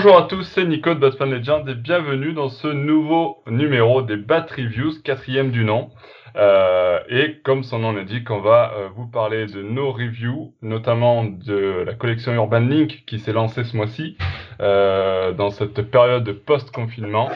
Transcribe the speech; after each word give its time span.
Bonjour 0.00 0.16
à 0.16 0.28
tous, 0.28 0.44
c'est 0.44 0.64
Nico 0.64 0.94
de 0.94 1.00
Batman 1.00 1.28
Legend 1.28 1.68
et 1.68 1.74
bienvenue 1.74 2.32
dans 2.32 2.50
ce 2.50 2.68
nouveau 2.68 3.38
numéro 3.48 4.00
des 4.00 4.16
Bat 4.16 4.46
Reviews, 4.56 4.92
quatrième 5.02 5.50
du 5.50 5.64
nom. 5.64 5.90
Euh, 6.36 7.00
et 7.08 7.40
comme 7.42 7.64
son 7.64 7.80
nom 7.80 7.90
l'indique, 7.90 8.30
on 8.30 8.38
va 8.38 8.74
euh, 8.76 8.88
vous 8.94 9.08
parler 9.08 9.46
de 9.46 9.60
nos 9.60 9.90
reviews, 9.90 10.54
notamment 10.62 11.24
de 11.24 11.82
la 11.84 11.94
collection 11.94 12.32
Urban 12.32 12.60
Link 12.60 13.02
qui 13.08 13.18
s'est 13.18 13.32
lancée 13.32 13.64
ce 13.64 13.76
mois-ci 13.76 14.16
euh, 14.60 15.32
dans 15.32 15.50
cette 15.50 15.82
période 15.90 16.22
de 16.22 16.30
post-confinement 16.30 17.30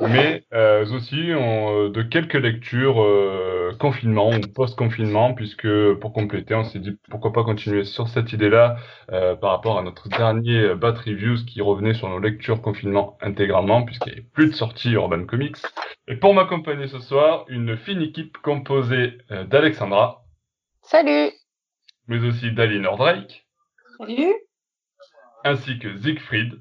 mais 0.00 0.44
euh, 0.52 0.84
aussi 0.92 1.30
on, 1.36 1.88
de 1.88 2.02
quelques 2.02 2.34
lectures 2.34 3.02
euh, 3.02 3.72
confinement 3.78 4.30
ou 4.30 4.40
post-confinement, 4.40 5.34
puisque 5.34 5.68
pour 6.00 6.12
compléter, 6.12 6.54
on 6.54 6.64
s'est 6.64 6.80
dit 6.80 6.98
pourquoi 7.10 7.32
pas 7.32 7.44
continuer 7.44 7.84
sur 7.84 8.08
cette 8.08 8.32
idée-là 8.32 8.76
euh, 9.12 9.36
par 9.36 9.50
rapport 9.50 9.78
à 9.78 9.82
notre 9.82 10.08
dernier 10.08 10.74
Bat 10.74 10.94
Reviews 11.06 11.44
qui 11.46 11.60
revenait 11.60 11.94
sur 11.94 12.08
nos 12.08 12.18
lectures 12.18 12.60
confinement 12.60 13.16
intégralement, 13.20 13.84
puisqu'il 13.84 14.12
n'y 14.12 14.18
avait 14.18 14.28
plus 14.32 14.48
de 14.48 14.54
sorties 14.54 14.92
Urban 14.92 15.26
Comics. 15.26 15.58
Et 16.06 16.16
pour 16.16 16.34
m'accompagner 16.34 16.86
ce 16.86 16.98
soir, 16.98 17.46
une 17.48 17.76
fine 17.76 18.02
équipe 18.02 18.36
composée 18.38 19.18
euh, 19.30 19.44
d'Alexandra. 19.44 20.24
Salut 20.82 21.32
Mais 22.08 22.22
aussi 22.24 22.52
d'Aline 22.52 22.82
Drake. 22.82 23.46
Salut 23.98 24.34
Ainsi 25.44 25.78
que 25.78 25.96
Siegfried. 25.96 26.60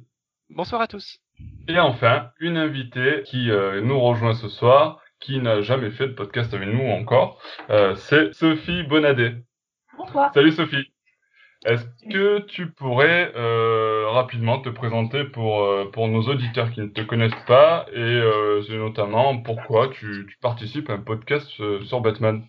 Bonsoir 0.50 0.82
à 0.82 0.88
tous. 0.88 1.23
Et 1.68 1.80
enfin, 1.80 2.30
une 2.40 2.58
invitée 2.58 3.24
qui 3.26 3.50
euh, 3.50 3.82
nous 3.82 4.00
rejoint 4.00 4.34
ce 4.34 4.50
soir, 4.50 5.00
qui 5.20 5.40
n'a 5.40 5.62
jamais 5.62 5.92
fait 5.92 6.08
de 6.08 6.14
podcast 6.14 6.54
avec 6.54 6.68
nous 6.68 6.90
encore, 6.90 7.42
euh, 7.70 7.96
c'est 7.96 8.34
Sophie 8.34 8.84
Bonadet. 8.84 9.36
Bonsoir. 9.98 10.34
Salut 10.34 10.52
Sophie. 10.52 10.92
Est-ce 11.66 11.86
que 12.12 12.40
tu 12.42 12.72
pourrais 12.72 13.32
euh, 13.38 14.10
rapidement 14.10 14.60
te 14.60 14.68
présenter 14.68 15.24
pour, 15.24 15.66
pour 15.92 16.10
nos 16.10 16.24
auditeurs 16.24 16.72
qui 16.72 16.82
ne 16.82 16.88
te 16.88 17.00
connaissent 17.00 17.32
pas 17.48 17.86
et 17.94 18.22
notamment 18.70 19.38
pourquoi 19.38 19.88
tu, 19.88 20.26
tu, 20.30 20.38
participes 20.42 20.90
à 20.90 20.94
un 20.94 21.00
podcast 21.00 21.48
sur 21.86 22.02
Batman? 22.02 22.44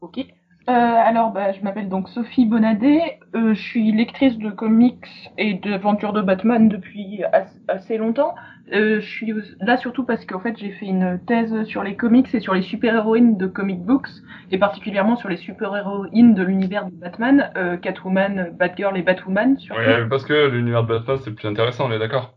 Ok. 0.00 0.24
Euh, 0.68 0.72
alors, 0.72 1.30
bah, 1.30 1.52
je 1.52 1.60
m'appelle 1.60 1.88
donc 1.88 2.08
Sophie 2.08 2.44
Bonadet. 2.44 3.20
Euh, 3.34 3.54
je 3.54 3.62
suis 3.62 3.92
lectrice 3.92 4.36
de 4.36 4.50
comics 4.50 5.06
et 5.38 5.54
d'aventures 5.54 6.12
de 6.12 6.22
Batman 6.22 6.68
depuis 6.68 7.22
assez 7.68 7.96
longtemps. 7.98 8.34
Euh, 8.72 9.00
je 9.00 9.06
suis 9.06 9.32
là 9.60 9.76
surtout 9.76 10.04
parce 10.04 10.24
qu'en 10.24 10.40
fait 10.40 10.58
j'ai 10.58 10.72
fait 10.72 10.86
une 10.86 11.20
thèse 11.24 11.62
sur 11.66 11.84
les 11.84 11.94
comics 11.94 12.34
et 12.34 12.40
sur 12.40 12.52
les 12.52 12.62
super-héroïnes 12.62 13.36
de 13.36 13.46
comic 13.46 13.80
books 13.80 14.08
et 14.50 14.58
particulièrement 14.58 15.14
sur 15.14 15.28
les 15.28 15.36
super-héroïnes 15.36 16.34
de 16.34 16.42
l'univers 16.42 16.86
de 16.86 16.90
Batman, 16.90 17.52
Catwoman, 17.80 18.50
Batgirl 18.58 18.96
et 18.96 19.02
Batwoman. 19.02 19.56
Surtout. 19.58 19.80
Ouais, 19.80 20.08
parce 20.08 20.24
que 20.24 20.48
l'univers 20.48 20.82
de 20.82 20.88
Batman 20.88 21.16
c'est 21.22 21.32
plus 21.32 21.46
intéressant, 21.46 21.86
on 21.86 21.92
est 21.92 22.00
d'accord? 22.00 22.34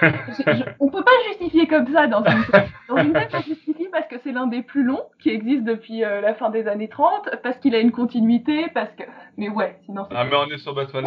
Alors, 0.00 0.64
on, 0.80 0.88
peut 0.88 1.02
pas 1.02 1.10
justifier 1.28 1.66
comme 1.66 1.92
ça 1.92 2.06
dans 2.06 2.24
une 2.24 2.44
dans 2.88 2.96
une 3.02 3.12
thèse, 3.12 3.28
on 3.34 3.40
justifie 3.42 3.88
parce 3.92 4.06
que 4.08 4.16
c'est 4.22 4.32
l'un 4.32 4.46
des 4.46 4.62
plus 4.62 4.82
longs 4.82 5.04
qui 5.20 5.30
existe 5.30 5.64
depuis 5.64 6.04
euh, 6.04 6.20
la 6.20 6.34
fin 6.34 6.50
des 6.50 6.66
années 6.66 6.88
30, 6.88 7.30
parce 7.42 7.58
qu'il 7.58 7.74
a 7.74 7.78
une 7.78 7.92
continuité, 7.92 8.68
parce 8.74 8.92
que 8.92 9.04
mais 9.36 9.48
ouais, 9.48 9.78
sinon. 9.84 10.06
Ah 10.10 10.24
mais 10.24 10.36
on 10.36 10.46
est 10.46 10.58
sur 10.58 10.74
Batman. 10.74 11.04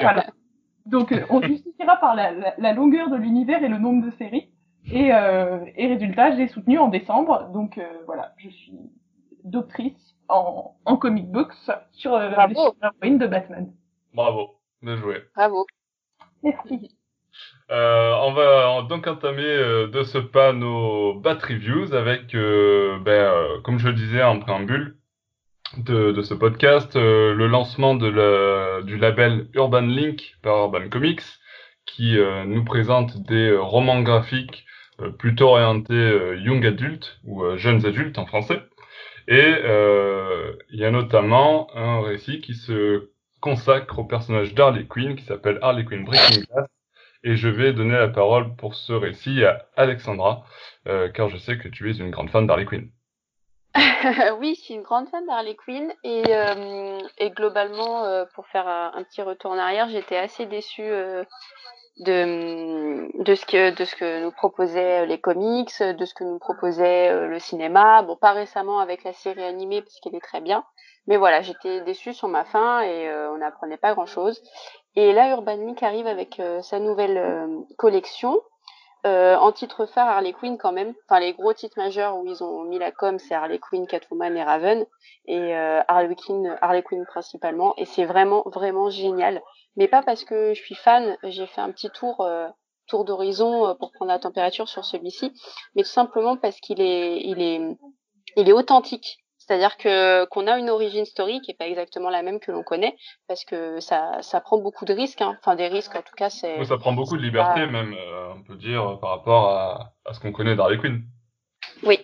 voilà. 0.00 0.26
Donc 0.86 1.12
euh, 1.12 1.24
on 1.30 1.42
justifiera 1.42 1.96
par 1.96 2.14
la, 2.14 2.30
la, 2.32 2.54
la 2.58 2.72
longueur 2.72 3.10
de 3.10 3.16
l'univers 3.16 3.62
et 3.62 3.68
le 3.68 3.78
nombre 3.78 4.04
de 4.06 4.10
séries. 4.12 4.48
Et, 4.90 5.12
euh, 5.12 5.64
et 5.76 5.88
résultat, 5.88 6.36
j'ai 6.36 6.48
soutenu 6.48 6.78
en 6.78 6.88
décembre. 6.88 7.50
Donc 7.52 7.78
euh, 7.78 7.84
voilà, 8.06 8.32
je 8.38 8.48
suis 8.48 8.78
doctrice 9.44 10.14
en, 10.28 10.76
en 10.84 10.96
comic 10.96 11.30
books 11.30 11.52
sur 11.92 12.14
euh, 12.14 12.30
les 12.48 12.54
héroïnes 12.54 13.18
de 13.18 13.26
Batman. 13.26 13.72
Bravo, 14.14 14.58
bien 14.82 14.96
joué. 14.96 15.22
Bravo. 15.34 15.66
Merci. 16.42 16.95
Euh, 17.70 18.14
on 18.22 18.32
va 18.32 18.86
donc 18.88 19.06
entamer 19.08 19.42
euh, 19.42 19.88
de 19.88 20.04
ce 20.04 20.18
pas 20.18 20.52
nos 20.52 21.14
Bat 21.14 21.38
Reviews 21.42 21.94
avec, 21.94 22.34
euh, 22.34 22.98
ben, 23.00 23.60
comme 23.64 23.78
je 23.78 23.88
le 23.88 23.94
disais 23.94 24.22
en 24.22 24.38
préambule 24.38 24.96
de, 25.78 26.22
ce 26.22 26.32
podcast, 26.34 26.94
le 26.94 27.46
lancement 27.48 27.96
du 27.96 28.96
label 28.96 29.48
Urban 29.54 29.80
Link 29.80 30.36
par 30.42 30.56
Urban 30.58 30.88
Comics 30.88 31.22
qui 31.86 32.16
nous 32.46 32.64
présente 32.64 33.16
des 33.26 33.54
romans 33.54 34.00
graphiques 34.00 34.64
plutôt 35.18 35.48
orientés 35.50 36.36
young 36.38 36.64
adult 36.64 37.18
ou 37.24 37.44
jeunes 37.56 37.84
adultes 37.84 38.18
en 38.18 38.26
français. 38.26 38.62
Et 39.28 39.54
il 40.70 40.78
y 40.78 40.84
a 40.84 40.90
notamment 40.90 41.68
un 41.74 42.00
récit 42.00 42.40
qui 42.40 42.54
se 42.54 43.10
consacre 43.40 43.98
au 43.98 44.04
personnage 44.04 44.54
d'Harley 44.54 44.86
Quinn 44.86 45.16
qui 45.16 45.24
s'appelle 45.24 45.58
Harley 45.62 45.84
Quinn 45.84 46.04
Breaking 46.04 46.42
Glass 46.42 46.68
et 47.26 47.34
je 47.34 47.48
vais 47.48 47.72
donner 47.72 47.98
la 47.98 48.06
parole 48.06 48.54
pour 48.54 48.76
ce 48.76 48.92
récit 48.92 49.44
à 49.44 49.66
Alexandra, 49.74 50.44
euh, 50.86 51.08
car 51.08 51.28
je 51.28 51.36
sais 51.36 51.58
que 51.58 51.66
tu 51.66 51.90
es 51.90 51.94
une 51.94 52.12
grande 52.12 52.30
fan 52.30 52.46
d'Harley 52.46 52.66
Quinn. 52.66 52.88
oui, 54.38 54.54
je 54.56 54.60
suis 54.62 54.74
une 54.74 54.82
grande 54.82 55.08
fan 55.08 55.26
d'Harley 55.26 55.56
Quinn 55.56 55.92
et, 56.04 56.22
euh, 56.28 56.98
globalement, 57.30 58.04
euh, 58.04 58.26
pour 58.36 58.46
faire 58.46 58.68
un 58.68 59.02
petit 59.02 59.22
retour 59.22 59.50
en 59.50 59.58
arrière, 59.58 59.88
j'étais 59.88 60.16
assez 60.16 60.46
déçue 60.46 60.88
de, 60.88 61.26
ce 61.98 63.44
que, 63.44 64.22
nous 64.22 64.30
proposaient 64.30 65.04
les 65.06 65.20
comics, 65.20 65.82
de 65.82 66.04
ce 66.04 66.14
que 66.14 66.22
nous 66.22 66.38
proposait 66.38 67.26
le 67.26 67.40
cinéma. 67.40 68.02
Bon, 68.02 68.14
pas 68.14 68.34
récemment 68.34 68.78
avec 68.78 69.02
la 69.02 69.12
série 69.12 69.42
animée 69.42 69.82
parce 69.82 69.98
qu'elle 69.98 70.14
est 70.14 70.20
très 70.20 70.40
bien, 70.40 70.64
mais 71.08 71.16
voilà, 71.16 71.42
j'étais 71.42 71.80
déçue 71.80 72.14
sur 72.14 72.28
ma 72.28 72.44
fin 72.44 72.82
et 72.82 73.10
on 73.32 73.38
n'apprenait 73.38 73.78
pas 73.78 73.94
grand-chose. 73.94 74.40
Et 74.96 75.12
là, 75.12 75.28
Urban 75.30 75.56
Link 75.56 75.82
arrive 75.82 76.06
avec 76.06 76.40
euh, 76.40 76.62
sa 76.62 76.80
nouvelle 76.80 77.18
euh, 77.18 77.60
collection. 77.76 78.40
Euh, 79.04 79.36
en 79.36 79.52
titre 79.52 79.84
phare, 79.86 80.08
Harley 80.08 80.32
Quinn 80.32 80.56
quand 80.56 80.72
même. 80.72 80.94
Enfin, 81.04 81.20
les 81.20 81.34
gros 81.34 81.52
titres 81.52 81.78
majeurs 81.78 82.16
où 82.16 82.26
ils 82.26 82.42
ont 82.42 82.64
mis 82.64 82.78
la 82.78 82.90
com, 82.90 83.18
c'est 83.18 83.34
Harley 83.34 83.58
Quinn, 83.58 83.86
Catwoman 83.86 84.34
et 84.36 84.42
Raven. 84.42 84.84
Et 85.26 85.54
Harley, 85.54 86.16
Quinn, 86.16 86.58
Harley 86.60 86.82
Quinn 86.82 87.04
principalement. 87.06 87.74
Et 87.76 87.84
c'est 87.84 88.04
vraiment, 88.04 88.42
vraiment 88.46 88.90
génial. 88.90 89.42
Mais 89.76 89.86
pas 89.86 90.02
parce 90.02 90.24
que 90.24 90.54
je 90.54 90.60
suis 90.60 90.74
fan. 90.74 91.16
J'ai 91.22 91.46
fait 91.46 91.60
un 91.60 91.70
petit 91.70 91.90
tour 91.90 92.26
tour 92.88 93.04
d'horizon 93.04 93.76
pour 93.78 93.92
prendre 93.92 94.10
la 94.10 94.18
température 94.18 94.68
sur 94.68 94.84
celui-ci, 94.84 95.32
mais 95.74 95.82
tout 95.82 95.88
simplement 95.88 96.36
parce 96.36 96.58
qu'il 96.60 96.80
est, 96.80 97.20
il 97.20 97.40
est, 97.42 97.60
il 98.36 98.48
est 98.48 98.52
authentique. 98.52 99.18
C'est-à-dire 99.46 99.76
que 99.76 100.24
qu'on 100.26 100.46
a 100.46 100.58
une 100.58 100.70
origine 100.70 101.04
story 101.04 101.40
qui 101.40 101.52
est 101.52 101.54
pas 101.54 101.66
exactement 101.66 102.10
la 102.10 102.22
même 102.22 102.40
que 102.40 102.50
l'on 102.50 102.62
connaît, 102.62 102.96
parce 103.28 103.44
que 103.44 103.80
ça, 103.80 104.18
ça 104.22 104.40
prend 104.40 104.58
beaucoup 104.58 104.84
de 104.84 104.92
risques. 104.92 105.22
Hein. 105.22 105.36
Enfin, 105.40 105.54
des 105.54 105.68
risques 105.68 105.94
en 105.94 106.02
tout 106.02 106.14
cas, 106.16 106.30
c'est. 106.30 106.64
Ça 106.64 106.78
prend 106.78 106.92
beaucoup 106.92 107.16
de 107.16 107.22
liberté 107.22 107.66
même, 107.66 107.94
euh, 107.94 108.34
on 108.34 108.42
peut 108.42 108.56
dire, 108.56 108.98
par 109.00 109.10
rapport 109.10 109.50
à, 109.50 109.92
à 110.04 110.14
ce 110.14 110.20
qu'on 110.20 110.32
connaît 110.32 110.56
d'Harley 110.56 110.78
Quinn. 110.78 111.02
Oui. 111.82 112.00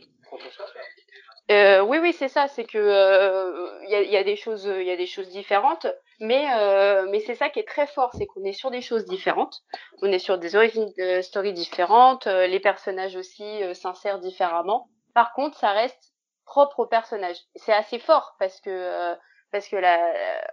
Euh, 1.51 1.83
oui, 1.83 1.99
oui, 2.01 2.13
c'est 2.13 2.29
ça. 2.29 2.49
C'est 2.49 2.65
que 2.65 2.79
il 2.79 2.81
euh, 2.81 3.89
y, 3.89 3.95
a, 3.95 4.03
y, 4.03 4.17
a, 4.17 4.25
des 4.25 4.37
choses, 4.37 4.65
il 4.65 4.87
y 4.87 4.91
a 4.91 4.97
des 4.97 5.07
choses 5.07 5.29
différentes, 5.29 5.87
mais 6.21 6.47
euh, 6.57 7.07
mais 7.11 7.21
c'est 7.21 7.35
ça 7.35 7.51
qui 7.51 7.59
est 7.59 7.69
très 7.69 7.87
fort, 7.87 8.11
c'est 8.17 8.27
qu'on 8.27 8.45
est 8.45 8.53
sur 8.53 8.71
des 8.71 8.81
choses 8.81 9.05
différentes. 9.05 9.63
On 10.03 10.11
est 10.11 10.19
sur 10.19 10.39
des 10.39 10.57
origines 10.57 10.91
de 10.97 11.21
story 11.21 11.53
différentes. 11.53 12.27
les 12.27 12.61
personnages 12.61 13.17
aussi 13.17 13.45
s'insèrent 13.75 14.21
différemment. 14.21 14.89
Par 15.15 15.33
contre, 15.35 15.59
ça 15.59 15.73
reste 15.73 16.12
propre 16.53 16.81
au 16.81 16.87
personnage. 16.87 17.39
C'est 17.55 17.73
assez 17.73 17.99
fort 17.99 18.37
parce 18.39 18.61
que 18.61 18.69
euh, 18.69 19.15
parce 19.53 19.69
que 19.69 19.77
là, 19.77 19.99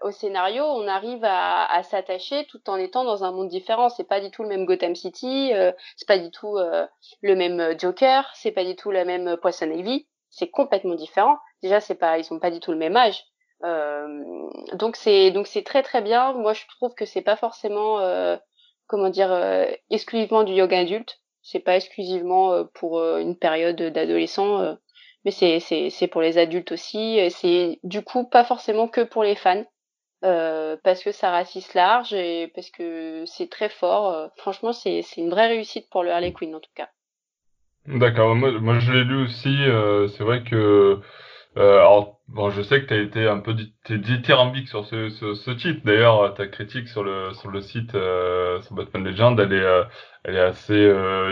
au 0.02 0.12
scénario, 0.12 0.64
on 0.64 0.88
arrive 0.88 1.24
à, 1.24 1.82
s'attacher 1.84 2.46
tout 2.48 2.70
en 2.70 2.76
étant 2.76 3.06
dans 3.06 3.24
un 3.24 3.32
monde 3.32 3.48
différent. 3.48 3.88
C'est 3.88 4.08
pas 4.08 4.20
du 4.20 4.30
tout 4.30 4.44
le 4.44 4.50
même 4.50 4.66
Gotham 4.66 4.94
City, 4.94 5.52
euh, 5.54 5.72
c'est 5.96 6.08
pas 6.08 6.18
du 6.18 6.32
tout 6.32 6.58
euh, 6.58 6.86
le 7.22 7.36
même 7.36 7.80
Joker, 7.80 8.30
c'est 8.34 8.52
pas 8.52 8.66
du 8.66 8.76
tout 8.76 8.92
la 8.92 9.06
même 9.06 9.38
Poison 9.38 9.70
Ivy. 9.72 10.08
C'est 10.30 10.50
complètement 10.50 10.96
différent. 10.96 11.38
Déjà, 11.64 11.80
c'est 11.80 11.96
pas, 11.96 12.18
ils 12.18 12.26
sont 12.26 12.40
pas 12.40 12.52
du 12.52 12.60
tout 12.60 12.72
le 12.72 12.78
même 12.78 12.96
âge. 12.96 13.24
donc 14.74 14.96
c'est 14.96 15.32
donc 15.32 15.48
c'est 15.48 15.64
très 15.64 15.84
très 15.84 16.02
bien. 16.02 16.34
Moi, 16.34 16.54
je 16.54 16.64
trouve 16.78 16.94
que 16.94 17.06
c'est 17.06 17.22
pas 17.22 17.38
forcément 17.38 18.00
comment 18.88 19.10
dire 19.10 19.32
exclusivement 19.90 20.44
du 20.44 20.54
yoga 20.54 20.80
adulte. 20.80 21.20
C'est 21.42 21.60
pas 21.60 21.78
exclusivement 21.78 22.66
pour 22.74 23.02
une 23.18 23.38
période 23.38 23.82
d'adolescent 23.82 24.78
mais 25.26 25.32
c'est 25.32 25.60
c'est 25.60 25.90
c'est 25.90 26.08
pour 26.08 26.22
les 26.22 26.38
adultes 26.38 26.72
aussi. 26.72 27.20
C'est 27.32 27.80
du 27.84 28.02
coup 28.04 28.28
pas 28.28 28.44
forcément 28.44 28.88
que 28.88 29.02
pour 29.02 29.24
les 29.24 29.36
fans. 29.36 29.66
Euh, 30.26 30.76
parce 30.84 31.02
que 31.02 31.14
ça 31.14 31.32
ratisse 31.32 31.74
large 31.74 32.14
et 32.14 32.52
parce 32.54 32.70
que 32.70 33.24
c'est 33.26 33.50
très 33.50 33.70
fort. 33.70 34.12
Euh, 34.12 34.28
franchement, 34.36 34.74
c'est 34.74 35.02
une 35.16 35.30
vraie 35.30 35.48
réussite 35.48 35.90
pour 35.90 36.04
le 36.04 36.12
Harley 36.12 36.34
Quinn 36.34 36.54
en 36.56 36.60
tout 36.60 36.72
cas. 36.76 36.90
D'accord. 37.88 38.36
Moi, 38.36 38.52
moi 38.60 38.80
je 38.80 38.92
l'ai 38.92 39.04
lu 39.06 39.24
aussi. 39.24 39.56
Euh, 39.64 40.08
c'est 40.10 40.24
vrai 40.24 40.44
que 40.44 41.00
euh, 41.58 41.80
alors 41.80 42.20
bon, 42.28 42.50
je 42.50 42.62
sais 42.62 42.82
que 42.82 42.88
tu 42.88 42.94
as 42.94 42.98
été 42.98 43.28
un 43.28 43.40
peu 43.40 43.56
dithyrambique 43.90 44.68
sur 44.68 44.86
ce, 44.86 45.10
ce, 45.10 45.36
ce 45.36 45.52
titre. 45.52 45.82
D'ailleurs, 45.86 46.34
ta 46.34 46.48
critique 46.48 46.90
sur 46.90 47.04
le 47.04 47.34
sur 47.34 47.50
le 47.50 47.62
site 47.62 47.96
euh, 47.96 48.62
sur 48.62 48.76
Batman 48.76 49.06
Legend, 49.06 49.40
elle 49.40 49.54
est 49.54 49.84
elle 50.26 50.36
est 50.36 50.42
assez 50.42 50.76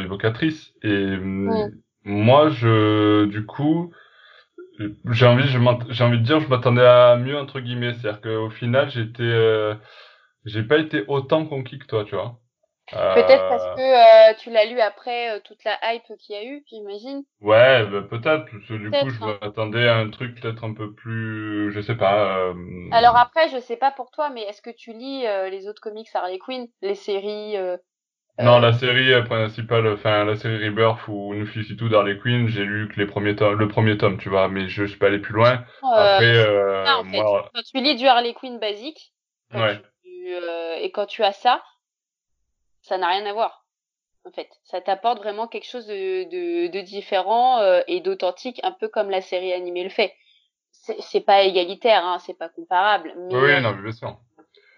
évocatrice 0.01 0.73
et 0.81 1.17
ouais. 1.17 1.71
Moi, 2.07 2.49
je, 2.51 3.25
du 3.25 3.45
coup, 3.45 3.91
j'ai 5.11 5.25
envie, 5.25 5.43
j'ai 5.89 6.03
envie 6.03 6.19
de 6.19 6.23
dire, 6.23 6.39
je 6.39 6.47
m'attendais 6.47 6.85
à 6.85 7.17
mieux 7.17 7.37
entre 7.37 7.59
guillemets, 7.59 7.93
c'est-à-dire 7.93 8.21
qu'au 8.21 8.49
final, 8.49 8.89
j'étais, 8.89 9.23
euh, 9.23 9.75
j'ai 10.45 10.63
pas 10.63 10.77
été 10.77 11.03
autant 11.09 11.45
conquis 11.45 11.79
que 11.79 11.85
toi, 11.85 12.05
tu 12.05 12.15
vois. 12.15 12.39
Peut-être 12.89 13.49
parce 13.49 13.75
que 13.75 14.39
tu 14.39 14.49
l'as 14.49 14.63
lu 14.63 14.79
après 14.79 15.41
toute 15.41 15.61
la 15.65 15.77
hype 15.83 16.17
qu'il 16.17 16.35
y 16.35 16.39
a 16.39 16.45
eu, 16.45 16.63
j'imagine. 16.69 17.23
Ouais, 17.41 17.85
bah, 17.87 18.03
peut-être. 18.09 18.45
Parce 18.49 18.65
que 18.65 18.73
du 18.75 18.89
coup, 18.89 19.09
je 19.09 19.25
hein. 19.25 19.37
m'attendais 19.41 19.89
à 19.89 19.97
un 19.97 20.09
truc 20.09 20.39
peut-être 20.39 20.63
un 20.63 20.73
peu 20.73 20.93
plus, 20.93 21.73
je 21.73 21.81
sais 21.81 21.95
pas. 21.95 22.53
Alors 22.93 23.17
après, 23.17 23.49
je 23.49 23.59
sais 23.59 23.75
pas 23.75 23.91
pour 23.91 24.11
toi, 24.11 24.29
mais 24.29 24.43
est-ce 24.43 24.61
que 24.61 24.69
tu 24.69 24.93
lis 24.93 25.23
les 25.51 25.67
autres 25.67 25.81
comics 25.81 26.07
Harley 26.13 26.39
Quinn, 26.39 26.69
les 26.81 26.95
séries 26.95 27.57
non, 28.39 28.59
la 28.59 28.73
série 28.73 29.23
principale, 29.23 29.87
enfin 29.87 30.23
la 30.23 30.35
série 30.35 30.67
Rebirth 30.67 31.07
ou 31.07 31.33
Nous 31.33 31.47
tout 31.75 31.89
d'Harley 31.89 32.17
Quinn, 32.19 32.47
j'ai 32.47 32.63
lu 32.63 32.87
que 32.87 32.99
les 32.99 33.07
premiers 33.07 33.35
tomes, 33.35 33.57
le 33.57 33.67
premier 33.67 33.97
tome, 33.97 34.17
tu 34.17 34.29
vois, 34.29 34.47
mais 34.47 34.69
je, 34.69 34.85
suis 34.85 34.97
pas 34.97 35.07
allé 35.07 35.19
plus 35.19 35.33
loin. 35.33 35.63
Après, 35.81 36.37
euh, 36.37 37.03
moi... 37.03 37.49
quand 37.53 37.61
tu 37.63 37.81
lis 37.81 37.95
du 37.95 38.05
Harley 38.05 38.33
Quinn 38.33 38.59
basique, 38.59 39.11
ouais. 39.53 39.81
euh, 40.27 40.75
et 40.79 40.91
quand 40.91 41.07
tu 41.07 41.23
as 41.23 41.33
ça, 41.33 41.63
ça 42.83 42.97
n'a 42.97 43.07
rien 43.07 43.25
à 43.25 43.33
voir. 43.33 43.65
En 44.23 44.31
fait, 44.31 44.49
ça 44.65 44.81
t'apporte 44.81 45.19
vraiment 45.19 45.47
quelque 45.47 45.67
chose 45.67 45.87
de, 45.87 46.25
de, 46.29 46.67
de 46.67 46.81
différent 46.81 47.59
euh, 47.59 47.81
et 47.87 48.01
d'authentique, 48.01 48.59
un 48.63 48.71
peu 48.71 48.87
comme 48.87 49.09
la 49.09 49.21
série 49.21 49.53
animée 49.53 49.83
le 49.83 49.89
fait. 49.89 50.13
C'est 50.71 51.21
pas 51.21 51.41
égalitaire, 51.41 52.05
hein, 52.05 52.19
c'est 52.19 52.37
pas 52.37 52.49
comparable. 52.49 53.13
Mais, 53.17 53.35
oui, 53.35 53.61
non, 53.61 53.71
bien 53.71 53.91
sûr. 53.91 54.19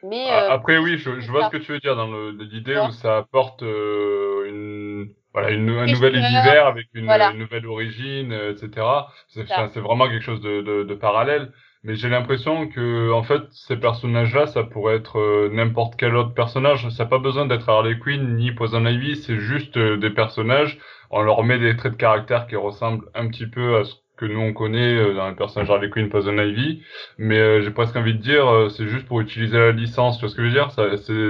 Mais 0.04 0.32
euh, 0.32 0.52
Après, 0.52 0.78
oui, 0.78 0.98
je, 0.98 1.20
je 1.20 1.32
vois 1.32 1.46
ce 1.46 1.50
que 1.50 1.58
tu 1.58 1.72
veux 1.72 1.80
dire 1.80 1.96
dans 1.96 2.10
l'idée 2.32 2.78
où 2.78 2.92
ça 2.92 3.18
apporte 3.18 3.64
euh, 3.64 4.46
une, 4.48 5.10
voilà, 5.34 5.52
une, 5.52 5.70
un 5.70 5.86
nouvel 5.86 6.16
univers 6.16 6.68
avec 6.68 6.88
une, 6.94 7.06
nouvelle 7.38 7.66
origine, 7.68 8.32
euh, 8.32 8.52
etc. 8.52 8.86
C'est 9.28 9.80
vraiment 9.80 10.08
quelque 10.08 10.24
chose 10.24 10.42
de, 10.42 10.62
de, 10.62 10.84
de 10.84 10.94
parallèle. 10.96 11.52
Mais 11.84 11.96
j'ai 11.96 12.10
l'impression 12.10 12.68
que, 12.68 13.12
en 13.14 13.24
fait, 13.24 13.42
ces 13.52 13.78
personnages-là, 13.78 14.48
ça 14.48 14.64
pourrait 14.64 14.98
être 14.98 15.50
n'importe 15.54 15.96
quel 15.98 16.14
autre 16.16 16.34
personnage. 16.34 16.90
Ça 16.90 17.04
n'a 17.06 17.10
pas 17.10 17.20
besoin 17.20 17.46
d'être 17.46 17.70
Harley 17.70 17.98
Quinn 18.00 18.36
ni 18.36 18.52
Poison 18.52 18.86
Ivy. 18.86 19.16
C'est 19.16 19.40
juste 19.40 19.78
des 19.78 20.10
personnages. 20.10 20.78
On 21.10 21.22
leur 21.22 21.42
met 21.44 21.58
des 21.58 21.78
traits 21.78 21.94
de 21.94 21.98
caractère 21.98 22.48
qui 22.48 22.58
ressemblent 22.58 23.06
un 23.16 23.30
petit 23.30 23.48
peu 23.48 23.78
à 23.78 23.86
ce 23.86 23.96
que 24.20 24.26
nous 24.26 24.42
on 24.42 24.54
connaît 24.54 24.96
euh, 24.96 25.14
dans 25.14 25.30
les 25.30 25.36
personnages 25.36 25.70
Harley 25.70 25.90
Quinn, 25.90 26.10
Poison 26.10 26.38
Ivy, 26.38 26.84
mais 27.18 27.40
euh, 27.40 27.62
j'ai 27.62 27.72
presque 27.72 27.96
envie 27.96 28.14
de 28.14 28.22
dire 28.22 28.48
euh, 28.48 28.70
c'est 28.70 28.88
juste 28.88 29.08
pour 29.08 29.22
utiliser 29.22 29.58
la 29.58 29.72
licence, 29.72 30.18
tu 30.18 30.22
vois 30.22 30.30
ce 30.30 30.36
que 30.36 30.42
je 30.44 30.48
veux 30.48 30.54
dire? 30.54 30.72
Ça, 30.72 30.98
c'est 30.98 31.30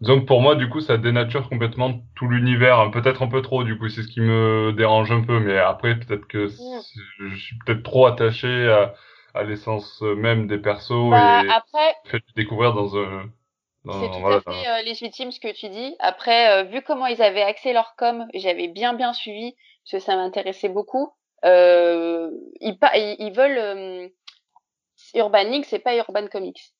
donc 0.00 0.26
pour 0.26 0.40
moi 0.40 0.54
du 0.54 0.68
coup 0.68 0.80
ça 0.80 0.96
dénature 0.96 1.48
complètement 1.48 2.00
tout 2.16 2.26
l'univers, 2.26 2.80
hein. 2.80 2.90
peut-être 2.90 3.22
un 3.22 3.28
peu 3.28 3.42
trop 3.42 3.62
du 3.62 3.78
coup 3.78 3.88
c'est 3.88 4.02
ce 4.02 4.08
qui 4.08 4.20
me 4.20 4.72
dérange 4.72 5.12
un 5.12 5.20
peu, 5.20 5.38
mais 5.38 5.58
après 5.58 5.96
peut-être 5.96 6.26
que 6.26 6.48
je 6.48 7.36
suis 7.36 7.56
peut-être 7.64 7.82
trop 7.82 8.06
attaché 8.06 8.68
à, 8.68 8.94
à 9.34 9.44
l'essence 9.44 10.02
même 10.02 10.46
des 10.46 10.58
persos 10.58 11.10
bah, 11.10 11.44
et 11.44 11.48
après... 11.50 11.94
fait 12.06 12.22
découvrir 12.36 12.72
dans 12.72 12.96
un 12.96 13.28
c'est 13.86 14.18
tout 14.18 14.26
à 14.26 14.40
fait 14.40 14.82
légitime 14.82 15.30
ce 15.30 15.38
que 15.38 15.52
tu 15.52 15.68
dis. 15.68 15.94
Après, 15.98 16.64
vu 16.64 16.80
comment 16.80 17.06
ils 17.06 17.20
avaient 17.20 17.42
axé 17.42 17.74
leur 17.74 17.96
com, 17.98 18.26
j'avais 18.32 18.68
bien 18.68 18.94
bien 18.94 19.12
suivi, 19.12 19.54
parce 19.84 20.02
que 20.02 20.06
ça 20.10 20.16
m'intéressait 20.16 20.70
beaucoup. 20.70 21.12
Euh, 21.44 22.30
ils, 22.60 22.76
ils, 23.18 23.32
veulent 23.32 23.58
euh, 23.58 24.08
Urban 25.14 25.44
League, 25.44 25.66
c'est 25.66 25.78
pas 25.78 25.96
Urban 25.96 26.26
Comics. 26.28 26.72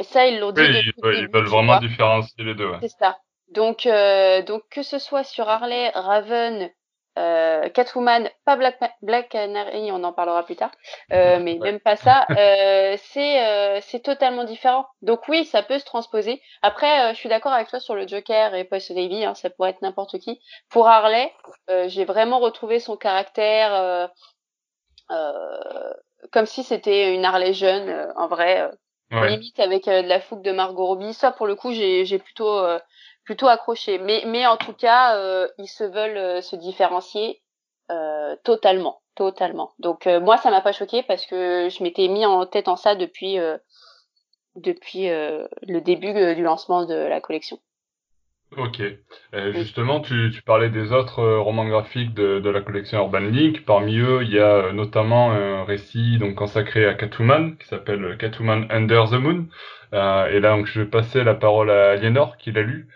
Ça, 0.00 0.26
ils 0.26 0.38
l'ont 0.38 0.52
dit. 0.52 0.60
Oui, 0.60 1.18
ils, 1.18 1.28
veulent 1.32 1.48
vraiment 1.48 1.78
différencier 1.80 2.44
les 2.44 2.54
deux. 2.54 2.70
C'est 2.80 2.88
ça. 2.88 3.18
Donc, 3.48 3.86
euh, 3.86 4.42
donc 4.42 4.62
que 4.70 4.82
ce 4.82 4.98
soit 4.98 5.24
sur 5.24 5.48
Harley, 5.48 5.90
Raven, 5.90 6.70
euh, 7.18 7.68
Catwoman, 7.70 8.28
pas 8.44 8.56
Black, 8.56 8.78
Black 9.00 9.30
Canary, 9.30 9.90
on 9.90 10.04
en 10.04 10.12
parlera 10.12 10.42
plus 10.44 10.56
tard, 10.56 10.70
euh, 11.12 11.38
mais 11.40 11.54
même 11.54 11.80
pas 11.80 11.96
ça, 11.96 12.26
euh, 12.30 12.96
c'est 12.98 13.80
c'est 13.82 14.00
totalement 14.00 14.44
différent. 14.44 14.86
Donc 15.00 15.26
oui, 15.28 15.44
ça 15.46 15.62
peut 15.62 15.78
se 15.78 15.84
transposer. 15.84 16.42
Après, 16.62 17.14
je 17.14 17.18
suis 17.18 17.28
d'accord 17.28 17.52
avec 17.52 17.68
toi 17.68 17.80
sur 17.80 17.94
le 17.94 18.06
Joker 18.06 18.54
et 18.54 18.64
Poison 18.64 18.94
Ivy, 18.94 19.24
hein, 19.24 19.34
ça 19.34 19.48
pourrait 19.48 19.70
être 19.70 19.82
n'importe 19.82 20.18
qui. 20.18 20.40
Pour 20.68 20.88
Harley, 20.88 21.32
j'ai 21.86 22.04
vraiment 22.04 22.38
retrouvé 22.38 22.80
son 22.80 22.96
caractère 22.96 24.10
comme 26.32 26.46
si 26.46 26.64
c'était 26.64 27.14
une 27.14 27.24
Harley 27.24 27.54
jeune, 27.54 28.12
en 28.16 28.26
vrai, 28.26 28.70
limite 29.10 29.58
avec 29.58 29.86
de 29.86 30.06
la 30.06 30.20
fougue 30.20 30.42
de 30.42 30.52
Margot 30.52 30.86
Robbie. 30.86 31.14
Ça, 31.14 31.32
pour 31.32 31.46
le 31.46 31.54
coup, 31.54 31.72
j'ai 31.72 32.18
plutôt 32.18 32.60
plutôt 33.26 33.48
accroché. 33.48 33.98
Mais, 33.98 34.22
mais 34.26 34.46
en 34.46 34.56
tout 34.56 34.72
cas, 34.72 35.18
euh, 35.18 35.48
ils 35.58 35.68
se 35.68 35.84
veulent 35.84 36.16
euh, 36.16 36.40
se 36.40 36.56
différencier 36.56 37.42
euh, 37.90 38.34
totalement, 38.44 39.02
totalement. 39.14 39.72
Donc 39.78 40.06
moi, 40.06 40.38
ça 40.38 40.50
m'a 40.50 40.62
pas 40.62 40.72
choqué 40.72 41.02
parce 41.02 41.26
que 41.26 41.68
je 41.68 41.82
m'étais 41.82 42.08
mis 42.08 42.24
en 42.24 42.46
tête 42.46 42.68
en 42.68 42.76
ça 42.76 42.94
depuis 42.94 43.36
depuis 44.56 45.08
le 45.08 45.80
début 45.80 46.34
du 46.34 46.42
lancement 46.42 46.86
de 46.86 46.94
la 46.94 47.20
collection. 47.20 47.58
Ok. 48.56 48.80
justement, 49.54 50.00
tu, 50.00 50.30
tu, 50.32 50.42
parlais 50.42 50.70
des 50.70 50.92
autres 50.92 51.22
romans 51.22 51.66
graphiques 51.66 52.14
de, 52.14 52.38
de, 52.40 52.50
la 52.50 52.60
collection 52.60 52.98
Urban 53.02 53.20
Link. 53.20 53.64
Parmi 53.64 53.98
eux, 53.98 54.22
il 54.22 54.32
y 54.32 54.38
a 54.38 54.72
notamment 54.72 55.32
un 55.32 55.64
récit 55.64 56.18
donc 56.18 56.34
consacré 56.34 56.86
à 56.86 56.94
Catwoman 56.94 57.56
qui 57.58 57.66
s'appelle 57.66 58.16
Catwoman 58.18 58.66
Under 58.70 59.08
the 59.08 59.14
Moon. 59.14 59.46
et 59.92 60.40
là, 60.40 60.56
donc, 60.56 60.66
je 60.66 60.80
vais 60.80 60.86
passer 60.86 61.22
la 61.22 61.34
parole 61.34 61.70
à 61.70 61.90
Aliénor 61.90 62.36
qui 62.36 62.50
l'a 62.50 62.62
lu. 62.62 62.88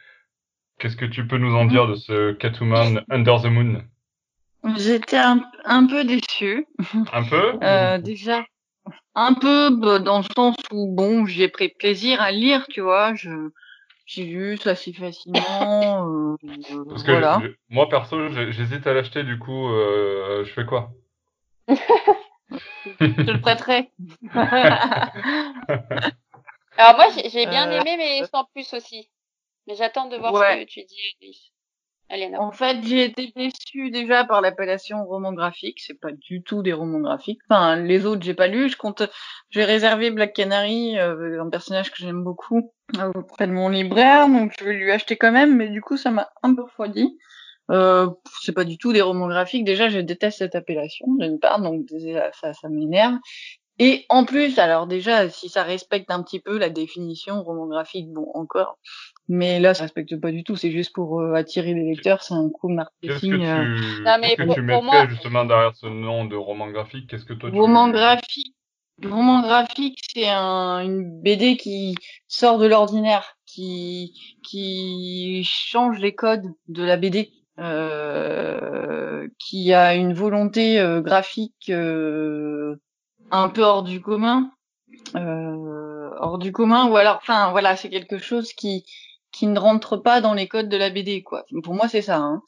Qu'est-ce 0.81 0.97
que 0.97 1.05
tu 1.05 1.27
peux 1.27 1.37
nous 1.37 1.55
en 1.55 1.67
dire 1.67 1.87
de 1.87 1.95
ce 1.95 2.33
Catwoman 2.33 3.05
Under 3.11 3.43
the 3.43 3.47
Moon? 3.47 3.83
J'étais 4.79 5.19
un, 5.19 5.43
un, 5.67 5.87
peu 5.87 6.05
déçue. 6.05 6.67
Un 7.13 7.23
peu? 7.23 7.59
Euh, 7.63 7.99
Déjà, 7.99 8.45
un 9.15 9.35
peu 9.35 9.69
bah, 9.77 9.99
dans 9.99 10.21
le 10.21 10.25
sens 10.35 10.57
où, 10.73 10.87
bon, 10.95 11.27
j'ai 11.27 11.49
pris 11.49 11.69
plaisir 11.69 12.23
à 12.23 12.31
lire, 12.31 12.67
tu 12.69 12.81
vois. 12.81 13.15
Je, 13.15 13.51
j'ai 14.07 14.25
lu 14.25 14.57
ça 14.57 14.71
assez 14.71 14.95
facilement. 14.95 16.09
Euh, 16.09 16.37
Parce 16.89 17.03
que 17.03 17.13
voilà. 17.13 17.43
moi, 17.69 17.87
perso, 17.91 18.29
j'hésite 18.51 18.87
à 18.87 18.95
l'acheter, 18.95 19.23
du 19.23 19.39
coup, 19.39 19.69
euh, 19.69 20.47
je 20.47 20.53
fais 20.53 20.65
quoi? 20.65 20.93
Je 21.69 21.75
le 23.33 23.41
prêterai. 23.41 23.91
Alors 26.79 26.97
moi, 26.97 27.09
j'ai 27.31 27.45
bien 27.45 27.71
aimé, 27.71 27.97
mais 27.99 28.25
sans 28.33 28.45
plus 28.55 28.73
aussi. 28.73 29.11
Mais 29.67 29.75
j'attends 29.75 30.09
de 30.09 30.17
voir 30.17 30.35
ce 30.37 30.61
que 30.61 30.65
tu 30.65 30.85
dis, 30.85 31.53
Aliana. 32.11 32.41
En 32.41 32.51
fait, 32.51 32.79
j'ai 32.85 33.05
été 33.05 33.33
déçue 33.37 33.91
déjà 33.91 34.25
par 34.25 34.41
l'appellation 34.41 35.05
roman 35.05 35.33
graphique. 35.33 35.81
C'est 35.81 35.99
pas 35.99 36.11
du 36.11 36.43
tout 36.43 36.63
des 36.63 36.73
romans 36.73 36.99
graphiques. 36.99 37.41
Enfin, 37.49 37.77
les 37.77 38.05
autres, 38.05 38.23
j'ai 38.23 38.35
pas 38.35 38.49
lu. 38.49 38.69
Je 38.69 38.77
compte, 38.77 39.03
j'ai 39.51 39.65
réservé 39.65 40.11
Black 40.11 40.33
Canary, 40.33 40.99
euh, 40.99 41.41
un 41.41 41.49
personnage 41.49 41.91
que 41.91 41.99
j'aime 41.99 42.25
beaucoup, 42.25 42.73
auprès 43.15 43.47
de 43.47 43.53
mon 43.53 43.69
libraire, 43.69 44.29
donc 44.29 44.53
je 44.59 44.65
vais 44.65 44.75
lui 44.75 44.91
acheter 44.91 45.17
quand 45.17 45.31
même. 45.31 45.57
Mais 45.57 45.69
du 45.69 45.81
coup, 45.81 45.97
ça 45.97 46.11
m'a 46.11 46.31
un 46.43 46.55
peu 46.55 46.63
refroidi. 46.63 47.17
Euh, 47.71 48.11
c'est 48.43 48.53
pas 48.53 48.65
du 48.65 48.77
tout 48.77 48.93
des 48.93 49.03
romans 49.03 49.29
graphiques. 49.29 49.65
Déjà, 49.65 49.89
je 49.89 50.01
déteste 50.01 50.39
cette 50.39 50.57
appellation 50.57 51.07
d'une 51.19 51.39
part, 51.39 51.61
donc 51.61 51.87
ça, 52.41 52.53
ça 52.53 52.69
m'énerve. 52.69 53.15
Et 53.83 54.05
en 54.11 54.27
plus, 54.27 54.59
alors 54.59 54.87
déjà, 54.87 55.31
si 55.31 55.49
ça 55.49 55.63
respecte 55.63 56.11
un 56.11 56.23
petit 56.23 56.39
peu 56.39 56.59
la 56.59 56.69
définition 56.69 57.43
roman 57.43 57.67
graphique, 57.67 58.13
bon, 58.13 58.31
encore. 58.35 58.79
Mais 59.27 59.59
là, 59.59 59.73
ça 59.73 59.85
respecte 59.85 60.21
pas 60.21 60.31
du 60.31 60.45
tout. 60.45 60.55
C'est 60.55 60.71
juste 60.71 60.93
pour 60.95 61.19
euh, 61.19 61.33
attirer 61.33 61.73
les 61.73 61.85
lecteurs. 61.85 62.23
C'est 62.23 62.35
un 62.35 62.51
coup 62.51 62.69
marketing. 62.69 63.09
Qu'est-ce 63.09 63.21
que 63.21 63.37
tu, 63.37 63.43
euh... 63.43 64.05
non, 64.05 64.17
mais 64.21 64.37
que 64.37 64.53
tu 64.53 64.61
mettrais 64.61 64.83
moi... 64.83 65.09
justement 65.09 65.47
derrière 65.47 65.75
ce 65.75 65.87
nom 65.87 66.27
de 66.27 66.37
roman 66.37 66.69
graphique 66.69 67.09
Qu'est-ce 67.09 67.25
que 67.25 67.33
toi 67.33 67.51
tu 67.51 67.59
Roman 67.59 67.89
graphique. 67.89 68.55
Roman 69.03 69.41
graphique, 69.41 69.99
c'est 70.13 70.29
un, 70.29 70.81
une 70.81 71.23
BD 71.23 71.57
qui 71.57 71.95
sort 72.29 72.59
de 72.59 72.67
l'ordinaire, 72.67 73.39
qui 73.47 74.13
qui 74.43 75.43
change 75.45 75.99
les 76.01 76.15
codes 76.15 76.45
de 76.69 76.85
la 76.85 76.99
BD, 76.99 77.33
euh, 77.59 79.27
qui 79.39 79.73
a 79.73 79.95
une 79.95 80.13
volonté 80.13 80.79
euh, 80.79 81.01
graphique 81.01 81.71
euh, 81.71 82.77
un 83.31 83.49
peu 83.49 83.63
hors 83.63 83.83
du 83.83 84.01
commun, 84.01 84.51
euh, 85.17 86.11
hors 86.19 86.39
du 86.39 86.53
commun, 86.53 86.89
ou 86.89 86.97
alors, 86.97 87.17
enfin, 87.17 87.51
voilà, 87.51 87.77
c'est 87.77 87.91
quelque 87.91 88.19
chose 88.19 88.53
qui 88.53 88.85
qui 89.33 89.47
ne 89.47 89.59
rentre 89.59 89.97
pas 89.97 90.21
dans 90.21 90.35
les 90.35 90.49
codes 90.49 90.69
de 90.69 90.77
la 90.77 90.91
BD, 90.91 91.23
quoi. 91.23 91.45
Pour 91.63 91.75
moi, 91.75 91.89
c'est 91.89 92.03
ça. 92.03 92.17
Hein. 92.17 92.43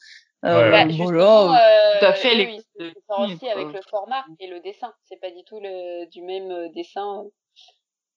Euh, 0.45 0.71
bah, 0.71 0.85
voilà, 0.85 1.53
euh, 1.53 1.99
tout 1.99 2.05
à 2.05 2.13
fait. 2.13 2.35
Oui, 2.35 2.61
les... 2.77 2.85
oui, 2.85 3.33
aussi 3.33 3.47
avec 3.47 3.71
le 3.71 3.79
format 3.89 4.25
et 4.39 4.47
le 4.47 4.59
dessin. 4.59 4.93
C'est 5.05 5.19
pas 5.19 5.31
du 5.31 5.43
tout 5.45 5.59
le 5.61 6.05
du 6.09 6.21
même 6.21 6.51
euh, 6.51 6.69
dessin. 6.75 7.23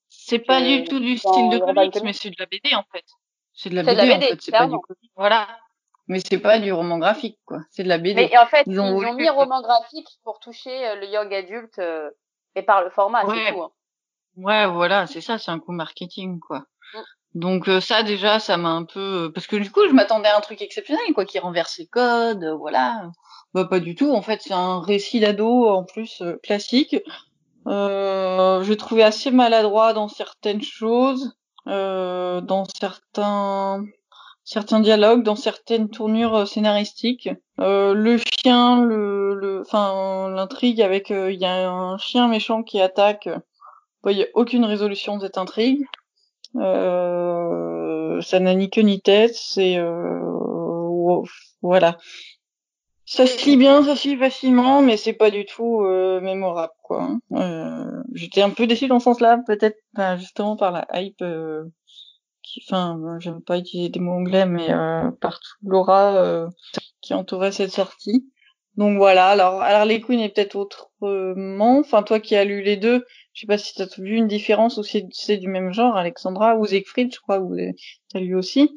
C'est 0.09 0.41
pas 0.41 0.61
du 0.61 0.83
tout 0.85 0.99
du 0.99 1.17
style 1.19 1.51
de 1.51 1.59
comics, 1.59 2.03
mais 2.03 2.13
c'est 2.13 2.31
de 2.31 2.37
la 2.39 2.47
BD 2.47 2.75
en 2.75 2.85
fait. 2.91 3.05
C'est 3.53 3.71
de 3.71 3.77
la 3.77 3.85
BD, 3.85 4.01
en 4.01 4.21
fait. 4.21 4.37
C'est 4.41 4.51
pas 4.51 4.67
du 4.67 4.77
comics. 4.81 5.13
Voilà. 5.15 5.47
Mais 6.09 6.21
c'est 6.21 6.39
pas 6.39 6.59
du 6.59 6.73
roman 6.73 6.99
graphique, 6.99 7.39
quoi. 7.45 7.61
C'est 7.71 7.85
de 7.85 7.89
la 7.89 7.99
BD. 7.99 8.15
Mais 8.15 8.39
en 8.39 8.47
fait, 8.47 8.65
ils 8.67 8.81
ont, 8.81 9.01
ils 9.01 9.07
ont 9.07 9.15
mis 9.15 9.29
roman 9.29 9.63
graphique 9.63 10.09
pour 10.25 10.41
toucher 10.41 10.95
le 10.97 11.07
young 11.07 11.33
adulte 11.33 11.81
et 12.57 12.63
par 12.65 12.83
le 12.83 12.91
format, 12.91 13.25
c'est 13.29 13.43
tout. 13.53 13.63
Hein. 13.63 13.71
Ouais, 14.37 14.67
voilà, 14.67 15.07
c'est 15.07 15.21
ça, 15.23 15.39
c'est 15.39 15.51
un 15.51 15.59
coup 15.61 15.73
marketing, 15.73 16.41
quoi. 16.41 16.67
Mm. 16.95 17.01
Donc 17.35 17.69
euh, 17.69 17.81
ça 17.81 18.03
déjà, 18.03 18.39
ça 18.41 18.57
m'a 18.57 18.71
un 18.71 18.85
peu 18.85 19.31
parce 19.35 19.47
que 19.47 19.57
du 19.57 19.71
coup, 19.71 19.83
je 19.89 19.93
m'attendais 19.95 20.29
à 20.29 20.37
un 20.39 20.41
truc 20.41 20.63
exceptionnel, 20.63 21.15
quoi, 21.15 21.25
qui 21.27 21.39
renverse 21.39 21.79
les 21.79 21.87
codes, 21.87 22.45
euh, 22.45 22.55
voilà. 22.57 23.11
Bah 23.55 23.65
pas 23.67 23.81
du 23.81 23.95
tout. 23.95 24.13
En 24.13 24.23
fait, 24.23 24.41
c'est 24.43 24.55
un 24.55 24.81
récit 24.81 25.21
d'ado 25.21 25.69
en 25.69 25.85
plus 25.85 26.21
euh, 26.23 26.39
classique. 26.43 26.97
Euh, 27.67 28.63
je 28.65 28.73
trouvais 28.75 29.03
assez 29.03 29.31
maladroit 29.31 29.93
dans 29.93 30.09
certaines 30.09 30.63
choses. 30.63 31.37
euh, 31.69 32.41
dans 32.41 32.65
certains 32.79 33.85
certains 34.47 34.81
dialogues, 34.81 35.23
dans 35.23 35.37
certaines 35.37 35.91
tournures 35.91 36.35
euh, 36.35 36.47
scénaristiques. 36.47 37.29
Euh, 37.61 37.93
le 37.93 38.17
chien, 38.17 38.83
le, 38.83 39.61
enfin 39.61 40.31
l'intrigue 40.31 40.81
avec, 40.81 41.11
il 41.11 41.39
y 41.39 41.45
a 41.45 41.69
un 41.69 41.99
chien 41.99 42.29
méchant 42.29 42.63
qui 42.63 42.81
attaque. 42.81 43.29
Il 44.07 44.17
n'y 44.17 44.23
a 44.23 44.29
aucune 44.35 44.65
résolution 44.65 45.17
de 45.17 45.23
cette 45.23 45.37
intrigue. 45.37 45.85
ça 46.55 46.61
n'a 48.41 48.55
ni 48.55 48.71
queue 48.71 48.83
ni 48.83 49.01
tête. 49.03 49.35
C'est 49.35 49.79
voilà. 51.61 51.99
Ça 53.09 53.25
se 53.27 53.45
lit 53.45 53.57
bien, 53.57 53.85
ça 53.85 53.95
se 53.95 54.09
lit 54.09 54.17
facilement, 54.17 54.83
mais 54.83 54.97
c'est 54.97 55.13
pas 55.13 55.31
du 55.31 55.45
tout 55.45 55.83
euh, 55.83 56.21
mémorable, 56.21 56.73
quoi. 56.83 57.09
Euh, 57.33 58.03
J'étais 58.15 58.43
un 58.43 58.51
peu 58.51 58.67
déçu 58.67 58.89
dans 58.89 58.99
ce 58.99 59.05
sens-là, 59.05 59.39
peut-être 59.47 59.79
justement 60.19 60.57
par 60.57 60.73
la 60.73 60.87
hype. 60.93 61.23
Euh, 62.57 62.61
qui, 62.61 62.65
enfin, 62.69 63.19
j'aime 63.21 63.43
pas 63.43 63.59
utiliser 63.59 63.89
des 63.91 64.01
mots 64.01 64.13
anglais, 64.13 64.47
mais 64.47 64.73
euh, 64.73 65.11
par 65.21 65.41
l'aura 65.63 66.17
euh, 66.17 66.49
qui 67.01 67.15
entourait 67.15 67.53
cette 67.53 67.73
sortie. 67.73 68.31
Donc 68.77 68.99
voilà. 68.99 69.29
Alors, 69.31 69.85
les 69.87 70.01
Queen 70.01 70.21
est 70.21 70.29
peut-être 70.29 70.57
autrement. 70.57 71.79
Enfin, 71.79 72.03
toi 72.03 72.21
qui 72.21 72.37
as 72.37 72.45
lu 72.45 72.63
les 72.63 72.77
deux, 72.77 73.05
je 73.33 73.41
sais 73.41 73.47
pas 73.47 73.59
si 73.59 73.75
t'as 73.75 73.87
vu 73.99 74.17
une 74.17 74.29
différence 74.29 74.77
ou 74.77 74.83
si 74.83 75.07
c'est 75.13 75.39
du 75.39 75.49
même 75.49 75.73
genre, 75.73 75.97
Alexandra 75.97 76.57
ou 76.57 76.67
Siegfried, 76.67 77.13
je 77.15 77.21
crois, 77.21 77.41
ou 77.41 77.57
t'as 78.13 78.21
lu 78.21 78.35
aussi. 78.37 78.71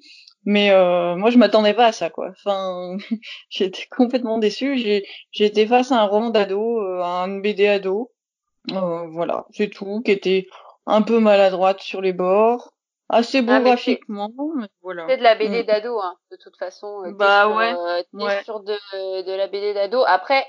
Mais 0.45 0.71
euh, 0.71 1.15
moi, 1.15 1.29
je 1.31 1.38
m'attendais 1.38 1.74
pas 1.74 1.88
à 1.88 1.91
ça, 1.91 2.09
quoi. 2.09 2.29
Enfin, 2.31 2.98
j'étais 3.50 3.86
complètement 3.91 4.38
déçue. 4.39 4.77
J'ai, 4.77 5.05
été 5.39 5.67
face 5.67 5.91
à 5.91 6.01
un 6.01 6.05
roman 6.05 6.29
d'ado, 6.29 6.81
euh, 6.81 7.01
à 7.01 7.24
un 7.24 7.39
BD 7.39 7.67
ado. 7.67 8.12
Euh, 8.71 9.07
voilà, 9.12 9.45
c'est 9.51 9.69
tout, 9.69 10.01
qui 10.01 10.12
était 10.12 10.48
un 10.86 11.01
peu 11.01 11.19
maladroite 11.19 11.81
sur 11.81 12.01
les 12.01 12.13
bords, 12.13 12.74
assez 13.09 13.41
beau 13.41 13.53
ah, 13.53 13.61
graphiquement. 13.61 14.29
voilà. 14.81 15.05
C'est 15.07 15.17
de 15.17 15.23
la 15.23 15.35
BD 15.35 15.63
mm. 15.63 15.65
d'ado, 15.65 15.99
hein, 15.99 16.15
de 16.31 16.37
toute 16.37 16.57
façon. 16.57 17.03
Bah 17.11 17.49
ouais. 17.49 17.73
ouais. 18.13 18.43
sur 18.43 18.61
de, 18.61 18.75
de 19.23 19.31
la 19.31 19.47
BD 19.47 19.73
d'ado. 19.73 20.03
Après, 20.05 20.45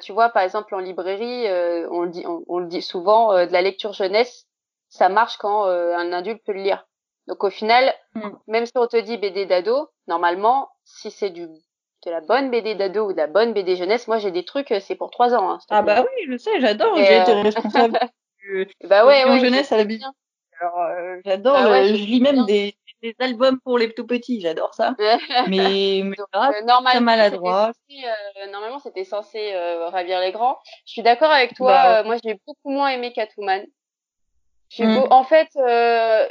tu 0.00 0.12
vois, 0.12 0.28
par 0.30 0.42
exemple, 0.42 0.74
en 0.74 0.78
librairie, 0.78 1.46
on 1.90 2.02
le 2.02 2.10
dit, 2.10 2.24
on, 2.26 2.58
le 2.58 2.66
dit 2.66 2.82
souvent, 2.82 3.32
de 3.34 3.52
la 3.52 3.62
lecture 3.62 3.92
jeunesse, 3.92 4.46
ça 4.88 5.08
marche 5.08 5.36
quand 5.38 5.64
un 5.64 6.12
adulte 6.12 6.42
peut 6.44 6.52
le 6.52 6.62
lire. 6.62 6.84
Donc 7.28 7.44
au 7.44 7.50
final, 7.50 7.94
mm. 8.14 8.30
même 8.48 8.66
si 8.66 8.72
on 8.76 8.86
te 8.86 8.96
dit 8.96 9.18
BD 9.18 9.46
d'ado, 9.46 9.90
normalement, 10.08 10.70
si 10.84 11.10
c'est 11.10 11.30
du 11.30 11.46
de 12.06 12.10
la 12.10 12.20
bonne 12.20 12.50
BD 12.50 12.74
d'ado 12.74 13.08
ou 13.08 13.12
de 13.12 13.16
la 13.16 13.26
bonne 13.26 13.52
BD 13.52 13.76
jeunesse, 13.76 14.08
moi 14.08 14.18
j'ai 14.18 14.30
des 14.30 14.44
trucs, 14.44 14.72
c'est 14.80 14.94
pour 14.94 15.10
trois 15.10 15.34
ans. 15.34 15.50
Hein, 15.50 15.58
ah 15.68 15.82
bah 15.82 16.02
oui, 16.02 16.26
je 16.30 16.36
sais, 16.36 16.60
j'adore. 16.60 16.96
J'ai 16.96 17.18
été 17.18 17.32
euh, 17.32 17.42
responsable 17.42 17.98
du, 18.42 18.68
bah 18.84 19.06
ouais, 19.06 19.24
ouais, 19.24 19.40
jeunesse 19.40 19.72
à 19.72 19.76
la 19.76 19.84
bien. 19.84 20.14
Alors 20.60 20.80
euh, 20.82 21.20
j'adore, 21.24 21.54
bah 21.54 21.84
je 21.84 21.92
lis 21.92 22.20
même 22.20 22.44
des, 22.46 22.74
des, 23.02 23.14
albums 23.18 23.60
pour 23.60 23.78
les 23.78 23.92
tout 23.92 24.06
petits, 24.06 24.40
j'adore 24.40 24.74
ça. 24.74 24.94
mais, 25.48 26.02
mais 26.04 26.16
euh, 26.20 26.64
normalement, 26.66 27.00
maladroit. 27.00 27.72
normalement 28.50 28.78
c'était 28.78 29.04
censé 29.04 29.54
ravir 29.92 30.20
les 30.20 30.32
grands. 30.32 30.58
Je 30.86 30.92
suis 30.92 31.02
d'accord 31.02 31.30
avec 31.30 31.54
toi. 31.54 31.72
Bah, 31.72 32.02
moi 32.02 32.16
j'ai 32.24 32.34
beaucoup 32.46 32.70
moins 32.70 32.88
aimé 32.88 33.12
Catwoman. 33.12 33.66
Mm. 34.78 34.98
En 35.10 35.24
fait, 35.24 35.48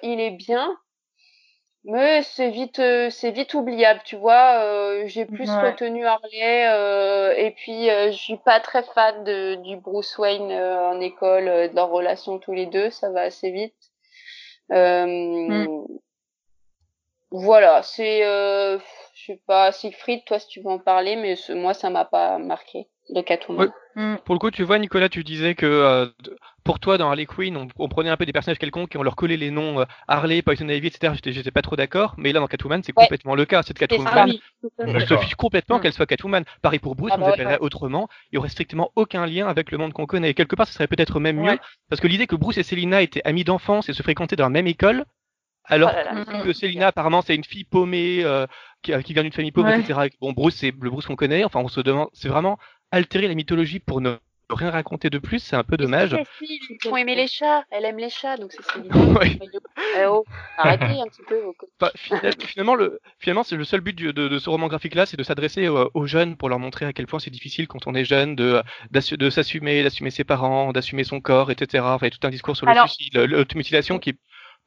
il 0.03 0.19
est 0.19 0.31
bien, 0.31 0.77
mais 1.87 2.21
c'est 2.21 2.49
vite, 2.49 2.79
euh, 2.79 3.09
c'est 3.09 3.31
vite 3.31 3.53
oubliable, 3.53 4.01
tu 4.03 4.17
vois. 4.17 4.59
Euh, 4.61 5.03
j'ai 5.07 5.25
plus 5.25 5.49
retenu 5.49 6.05
Harley 6.05 6.67
euh, 6.67 7.33
et 7.37 7.51
puis 7.51 7.89
euh, 7.89 8.11
je 8.11 8.17
suis 8.17 8.35
pas 8.35 8.59
très 8.59 8.83
fan 8.83 9.23
de, 9.23 9.55
du 9.55 9.77
Bruce 9.77 10.17
Wayne 10.17 10.51
en 10.51 10.99
école, 10.99 11.45
de 11.45 11.73
leur 11.73 11.89
relation 11.89 12.39
tous 12.39 12.51
les 12.51 12.65
deux, 12.65 12.89
ça 12.89 13.09
va 13.09 13.21
assez 13.21 13.51
vite. 13.51 13.73
Mm. 14.69 15.99
Voilà, 17.31 17.83
c'est, 17.83 18.21
je 18.21 19.25
sais 19.25 19.41
pas, 19.45 19.71
Siegfried, 19.71 20.23
toi 20.25 20.39
si 20.39 20.47
tu 20.47 20.61
veux 20.61 20.69
en 20.69 20.79
parler, 20.79 21.15
mais 21.15 21.35
moi 21.55 21.73
ça 21.73 21.89
m'a 21.89 22.05
pas 22.05 22.37
marqué 22.37 22.87
de 23.09 23.21
Catwoman. 23.21 23.69
Mm. 23.95 24.15
Pour 24.25 24.35
le 24.35 24.39
coup, 24.39 24.51
tu 24.51 24.63
vois, 24.63 24.79
Nicolas, 24.79 25.09
tu 25.09 25.23
disais 25.23 25.55
que 25.55 25.65
euh, 25.65 26.07
pour 26.63 26.79
toi, 26.79 26.97
dans 26.97 27.07
Harley 27.07 27.25
Quinn, 27.25 27.69
on, 27.77 27.87
prenait 27.87 28.09
un 28.09 28.17
peu 28.17 28.25
des 28.25 28.33
personnages 28.33 28.59
quelconques 28.59 28.93
et 28.95 28.97
on 28.97 29.03
leur 29.03 29.15
collait 29.15 29.37
les 29.37 29.51
noms 29.51 29.79
euh, 29.79 29.85
Harley, 30.07 30.41
Poison 30.41 30.67
Ivy, 30.67 30.87
etc. 30.87 31.13
J'étais 31.23 31.51
pas 31.51 31.61
trop 31.61 31.75
d'accord, 31.75 32.13
mais 32.17 32.31
là, 32.31 32.39
dans 32.39 32.47
Catwoman, 32.47 32.83
c'est 32.83 32.91
complètement 32.91 33.35
le 33.35 33.45
cas. 33.45 33.63
Cette 33.63 33.79
Catwoman, 33.79 34.33
on 34.79 34.99
se 34.99 35.17
fiche 35.17 35.35
complètement 35.35 35.77
mm. 35.77 35.81
qu'elle 35.81 35.93
soit 35.93 36.05
Catwoman. 36.05 36.43
Pareil 36.61 36.79
pour 36.79 36.95
Bruce, 36.95 37.11
ah 37.13 37.17
on 37.17 37.21
bah 37.21 37.29
appellerait 37.29 37.59
autrement. 37.59 38.07
Il 38.31 38.35
y 38.35 38.37
aurait 38.37 38.49
strictement 38.49 38.91
aucun 38.95 39.25
lien 39.25 39.47
avec 39.47 39.71
le 39.71 39.77
monde 39.77 39.93
qu'on 39.93 40.05
connaît. 40.05 40.33
quelque 40.33 40.55
part, 40.55 40.67
ce 40.67 40.73
serait 40.73 40.87
peut-être 40.87 41.19
même 41.19 41.37
mieux, 41.37 41.57
parce 41.89 42.01
que 42.01 42.07
l'idée 42.07 42.27
que 42.27 42.35
Bruce 42.35 42.57
et 42.57 42.63
Selina 42.63 43.01
étaient 43.01 43.21
amis 43.23 43.43
d'enfance 43.43 43.89
et 43.89 43.93
se 43.93 44.03
fréquentaient 44.03 44.35
dans 44.35 44.45
la 44.45 44.49
même 44.49 44.67
école, 44.67 45.05
alors 45.67 45.91
oh 45.93 46.43
que 46.43 46.53
Selina, 46.53 46.87
apparemment, 46.87 47.21
c'est 47.21 47.35
une 47.35 47.43
fille 47.43 47.65
paumée 47.65 48.23
euh, 48.23 48.45
qui, 48.81 48.91
qui, 49.03 49.13
vient 49.13 49.23
d'une 49.23 49.33
famille 49.33 49.51
pauvre, 49.51 49.69
etc. 49.69 50.09
Bon, 50.21 50.31
Bruce, 50.31 50.55
c'est 50.55 50.73
le 50.79 50.89
Bruce 50.89 51.05
qu'on 51.05 51.15
connaît. 51.15 51.43
Enfin, 51.43 51.59
on 51.59 51.67
se 51.67 51.81
demande, 51.81 52.09
c'est 52.13 52.29
vraiment 52.29 52.57
altérer 52.91 53.27
la 53.27 53.35
mythologie 53.35 53.79
pour 53.79 54.01
ne 54.01 54.17
rien 54.49 54.71
raconter 54.71 55.09
de 55.09 55.17
plus, 55.17 55.39
c'est 55.39 55.55
un 55.55 55.63
peu 55.63 55.77
dommage. 55.77 56.15
Ils 56.41 56.77
font 56.81 56.95
aimer 56.95 57.15
les 57.15 57.27
chats, 57.27 57.63
elle 57.71 57.85
aime 57.85 57.97
les 57.97 58.09
chats, 58.09 58.37
donc 58.37 58.51
c'est 58.53 58.61
oui. 59.21 59.39
Eh 59.97 60.05
oh, 60.05 60.23
arrêtez 60.57 60.85
un 60.85 61.07
petit 61.07 61.21
peu. 61.27 61.41
Bah, 61.79 61.91
finalement, 61.95 62.75
le, 62.75 62.99
finalement, 63.19 63.43
c'est 63.43 63.55
le 63.55 63.65
seul 63.65 63.81
but 63.81 63.97
de, 63.97 64.11
de, 64.11 64.39
ce 64.39 64.49
roman 64.49 64.67
graphique-là, 64.67 65.05
c'est 65.05 65.17
de 65.17 65.23
s'adresser 65.23 65.67
aux, 65.67 66.05
jeunes 66.05 66.37
pour 66.37 66.49
leur 66.49 66.59
montrer 66.59 66.85
à 66.85 66.93
quel 66.93 67.07
point 67.07 67.19
c'est 67.19 67.29
difficile 67.29 67.67
quand 67.67 67.87
on 67.87 67.95
est 67.95 68.05
jeune 68.05 68.35
de, 68.35 68.61
de 68.91 69.29
s'assumer, 69.29 69.83
d'assumer 69.83 70.11
ses 70.11 70.23
parents, 70.23 70.71
d'assumer 70.71 71.03
son 71.03 71.19
corps, 71.19 71.51
etc. 71.51 71.83
Enfin, 71.85 72.07
il 72.07 72.13
y 72.13 72.15
a 72.15 72.17
tout 72.17 72.25
un 72.25 72.31
discours 72.31 72.55
sur 72.55 72.65
le 72.65 72.73
suicide, 72.87 73.17
l'automutilation 73.17 73.99
qui 73.99 74.11
est 74.11 74.17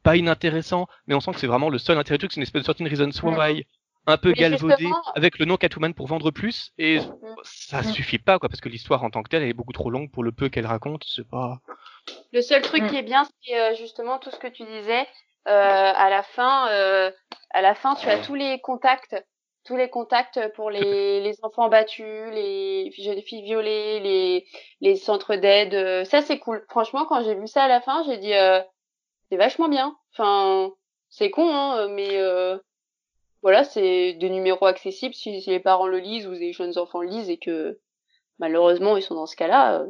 pas 0.02 0.16
inintéressant, 0.16 0.86
mais 1.06 1.14
on 1.14 1.20
sent 1.20 1.32
que 1.32 1.40
c'est 1.40 1.46
vraiment 1.46 1.68
le 1.68 1.78
seul 1.78 1.98
intérêt 1.98 2.18
du 2.18 2.22
truc, 2.22 2.32
c'est 2.32 2.40
une 2.40 2.42
espèce 2.42 2.62
de 2.62 2.66
sorte 2.66 2.82
de 2.82 2.88
reason 2.88 3.10
why 3.22 3.64
un 4.06 4.16
peu 4.16 4.32
galvaudé 4.32 4.88
avec 5.14 5.38
le 5.38 5.44
nom 5.44 5.56
Catwoman 5.56 5.94
pour 5.94 6.06
vendre 6.06 6.30
plus 6.30 6.72
et 6.78 7.00
mm. 7.00 7.36
ça 7.42 7.80
mm. 7.80 7.84
suffit 7.84 8.18
pas 8.18 8.38
quoi 8.38 8.48
parce 8.48 8.60
que 8.60 8.68
l'histoire 8.68 9.04
en 9.04 9.10
tant 9.10 9.22
que 9.22 9.28
telle 9.28 9.42
elle 9.42 9.50
est 9.50 9.54
beaucoup 9.54 9.72
trop 9.72 9.90
longue 9.90 10.10
pour 10.10 10.22
le 10.22 10.32
peu 10.32 10.48
qu'elle 10.48 10.66
raconte 10.66 11.04
c'est 11.06 11.28
pas 11.28 11.58
le 12.32 12.42
seul 12.42 12.62
truc 12.62 12.82
mm. 12.82 12.88
qui 12.88 12.96
est 12.96 13.02
bien 13.02 13.24
c'est 13.42 13.58
euh, 13.58 13.74
justement 13.74 14.18
tout 14.18 14.30
ce 14.30 14.38
que 14.38 14.48
tu 14.48 14.64
disais 14.64 15.06
euh, 15.48 15.92
à 15.94 16.10
la 16.10 16.22
fin 16.22 16.68
euh, 16.70 17.10
à 17.50 17.62
la 17.62 17.74
fin 17.74 17.94
tu 17.94 18.08
as 18.08 18.18
tous 18.18 18.34
les 18.34 18.60
contacts 18.60 19.16
tous 19.66 19.76
les 19.76 19.90
contacts 19.90 20.40
pour 20.54 20.70
les, 20.70 21.20
les 21.20 21.36
enfants 21.42 21.68
battus 21.68 22.30
les 22.32 22.90
jeunes 22.98 23.20
filles 23.20 23.42
violées 23.42 24.00
les 24.00 24.46
les 24.80 24.96
centres 24.96 25.36
d'aide 25.36 26.06
ça 26.06 26.22
c'est 26.22 26.38
cool 26.38 26.64
franchement 26.70 27.04
quand 27.04 27.22
j'ai 27.22 27.34
vu 27.34 27.46
ça 27.46 27.64
à 27.64 27.68
la 27.68 27.80
fin 27.82 28.02
j'ai 28.04 28.16
dit 28.16 28.32
c'est 29.30 29.36
vachement 29.36 29.68
bien 29.68 29.96
enfin 30.12 30.70
c'est 31.08 31.30
con 31.30 31.48
hein 31.48 31.88
mais 31.88 32.18
voilà, 33.42 33.64
c'est 33.64 34.14
des 34.14 34.30
numéros 34.30 34.66
accessibles 34.66 35.14
si, 35.14 35.42
les 35.46 35.60
parents 35.60 35.86
le 35.86 35.98
lisent 35.98 36.26
ou 36.26 36.32
les 36.32 36.52
jeunes 36.52 36.76
enfants 36.78 37.00
le 37.00 37.08
lisent 37.08 37.30
et 37.30 37.38
que 37.38 37.78
malheureusement 38.38 38.96
ils 38.96 39.02
sont 39.02 39.14
dans 39.14 39.26
ce 39.26 39.36
cas-là. 39.36 39.80
Euh. 39.80 39.86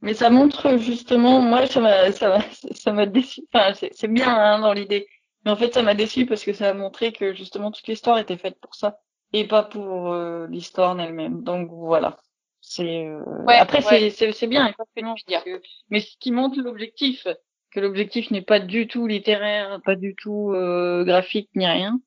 Mais 0.00 0.14
ça 0.14 0.30
montre 0.30 0.76
justement, 0.76 1.40
moi 1.40 1.66
ça 1.66 1.80
m'a 1.80 2.12
ça 2.12 2.38
ça 2.72 2.92
m'a 2.92 3.06
déçu. 3.06 3.42
Enfin, 3.52 3.72
c'est 3.74 4.08
bien 4.08 4.28
hein, 4.28 4.60
dans 4.60 4.72
l'idée, 4.72 5.08
mais 5.44 5.50
en 5.50 5.56
fait 5.56 5.74
ça 5.74 5.82
m'a 5.82 5.94
déçu 5.94 6.26
parce 6.26 6.44
que 6.44 6.52
ça 6.52 6.70
a 6.70 6.74
montré 6.74 7.12
que 7.12 7.34
justement 7.34 7.72
toute 7.72 7.86
l'histoire 7.88 8.18
était 8.18 8.36
faite 8.36 8.60
pour 8.60 8.74
ça 8.74 9.00
et 9.32 9.46
pas 9.46 9.64
pour 9.64 10.12
euh, 10.12 10.46
l'histoire 10.48 10.92
en 10.92 10.98
elle-même. 10.98 11.42
Donc 11.42 11.70
voilà. 11.72 12.18
C'est 12.60 13.06
euh, 13.06 13.22
après 13.48 13.80
c'est 13.80 14.10
c'est 14.10 14.46
bien 14.46 14.72
dire. 15.26 15.42
mais 15.90 16.00
ce 16.00 16.16
qui 16.18 16.30
montre 16.30 16.60
l'objectif, 16.60 17.26
que 17.72 17.80
l'objectif 17.80 18.30
n'est 18.30 18.42
pas 18.42 18.60
du 18.60 18.88
tout 18.88 19.06
littéraire, 19.06 19.80
pas 19.84 19.96
du 19.96 20.14
tout 20.14 20.52
graphique 21.04 21.50
ni 21.54 21.66
rien 21.66 22.00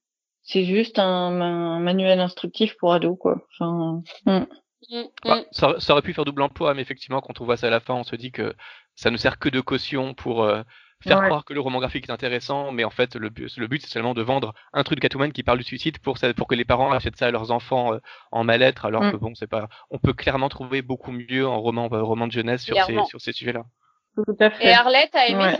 c'est 0.50 0.66
juste 0.66 0.98
un, 0.98 1.80
manuel 1.80 2.20
instructif 2.20 2.76
pour 2.78 2.94
ados, 2.94 3.18
quoi. 3.20 3.40
Enfin, 3.54 4.02
hmm. 4.26 4.46
mm, 4.90 5.04
bah, 5.24 5.36
mm. 5.36 5.44
ça, 5.52 5.76
ça, 5.80 5.94
aurait 5.94 6.02
pu 6.02 6.14
faire 6.14 6.26
double 6.26 6.42
emploi, 6.42 6.74
mais 6.74 6.82
effectivement, 6.82 7.22
quand 7.22 7.40
on 7.40 7.46
voit 7.46 7.56
ça 7.56 7.68
à 7.68 7.70
la 7.70 7.80
fin, 7.80 7.94
on 7.94 8.04
se 8.04 8.16
dit 8.16 8.32
que 8.32 8.56
ça 8.96 9.12
ne 9.12 9.18
sert 9.18 9.38
que 9.38 9.50
de 9.50 9.62
caution 9.62 10.16
pour 10.16 10.44
euh, 10.44 10.64
faire 11.04 11.22
croire 11.22 11.46
que 11.46 11.54
le 11.54 11.60
roman 11.60 11.80
graphique 11.80 12.10
est 12.10 12.12
intéressant, 12.12 12.72
mais 12.72 12.84
en 12.84 12.90
fait, 12.90 13.16
le, 13.16 13.30
le 13.30 13.68
but, 13.68 13.82
c'est 13.84 13.92
seulement 13.92 14.16
de 14.16 14.24
vendre 14.24 14.56
un 14.74 14.84
truc 14.84 14.98
de 14.98 15.02
Catwoman 15.02 15.32
qui 15.32 15.44
parle 15.44 15.60
du 15.60 15.64
suicide 15.64 16.00
pour, 16.00 16.18
ça, 16.18 16.34
pour 16.34 16.48
que 16.48 16.56
les 16.56 16.66
parents 16.66 16.92
achètent 16.92 17.18
ça 17.18 17.28
à 17.28 17.32
leurs 17.32 17.52
enfants 17.52 17.94
euh, 17.94 18.00
en 18.32 18.44
mal-être, 18.44 18.86
alors 18.86 19.04
mm. 19.04 19.12
que 19.12 19.18
bon, 19.18 19.36
c'est 19.36 19.48
pas. 19.48 19.70
On 19.92 20.00
peut 20.00 20.14
clairement 20.14 20.50
trouver 20.50 20.82
beaucoup 20.82 21.12
mieux 21.12 21.48
en 21.48 21.62
roman, 21.62 21.90
euh, 21.94 22.02
roman 22.02 22.26
de 22.26 22.32
jeunesse 22.32 22.64
sur 22.64 22.76
ces, 22.86 22.98
sur 23.06 23.22
ces 23.22 23.34
sujets-là. 23.34 23.66
Et 24.62 24.72
Arlette 24.72 25.16
a 25.16 25.28
aimé 25.28 25.58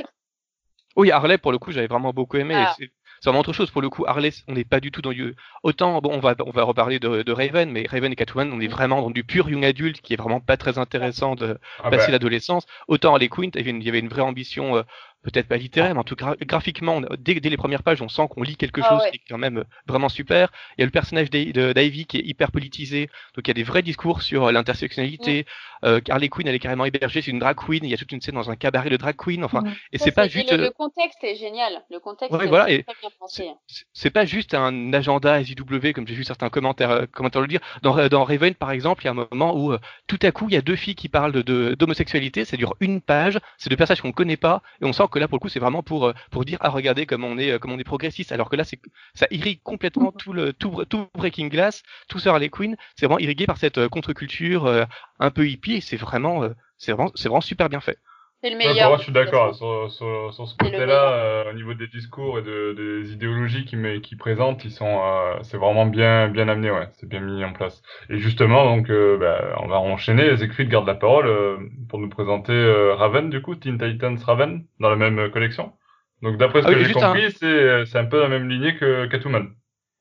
Oui, 0.96 1.12
Harley, 1.12 1.38
pour 1.38 1.52
le 1.52 1.60
coup, 1.60 1.72
j'avais 1.72 1.88
vraiment 1.88 2.14
beaucoup 2.14 2.38
aimé. 2.38 2.56
Ah 2.56 2.76
c'est 3.22 3.30
vraiment 3.30 3.42
autre 3.42 3.54
chose. 3.54 3.70
Pour 3.70 3.82
le 3.82 3.90
coup, 3.90 4.06
Harley, 4.08 4.32
on 4.48 4.54
n'est 4.54 4.64
pas 4.64 4.80
du 4.80 4.92
tout 4.92 5.02
dans 5.02 5.12
du. 5.12 5.36
Autant, 5.64 6.00
bon, 6.02 6.12
on 6.14 6.20
va, 6.20 6.36
on 6.46 6.52
va 6.52 6.64
reparler 6.64 7.00
de, 7.00 7.22
de, 7.24 7.32
Raven, 7.32 7.70
mais 7.70 7.86
Raven 7.90 8.14
et 8.14 8.16
Catwoman, 8.16 8.52
on 8.54 8.62
est 8.62 8.68
vraiment 8.68 9.02
dans 9.02 9.12
du 9.12 9.24
pur 9.24 9.50
young 9.50 9.66
adulte 9.66 10.02
qui 10.02 10.14
est 10.14 10.18
vraiment 10.18 10.40
pas 10.40 10.58
très 10.58 10.78
intéressant 10.78 11.36
de 11.36 11.58
ah 11.84 11.90
passer 11.90 12.08
bah. 12.08 12.14
l'adolescence. 12.14 12.66
Autant 12.88 13.12
Harley 13.12 13.28
Quinn, 13.28 13.52
il 13.56 13.84
y 13.84 13.90
avait 13.90 14.00
une 14.00 14.08
vraie 14.08 14.22
ambition 14.22 14.78
euh, 14.78 14.84
peut-être 15.24 15.48
pas 15.48 15.58
littéraire, 15.58 15.94
mais 15.94 16.00
en 16.00 16.04
tout 16.04 16.16
cas 16.16 16.36
graphiquement, 16.42 17.02
dès, 17.18 17.40
dès, 17.40 17.50
les 17.50 17.58
premières 17.58 17.84
pages, 17.84 18.02
on 18.02 18.10
sent 18.10 18.28
qu'on 18.30 18.44
lit 18.44 18.56
quelque 18.56 18.82
ah 18.84 18.90
chose 18.90 19.02
qui 19.12 19.18
est 19.18 19.22
quand 19.30 19.38
même 19.38 19.64
vraiment 19.88 20.10
super. 20.10 20.52
Il 20.78 20.82
y 20.82 20.84
a 20.84 20.86
le 20.86 20.92
personnage 20.92 21.30
d'Ivy 21.30 22.06
qui 22.06 22.18
est 22.18 22.26
hyper 22.26 22.52
politisé, 22.52 23.10
donc 23.36 23.48
il 23.48 23.50
y 23.50 23.52
a 23.52 23.54
des 23.54 23.64
vrais 23.64 23.82
discours 23.82 24.22
sur 24.22 24.52
l'intersectionnalité. 24.52 25.46
Euh, 25.84 26.02
Harley 26.10 26.30
Quinn, 26.30 26.48
elle 26.48 26.56
est 26.56 26.60
carrément 26.60 26.86
hébergée, 26.86 27.22
c'est 27.22 27.32
une 27.32 27.40
drag 27.40 27.58
queen, 27.58 27.84
il 27.84 27.90
y 27.90 27.94
a 27.94 27.98
toute 27.98 28.12
une 28.12 28.22
scène 28.22 28.36
dans 28.36 28.50
un 28.50 28.56
cabaret 28.56 28.90
de 28.90 28.98
drag 28.98 29.16
queen, 29.16 29.44
enfin, 29.44 29.64
et 29.92 29.98
c'est 29.98 30.12
pas 30.12 30.28
juste. 30.28 30.52
Le, 30.52 30.70
contexte 30.72 31.24
est 31.24 31.36
génial, 31.36 31.84
le 31.90 32.00
contexte 32.00 32.36
ouais, 32.36 32.48
voilà, 32.48 32.66
très 32.66 32.84
bien 33.02 33.10
pensé. 33.18 33.50
C'est 33.94 34.10
pas 34.10 34.26
juste 34.26 34.54
un 34.54 34.94
agenda 34.94 35.44
SIW, 35.44 35.94
comme 35.94 36.08
j'ai 36.08 36.16
vu 36.16 36.24
certains 36.24 36.50
commentaires, 36.50 36.92
euh, 36.92 37.06
commentaires 37.12 37.42
le 37.42 37.48
dire. 37.48 37.62
Dans, 37.82 38.08
dans 38.08 38.24
Raven, 38.24 38.56
par 38.56 38.72
exemple, 38.72 39.04
il 39.04 39.06
y 39.06 39.08
a 39.10 39.12
un 39.12 39.28
moment 39.32 39.56
où 39.56 39.74
euh, 39.74 39.80
tout 40.08 40.20
à 40.22 40.32
coup, 40.32 40.48
il 40.50 40.54
y 40.54 40.58
a 40.58 40.62
deux 40.62 40.76
filles 40.76 40.96
qui 40.96 41.10
parlent 41.10 41.44
d'homosexualité, 41.44 42.42
de, 42.42 42.46
ça 42.46 42.58
dure 42.58 42.76
une 42.80 43.02
page, 43.02 43.40
c'est 43.58 43.70
deux 43.70 43.76
personnages 43.76 44.02
qu'on 44.02 44.12
connaît 44.12 44.38
pas, 44.38 44.62
et 44.82 44.86
on 44.86 44.94
sent 44.94 45.08
que 45.10 45.20
là, 45.20 45.28
pour 45.28 45.38
le 45.38 45.40
coup, 45.40 45.50
c'est 45.50 45.60
vraiment 45.60 45.84
pour, 45.84 46.08
euh, 46.08 46.14
pour 46.32 46.46
dire, 46.46 46.58
ah, 46.62 46.70
regardez 46.70 47.06
comme 47.06 47.24
on 47.24 47.38
est, 47.38 47.60
comme 47.60 47.72
on 47.72 47.80
est 47.80 47.84
progressiste, 47.84 48.32
alors 48.32 48.50
que 48.50 48.56
là, 48.56 48.64
c'est, 48.64 48.80
ça 49.14 49.28
irrigue 49.32 49.62
complètement 49.64 50.12
tout 50.12 50.34
le, 50.34 50.54
tout, 50.54 50.84
tout 50.86 51.08
Breaking 51.16 51.48
Glass, 51.48 51.84
tout 52.08 52.20
Sir 52.20 52.34
Harley 52.34 52.50
Quinn, 52.50 52.76
c'est 52.96 53.06
vraiment 53.06 53.20
irrigué 53.20 53.46
par 53.46 53.58
cette 53.58 53.88
contre-culture 53.88 54.88
un 55.20 55.32
peu 55.32 55.48
hippie, 55.48 55.74
et 55.74 55.82
c'est 55.82 55.98
vraiment, 55.98 56.48
c'est 56.78 56.94
vraiment, 56.94 57.12
c'est 57.16 57.30
vraiment 57.30 57.42
super 57.42 57.70
bien 57.70 57.82
fait. 57.82 57.98
C'est 58.42 58.50
le 58.50 58.58
meilleur. 58.58 58.90
moi, 58.90 58.98
je 58.98 59.04
suis 59.04 59.12
d'accord 59.12 59.54
sur, 59.54 59.92
sur, 59.92 60.34
sur, 60.34 60.48
ce 60.48 60.56
côté-là, 60.56 61.12
euh, 61.12 61.52
au 61.52 61.54
niveau 61.54 61.74
des 61.74 61.88
discours 61.88 62.40
et 62.40 62.42
de, 62.42 62.74
des 62.74 63.12
idéologies 63.12 63.66
qu'ils 63.66 64.00
qui 64.02 64.16
présentent, 64.16 64.64
ils 64.64 64.72
sont, 64.72 65.02
euh, 65.04 65.38
c'est 65.42 65.58
vraiment 65.58 65.86
bien, 65.86 66.30
bien 66.30 66.48
amené, 66.48 66.72
ouais, 66.72 66.88
c'est 66.94 67.10
bien 67.10 67.20
mis 67.20 67.44
en 67.44 67.52
place. 67.52 67.82
Et 68.10 68.18
justement, 68.18 68.64
donc, 68.64 68.90
euh, 68.90 69.18
bah, 69.18 69.58
on 69.62 69.68
va 69.68 69.80
enchaîner. 69.80 70.38
Siegfried 70.38 70.70
garde 70.70 70.88
la 70.88 70.96
parole 70.96 71.28
euh, 71.28 71.58
pour 71.90 72.00
nous 72.00 72.08
présenter 72.08 72.54
Raven, 72.96 73.30
du 73.30 73.42
coup, 73.42 73.56
Teen 73.56 73.78
Titans 73.78 74.18
Raven, 74.18 74.64
dans 74.80 74.90
la 74.90 74.96
même 74.96 75.30
collection. 75.32 75.74
Donc, 76.22 76.38
d'après 76.38 76.62
ce 76.62 76.68
ah 76.68 76.74
que 76.74 76.84
j'ai 76.84 76.94
compris, 76.94 77.32
c'est, 77.32 77.86
c'est 77.88 77.98
un 77.98 78.06
peu 78.06 78.22
la 78.22 78.30
même 78.30 78.48
lignée 78.48 78.78
que 78.78 79.08
Catwoman. 79.08 79.50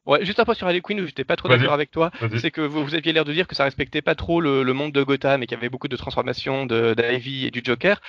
Ouais, 0.09 0.25
juste 0.25 0.41
un 0.41 0.47
point 0.47 0.55
sur 0.55 0.67
Harley 0.67 0.81
Quinn 0.81 1.01
où 1.03 1.07
j'étais 1.07 1.25
pas 1.25 1.37
trop 1.37 1.49
d'accord 1.49 1.75
avec 1.75 1.91
toi, 1.91 2.11
c'est 2.39 2.51
que 2.51 2.63
vous, 2.63 2.83
vous 2.83 2.95
aviez 2.95 3.13
l'air 3.13 3.27
de 3.27 3.33
dire 3.35 3.47
que 3.47 3.55
ça 3.55 3.65
respectait 3.65 4.01
pas 4.01 4.15
trop 4.15 4.41
le, 4.41 4.63
le 4.63 4.73
monde 4.73 4.91
de 4.93 5.03
Gotham 5.03 5.43
et 5.43 5.47
qu'il 5.47 5.55
y 5.55 5.61
avait 5.61 5.69
beaucoup 5.69 5.87
de 5.89 5.97
transformations 5.97 6.65
d'Ivy 6.65 7.47
et 7.47 7.51
du 7.51 7.61
Joker. 7.63 8.01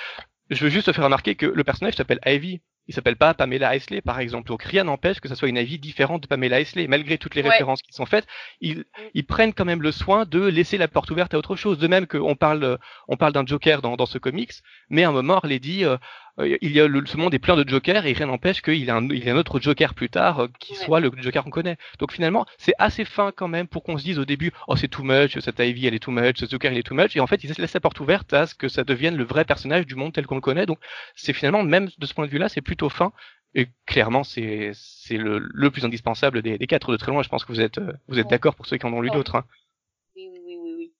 Je 0.49 0.63
veux 0.63 0.69
juste 0.69 0.87
te 0.87 0.93
faire 0.93 1.03
remarquer 1.03 1.35
que 1.35 1.45
le 1.45 1.63
personnage 1.65 1.95
s'appelle 1.95 2.21
Ivy. 2.25 2.61
Il 2.87 2.95
s'appelle 2.95 3.17
pas 3.17 3.35
Pamela 3.35 3.75
Isley, 3.75 4.01
par 4.01 4.19
exemple. 4.19 4.47
Donc 4.47 4.63
rien 4.63 4.83
n'empêche 4.83 5.19
que 5.19 5.27
ça 5.27 5.35
soit 5.35 5.47
une 5.47 5.57
Ivy 5.57 5.77
différente 5.77 6.23
de 6.23 6.27
Pamela 6.27 6.59
Isley. 6.59 6.87
Malgré 6.87 7.19
toutes 7.19 7.35
les 7.35 7.43
références 7.43 7.83
qui 7.83 7.93
sont 7.93 8.07
faites, 8.07 8.25
ils, 8.61 8.83
ils, 9.13 9.25
prennent 9.25 9.53
quand 9.53 9.65
même 9.65 9.83
le 9.83 9.91
soin 9.91 10.25
de 10.25 10.43
laisser 10.43 10.79
la 10.79 10.87
porte 10.87 11.11
ouverte 11.11 11.35
à 11.35 11.37
autre 11.37 11.55
chose. 11.55 11.77
De 11.77 11.87
même 11.87 12.07
qu'on 12.07 12.35
parle, 12.35 12.79
on 13.07 13.15
parle 13.15 13.33
d'un 13.33 13.45
Joker 13.45 13.83
dans, 13.83 13.95
dans 13.95 14.07
ce 14.07 14.17
comics, 14.17 14.53
mais 14.89 15.03
à 15.03 15.09
un 15.09 15.11
moment, 15.11 15.35
Harley 15.35 15.59
dit, 15.59 15.85
euh, 15.85 15.97
il 16.37 16.71
y 16.71 16.79
a 16.79 16.87
le, 16.87 17.05
ce 17.05 17.17
monde 17.17 17.33
est 17.33 17.39
plein 17.39 17.55
de 17.55 17.67
jokers 17.67 18.05
et 18.05 18.13
rien 18.13 18.27
n'empêche 18.27 18.61
qu'il 18.61 18.83
y, 18.83 18.89
a 18.89 18.95
un, 18.95 19.09
il 19.09 19.23
y 19.23 19.29
a 19.29 19.33
un 19.33 19.37
autre 19.37 19.59
joker 19.59 19.93
plus 19.93 20.09
tard 20.09 20.39
euh, 20.39 20.47
qui 20.59 20.75
soit 20.75 20.99
le 20.99 21.11
joker 21.17 21.43
qu'on 21.43 21.49
connaît. 21.49 21.77
Donc 21.99 22.11
finalement, 22.11 22.45
c'est 22.57 22.73
assez 22.79 23.05
fin 23.05 23.31
quand 23.35 23.47
même 23.47 23.67
pour 23.67 23.83
qu'on 23.83 23.97
se 23.97 24.03
dise 24.03 24.19
au 24.19 24.25
début, 24.25 24.51
oh 24.67 24.75
c'est 24.75 24.87
too 24.87 25.03
much, 25.03 25.37
cette 25.39 25.59
Ivy 25.59 25.87
elle 25.87 25.93
est 25.95 25.99
too 25.99 26.11
much, 26.11 26.37
ce 26.37 26.45
joker 26.45 26.71
il 26.71 26.77
est 26.77 26.83
too 26.83 26.95
much, 26.95 27.15
et 27.15 27.19
en 27.19 27.27
fait 27.27 27.43
ils 27.43 27.51
laissent 27.57 27.73
la 27.73 27.79
porte 27.79 27.99
ouverte 27.99 28.33
à 28.33 28.47
ce 28.47 28.55
que 28.55 28.67
ça 28.67 28.83
devienne 28.83 29.15
le 29.17 29.23
vrai 29.23 29.45
personnage 29.45 29.85
du 29.85 29.95
monde 29.95 30.13
tel 30.13 30.25
qu'on 30.25 30.35
le 30.35 30.41
connaît. 30.41 30.65
Donc 30.65 30.79
c'est 31.15 31.33
finalement, 31.33 31.63
même 31.63 31.89
de 31.97 32.05
ce 32.05 32.13
point 32.13 32.25
de 32.25 32.31
vue-là, 32.31 32.49
c'est 32.49 32.61
plutôt 32.61 32.89
fin. 32.89 33.11
Et 33.55 33.67
clairement, 33.87 34.23
c'est 34.23 34.71
c'est 34.73 35.17
le, 35.17 35.39
le 35.39 35.71
plus 35.71 35.83
indispensable 35.83 36.41
des, 36.43 36.57
des, 36.57 36.67
quatre 36.67 36.91
de 36.91 36.97
très 36.97 37.11
loin. 37.11 37.23
Je 37.23 37.29
pense 37.29 37.43
que 37.45 37.51
vous 37.51 37.61
êtes 37.61 37.79
euh, 37.79 37.93
vous 38.07 38.19
êtes 38.19 38.29
d'accord 38.29 38.55
pour 38.55 38.67
ceux 38.67 38.77
qui 38.77 38.85
en 38.85 38.93
ont 38.93 39.01
lu 39.01 39.09
d'autres. 39.09 39.35
Hein. 39.35 39.45
Oui, 40.15 40.29
oui, 40.31 40.39
oui, 40.45 40.73
oui. 40.77 40.93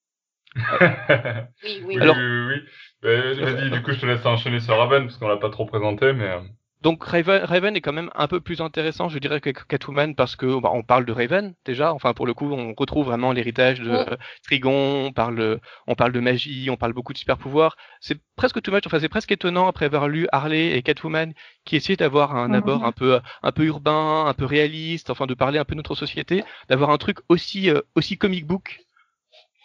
Oui, 0.56 1.84
oui. 1.86 1.98
Alors, 2.00 2.16
oui, 2.16 2.24
oui, 2.24 2.62
oui. 3.04 3.42
Vas-y, 3.42 3.70
du 3.72 3.82
coup, 3.82 3.92
je 3.92 4.00
te 4.00 4.06
laisse 4.06 4.26
enchaîner 4.26 4.60
sur 4.60 4.78
Raven, 4.78 5.04
parce 5.04 5.18
qu'on 5.18 5.28
l'a 5.28 5.38
pas 5.38 5.50
trop 5.50 5.66
présenté, 5.66 6.14
mais... 6.14 6.30
Euh. 6.30 6.40
Donc 6.82 7.04
Raven, 7.04 7.44
Raven, 7.44 7.76
est 7.76 7.82
quand 7.82 7.92
même 7.92 8.10
un 8.16 8.28
peu 8.28 8.40
plus 8.40 8.62
intéressant, 8.62 9.10
je 9.10 9.20
dirais, 9.20 9.42
que 9.42 9.50
Catwoman 9.50 10.16
parce 10.16 10.38
que 10.38 10.62
bah, 10.62 10.70
on 10.74 10.82
parle 10.82 11.04
de 11.06 11.12
Raven 11.12 11.54
déjà. 11.66 11.94
Enfin, 11.94 12.14
pour 12.14 12.26
le 12.26 12.34
coup, 12.34 12.50
on 12.54 12.74
retrouve 12.74 13.08
vraiment 13.08 13.34
l'héritage 13.34 13.82
de 13.82 14.06
Trigon. 14.44 15.08
On 15.08 15.12
parle, 15.12 15.60
on 15.88 15.96
parle 15.96 16.14
de 16.14 16.22
magie, 16.22 16.70
on 16.70 16.78
parle 16.78 16.94
beaucoup 16.94 17.12
de 17.12 17.18
super 17.18 17.38
pouvoirs. 17.38 17.76
C'est 18.00 18.18
presque 18.38 18.62
too 18.62 18.72
much. 18.72 18.84
Enfin, 18.86 19.00
c'est 19.00 19.10
presque 19.10 19.32
étonnant 19.34 19.68
après 19.68 19.86
avoir 19.86 20.08
lu 20.08 20.26
Harley 20.32 20.78
et 20.78 20.82
Catwoman 20.82 21.34
qui 21.66 21.76
essayaient 21.76 21.98
d'avoir 21.98 22.38
un 22.38 22.54
abord 22.54 22.86
un 22.86 22.94
peu, 22.94 23.20
un 23.44 23.52
peu 23.52 23.66
urbain, 23.66 24.26
un 24.28 24.34
peu 24.34 24.46
réaliste. 24.46 25.10
Enfin, 25.10 25.26
de 25.26 25.34
parler 25.34 25.60
un 25.60 25.66
peu 25.66 25.76
de 25.76 25.80
notre 25.80 25.96
société, 25.96 26.46
d'avoir 26.70 26.92
un 26.92 26.98
truc 26.98 27.18
aussi, 27.28 27.70
euh, 27.70 27.82
aussi 27.96 28.18
comic 28.18 28.48
book 28.48 28.80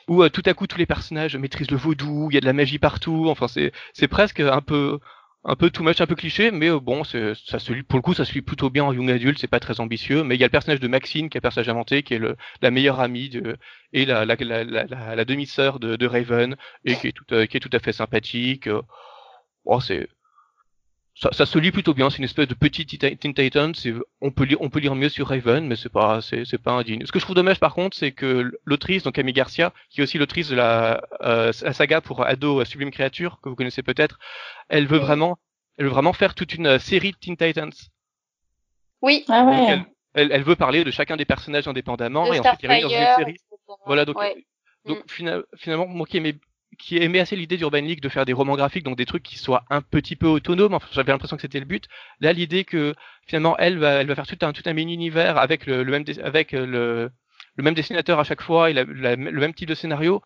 où 0.09 0.23
euh, 0.23 0.29
tout 0.29 0.43
à 0.47 0.55
coup 0.55 0.67
tous 0.67 0.79
les 0.79 0.87
personnages 0.87 1.37
maîtrisent 1.37 1.71
le 1.71 1.77
vaudou, 1.77 2.29
il 2.31 2.35
y 2.35 2.38
a 2.38 2.40
de 2.40 2.47
la 2.47 2.53
magie 2.53 2.79
partout. 2.79 3.27
Enfin, 3.29 3.49
c'est 3.49 3.73
c'est 3.93 4.09
presque 4.09 4.40
un 4.40 4.61
peu 4.61 4.99
un 5.45 5.57
peu 5.57 5.71
too 5.71 5.83
much, 5.85 6.01
un 6.01 6.07
peu 6.07 6.14
cliché, 6.14 6.51
mais 6.51 6.71
euh, 6.71 6.81
bon, 6.81 7.05
ça 7.05 7.35
se 7.35 7.73
pour 7.83 7.99
le 7.99 8.03
coup, 8.03 8.14
ça 8.14 8.25
se 8.25 8.33
lit 8.35 8.43
plutôt 8.43 8.71
bien 8.71 8.85
en 8.85 8.93
young 8.93 9.11
adulte. 9.11 9.38
C'est 9.38 9.47
pas 9.47 9.61
très 9.61 9.81
ambitieux, 9.81 10.25
mais 10.25 10.37
il 10.37 10.40
y 10.40 10.45
a 10.45 10.47
le 10.47 10.51
personnage 10.51 10.81
de 10.81 10.88
Maxine 10.88 11.29
qui 11.29 11.37
est 11.37 11.40
un 11.40 11.43
personnage 11.43 11.69
inventé, 11.69 12.03
qui 12.03 12.14
est 12.14 12.19
le, 12.19 12.37
la 12.62 12.71
meilleure 12.71 13.01
amie 13.01 13.29
de, 13.29 13.57
et 13.93 14.07
la 14.07 14.25
la, 14.25 15.25
demi-sœur 15.25 15.81
de, 15.81 15.97
de, 15.97 16.07
Raven 16.07 16.57
et 16.85 16.97
qui 16.97 17.09
est 17.09 17.12
tout 17.12 17.25
qui 17.27 17.57
est 17.57 17.61
tout 17.61 17.71
à 17.73 17.79
fait 17.79 17.93
sympathique. 17.93 18.69
Oh, 19.64 19.81
c'est 19.81 20.09
ça, 21.14 21.31
ça, 21.33 21.46
se 21.46 21.59
lit 21.59 21.70
plutôt 21.70 21.94
bien. 21.94 22.11
C'est 22.11 22.18
une 22.18 22.24
espèce 22.24 22.48
de 22.48 22.55
petit 22.55 22.87
Teen 22.87 23.35
Titans. 23.35 23.72
On 24.20 24.31
peut 24.31 24.44
lire, 24.44 24.61
on 24.61 24.68
peut 24.68 24.81
lire 24.81 24.94
mieux 24.94 25.09
sur 25.09 25.29
Raven, 25.29 25.66
mais 25.66 25.77
c'est 25.77 25.88
pas, 25.88 26.20
c'est, 26.20 26.44
c'est 26.44 26.59
pas 26.59 26.72
indigne. 26.72 27.07
Ce 27.07 27.12
que 27.12 27.20
je 27.20 27.24
trouve 27.24 27.37
dommage, 27.37 27.61
par 27.61 27.74
contre, 27.74 27.96
c'est 27.96 28.12
que 28.12 28.53
l'autrice, 28.64 29.05
donc 29.05 29.18
Amy 29.18 29.33
Garcia, 29.33 29.72
qui 29.90 30.00
est 30.00 30.03
aussi 30.03 30.18
l'autrice 30.18 30.48
de 30.48 30.57
la, 30.57 31.03
euh, 31.22 31.53
la 31.62 31.72
saga 31.72 32.00
pour 32.00 32.27
ado 32.27 32.64
Sublime 32.64 32.90
Creature, 32.90 33.38
que 33.40 33.48
vous 33.48 33.55
connaissez 33.55 33.83
peut-être, 33.83 34.18
elle 34.68 34.87
veut 34.87 34.98
vraiment, 34.98 35.38
elle 35.79 35.87
veut 35.87 35.92
vraiment 35.92 36.12
faire 36.12 36.35
toute 36.35 36.55
une 36.55 36.79
série 36.81 37.12
de 37.12 37.16
Teen 37.16 37.37
Titans. 37.37 37.72
Oui. 39.00 39.24
Ah 39.29 39.44
ouais. 39.44 39.85
elle, 40.14 40.33
elle, 40.33 40.42
veut 40.42 40.57
parler 40.57 40.83
de 40.83 40.90
chacun 40.90 41.16
des 41.16 41.24
personnages 41.24 41.68
indépendamment 41.68 42.33
et 42.33 42.40
ensuite 42.40 42.62
y 42.62 42.66
dans 42.66 42.88
une 42.88 43.16
série. 43.16 43.37
Voilà, 43.87 44.05
donc, 44.05 44.16
donc 44.85 44.98
mm. 44.98 45.42
finalement, 45.57 45.87
moi 45.87 46.07
qui 46.07 46.16
aimais 46.16 46.35
qui 46.78 46.98
aimait 46.98 47.20
assez 47.20 47.37
l'idée 47.37 47.56
d'Urban 47.56 47.80
League 47.80 48.00
de 48.00 48.08
faire 48.08 48.24
des 48.24 48.32
romans 48.32 48.56
graphiques, 48.56 48.84
donc 48.84 48.96
des 48.96 49.06
trucs 49.06 49.22
qui 49.22 49.38
soient 49.38 49.64
un 49.70 49.82
petit 49.82 50.16
peu 50.16 50.26
autonomes. 50.26 50.74
Enfin, 50.74 50.88
j'avais 50.92 51.12
l'impression 51.12 51.37
que 51.37 51.42
c'était 51.42 51.60
le 51.60 51.64
but. 51.66 51.88
Là, 52.20 52.32
l'idée 52.32 52.64
que 52.64 52.94
finalement, 53.26 53.56
elle 53.58 53.78
va, 53.78 54.00
elle 54.00 54.06
va 54.06 54.14
faire 54.14 54.26
tout 54.26 54.38
un, 54.42 54.52
tout 54.52 54.62
un 54.66 54.72
mini-univers 54.72 55.38
avec 55.38 55.66
le, 55.66 55.84
même, 55.84 56.04
avec 56.22 56.52
le, 56.52 57.10
le 57.56 57.62
même 57.62 57.74
dessinateur 57.74 58.18
à 58.18 58.24
chaque 58.24 58.42
fois 58.42 58.70
et 58.70 58.72
le 58.72 58.84
même 59.26 59.54
type 59.54 59.68
de 59.68 59.74
scénario. 59.74 60.22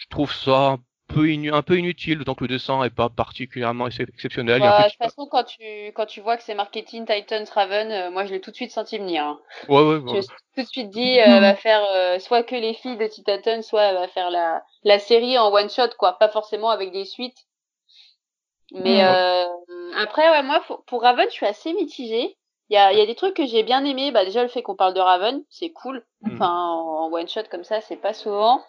Je 0.00 0.06
trouve 0.08 0.32
ça 0.32 0.78
peu 1.14 1.28
un 1.52 1.62
peu 1.62 1.78
inutile, 1.78 2.18
d'autant 2.18 2.34
que 2.34 2.44
le 2.44 2.48
dessin 2.48 2.82
est 2.84 2.94
pas 2.94 3.08
particulièrement 3.08 3.86
exceptionnel. 3.88 4.60
Bah, 4.60 4.84
de 4.84 4.88
toute 4.88 4.98
façon, 4.98 5.26
quand 5.26 5.44
tu, 5.44 5.62
quand 5.94 6.06
tu 6.06 6.20
vois 6.20 6.36
que 6.36 6.42
c'est 6.42 6.54
marketing 6.54 7.06
Titans 7.06 7.46
Raven, 7.54 7.90
euh, 7.90 8.10
moi 8.10 8.24
je 8.24 8.32
l'ai 8.32 8.40
tout 8.40 8.50
de 8.50 8.56
suite 8.56 8.70
senti 8.70 8.98
venir. 8.98 9.24
Hein. 9.24 9.40
Ouais, 9.68 9.82
ouais, 9.82 9.96
ouais. 9.96 10.20
tout 10.54 10.62
de 10.62 10.66
suite 10.66 10.90
dit, 10.90 11.20
euh, 11.20 11.24
elle 11.26 11.40
va 11.40 11.54
faire 11.54 11.82
euh, 11.94 12.18
soit 12.18 12.42
que 12.42 12.54
les 12.54 12.74
filles 12.74 12.96
de 12.96 13.06
Titans, 13.06 13.62
soit 13.62 13.82
elle 13.82 13.96
va 13.96 14.08
faire 14.08 14.30
la, 14.30 14.62
la 14.84 14.98
série 14.98 15.38
en 15.38 15.52
one 15.52 15.68
shot, 15.68 15.90
quoi. 15.98 16.18
Pas 16.18 16.28
forcément 16.28 16.70
avec 16.70 16.92
des 16.92 17.04
suites. 17.04 17.38
Mais 18.72 19.02
après, 19.96 20.30
ouais, 20.30 20.42
moi, 20.42 20.62
pour 20.86 21.02
Raven, 21.02 21.26
je 21.28 21.34
suis 21.34 21.46
assez 21.46 21.72
mitigée. 21.72 22.36
Il 22.68 22.74
y 22.74 22.76
a, 22.76 22.92
y 22.92 23.00
a 23.00 23.06
des 23.06 23.16
trucs 23.16 23.34
que 23.34 23.46
j'ai 23.46 23.64
bien 23.64 23.84
aimé. 23.84 24.12
Bah, 24.12 24.24
déjà, 24.24 24.42
le 24.42 24.48
fait 24.48 24.62
qu'on 24.62 24.76
parle 24.76 24.94
de 24.94 25.00
Raven, 25.00 25.42
c'est 25.50 25.70
cool. 25.70 26.06
Mm. 26.22 26.34
Enfin, 26.34 26.48
en, 26.48 27.06
en 27.06 27.12
one 27.12 27.26
shot 27.26 27.42
comme 27.50 27.64
ça, 27.64 27.80
c'est 27.80 27.96
pas 27.96 28.14
souvent. 28.14 28.62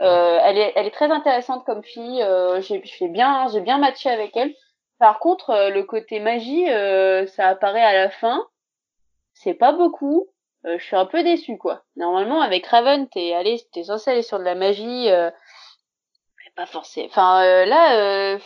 Euh, 0.00 0.38
elle, 0.42 0.58
est, 0.58 0.72
elle 0.76 0.86
est 0.86 0.90
très 0.90 1.10
intéressante 1.10 1.64
comme 1.64 1.82
fille. 1.82 2.22
Euh, 2.22 2.60
j'ai 2.60 3.08
bien, 3.08 3.48
j'ai 3.48 3.60
bien 3.60 3.78
matché 3.78 4.10
avec 4.10 4.36
elle. 4.36 4.54
Par 4.98 5.18
contre, 5.18 5.50
euh, 5.50 5.70
le 5.70 5.82
côté 5.84 6.20
magie, 6.20 6.68
euh, 6.70 7.26
ça 7.26 7.48
apparaît 7.48 7.82
à 7.82 7.92
la 7.92 8.10
fin. 8.10 8.46
C'est 9.34 9.54
pas 9.54 9.72
beaucoup. 9.72 10.28
je 10.64 10.82
suis 10.82 10.96
un 10.96 11.06
peu 11.06 11.22
déçue, 11.22 11.58
quoi. 11.58 11.84
Normalement, 11.96 12.40
avec 12.40 12.66
Raven, 12.66 13.08
t'es 13.08 13.34
allé, 13.34 13.60
t'es 13.72 13.84
censé 13.84 14.10
aller 14.10 14.22
sur 14.22 14.38
de 14.38 14.44
la 14.44 14.54
magie, 14.54 15.08
mais 15.08 16.50
pas 16.56 16.66
forcément. 16.66 17.06
Enfin, 17.08 17.64
là, 17.66 18.38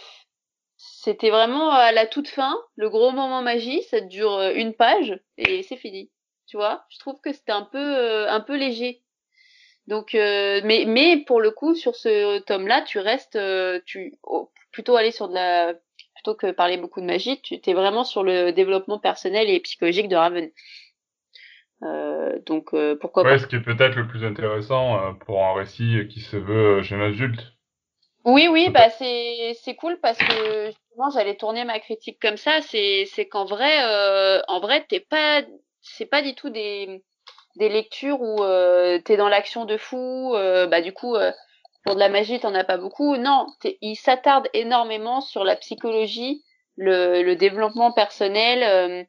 c'était 0.76 1.30
vraiment 1.30 1.70
à 1.70 1.92
la 1.92 2.06
toute 2.06 2.28
fin, 2.28 2.58
le 2.76 2.90
gros 2.90 3.12
moment 3.12 3.40
magie. 3.40 3.82
Ça 3.84 4.00
dure 4.00 4.40
une 4.54 4.74
page 4.74 5.18
et 5.38 5.62
c'est 5.62 5.76
fini. 5.76 6.10
Tu 6.46 6.56
vois? 6.56 6.84
Je 6.90 6.98
trouve 6.98 7.20
que 7.20 7.32
c'était 7.32 7.52
un 7.52 7.62
peu, 7.62 8.28
un 8.28 8.40
peu 8.40 8.56
léger. 8.56 9.02
Donc, 9.90 10.14
euh, 10.14 10.60
mais, 10.64 10.84
mais 10.86 11.24
pour 11.26 11.40
le 11.40 11.50
coup, 11.50 11.74
sur 11.74 11.96
ce 11.96 12.38
tome-là, 12.38 12.82
tu 12.82 13.00
restes, 13.00 13.34
euh, 13.34 13.80
tu 13.84 14.14
plutôt 14.70 14.94
aller 14.94 15.10
sur 15.10 15.28
de 15.28 15.34
la, 15.34 15.74
plutôt 16.14 16.36
que 16.36 16.52
parler 16.52 16.76
beaucoup 16.76 17.00
de 17.00 17.06
magie, 17.06 17.40
tu 17.42 17.54
es 17.54 17.74
vraiment 17.74 18.04
sur 18.04 18.22
le 18.22 18.52
développement 18.52 19.00
personnel 19.00 19.50
et 19.50 19.58
psychologique 19.58 20.08
de 20.08 20.14
Raven. 20.14 20.48
Euh, 21.82 22.38
donc 22.46 22.72
euh, 22.72 22.94
pourquoi 22.94 23.24
ouais, 23.24 23.30
pas? 23.30 23.38
ce 23.38 23.46
qui 23.46 23.56
est 23.56 23.64
peut-être 23.64 23.96
le 23.96 24.06
plus 24.06 24.24
intéressant 24.24 25.14
pour 25.26 25.44
un 25.44 25.54
récit 25.54 26.06
qui 26.08 26.20
se 26.20 26.36
veut 26.36 26.82
jeune 26.82 27.00
adulte. 27.00 27.40
Oui, 28.24 28.48
oui, 28.48 28.68
bah 28.68 28.90
c'est 28.90 29.54
c'est 29.62 29.74
cool 29.74 29.98
parce 30.00 30.18
que 30.18 30.66
justement 30.66 31.10
j'allais 31.12 31.36
tourner 31.36 31.64
ma 31.64 31.80
critique 31.80 32.20
comme 32.20 32.36
ça. 32.36 32.60
C'est 32.60 33.06
c'est 33.06 33.26
qu'en 33.26 33.44
vrai, 33.46 33.82
euh, 33.82 34.40
en 34.46 34.60
vrai, 34.60 34.84
t'es 34.88 35.00
pas, 35.00 35.42
c'est 35.80 36.06
pas 36.06 36.22
du 36.22 36.34
tout 36.34 36.50
des 36.50 37.02
des 37.56 37.68
lectures 37.68 38.20
où 38.20 38.42
euh, 38.42 38.98
t'es 39.00 39.16
dans 39.16 39.28
l'action 39.28 39.64
de 39.64 39.76
fou, 39.76 40.34
euh, 40.34 40.66
bah 40.66 40.80
du 40.80 40.92
coup 40.92 41.16
euh, 41.16 41.32
pour 41.84 41.94
de 41.94 42.00
la 42.00 42.08
magie 42.08 42.40
t'en 42.40 42.54
as 42.54 42.64
pas 42.64 42.76
beaucoup. 42.76 43.16
Non, 43.16 43.46
il 43.80 43.96
s'attarde 43.96 44.48
énormément 44.54 45.20
sur 45.20 45.44
la 45.44 45.56
psychologie, 45.56 46.44
le, 46.76 47.22
le 47.22 47.36
développement 47.36 47.92
personnel, 47.92 49.06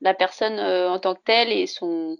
la 0.00 0.14
personne 0.14 0.58
en 0.58 0.98
tant 0.98 1.14
que 1.14 1.22
telle 1.24 1.52
et 1.52 1.66
son 1.66 2.16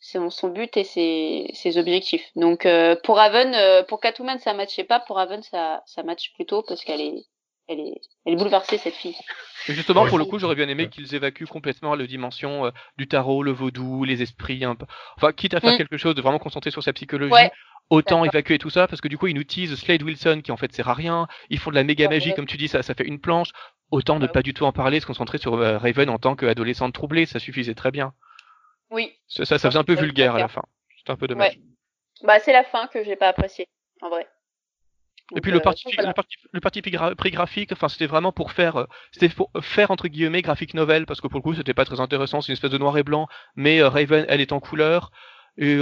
son, 0.00 0.48
but 0.48 0.76
et 0.76 0.84
ses, 0.84 1.50
ses 1.52 1.78
objectifs. 1.78 2.30
Donc 2.36 2.66
pour 3.04 3.16
Raven, 3.16 3.84
pour 3.86 4.00
Catwoman 4.00 4.38
ça 4.38 4.54
matchait 4.54 4.84
pas, 4.84 5.00
pour 5.00 5.16
Raven 5.16 5.42
ça 5.42 5.82
ça 5.86 6.02
match 6.02 6.32
plutôt 6.34 6.62
parce 6.62 6.82
qu'elle 6.82 7.00
est 7.00 7.26
elle 7.68 7.80
est, 7.80 8.00
elle 8.24 8.34
est 8.34 8.36
bouleversée 8.36 8.78
cette 8.78 8.94
fille. 8.94 9.16
justement, 9.66 10.06
pour 10.06 10.18
le 10.18 10.24
coup, 10.24 10.38
j'aurais 10.38 10.54
bien 10.54 10.68
aimé 10.68 10.88
qu'ils 10.88 11.14
évacuent 11.14 11.46
complètement 11.46 11.94
la 11.94 12.06
dimension 12.06 12.66
euh, 12.66 12.70
du 12.96 13.08
tarot, 13.08 13.42
le 13.42 13.50
vaudou, 13.50 14.04
les 14.04 14.22
esprits, 14.22 14.64
un 14.64 14.74
peu. 14.74 14.86
Enfin, 15.16 15.32
quitte 15.32 15.54
à 15.54 15.60
faire 15.60 15.74
mm. 15.74 15.78
quelque 15.78 15.96
chose 15.96 16.14
de 16.14 16.22
vraiment 16.22 16.38
concentré 16.38 16.70
sur 16.70 16.82
sa 16.82 16.92
psychologie, 16.92 17.50
autant 17.90 18.24
évacuer 18.24 18.58
tout 18.58 18.70
ça, 18.70 18.86
parce 18.86 19.00
que 19.00 19.08
du 19.08 19.18
coup, 19.18 19.26
ils 19.26 19.34
nous 19.34 19.44
teasent 19.44 19.74
Slade 19.74 20.02
Wilson, 20.02 20.40
qui 20.44 20.52
en 20.52 20.56
fait 20.56 20.72
sert 20.72 20.88
à 20.88 20.94
rien. 20.94 21.26
Ils 21.50 21.58
font 21.58 21.70
de 21.70 21.76
la 21.76 21.84
méga 21.84 22.08
magie, 22.08 22.34
comme 22.34 22.46
tu 22.46 22.56
dis, 22.56 22.68
ça, 22.68 22.82
ça 22.82 22.94
fait 22.94 23.06
une 23.06 23.20
planche. 23.20 23.50
Autant 23.90 24.18
ne 24.18 24.26
pas 24.26 24.42
du 24.42 24.54
tout 24.54 24.64
en 24.64 24.72
parler, 24.72 25.00
se 25.00 25.06
concentrer 25.06 25.38
sur 25.38 25.54
euh, 25.54 25.78
Raven 25.78 26.10
en 26.10 26.18
tant 26.18 26.34
qu'adolescente 26.34 26.92
troublée, 26.92 27.26
ça 27.26 27.38
suffisait 27.38 27.74
très 27.74 27.90
bien. 27.90 28.12
Oui. 28.90 29.12
Ça, 29.28 29.44
ça, 29.44 29.58
faisait 29.58 29.78
un 29.78 29.84
peu 29.84 29.94
vulgaire 29.94 30.34
à 30.34 30.38
la 30.38 30.48
fin. 30.48 30.62
C'est 31.04 31.12
un 31.12 31.16
peu 31.16 31.26
dommage. 31.26 31.58
Bah, 32.22 32.40
c'est 32.40 32.52
la 32.52 32.64
fin 32.64 32.86
que 32.88 33.04
j'ai 33.04 33.16
pas 33.16 33.28
appréciée, 33.28 33.68
en 34.00 34.08
vrai 34.08 34.26
et 35.34 35.40
puis 35.40 35.50
le 35.50 35.58
euh, 35.58 35.60
parti, 35.60 35.84
le 35.96 36.12
parti, 36.12 36.36
le 36.52 36.60
parti 36.60 36.82
pris 36.82 37.30
graphique, 37.30 37.72
enfin 37.72 37.88
c'était 37.88 38.06
vraiment 38.06 38.32
pour 38.32 38.52
faire, 38.52 38.76
euh, 38.76 38.86
c'était 39.10 39.28
pour 39.28 39.50
faire 39.60 39.90
entre 39.90 40.06
guillemets 40.06 40.42
graphique 40.42 40.74
novel 40.74 41.04
parce 41.06 41.20
que 41.20 41.26
pour 41.26 41.38
le 41.38 41.42
coup 41.42 41.54
c'était 41.54 41.74
pas 41.74 41.84
très 41.84 42.00
intéressant, 42.00 42.40
c'est 42.40 42.48
une 42.48 42.54
espèce 42.54 42.70
de 42.70 42.78
noir 42.78 42.96
et 42.96 43.02
blanc, 43.02 43.26
mais 43.56 43.80
euh, 43.80 43.88
Raven 43.88 44.24
elle 44.28 44.40
est 44.40 44.52
en 44.52 44.60
couleur 44.60 45.10
et 45.58 45.78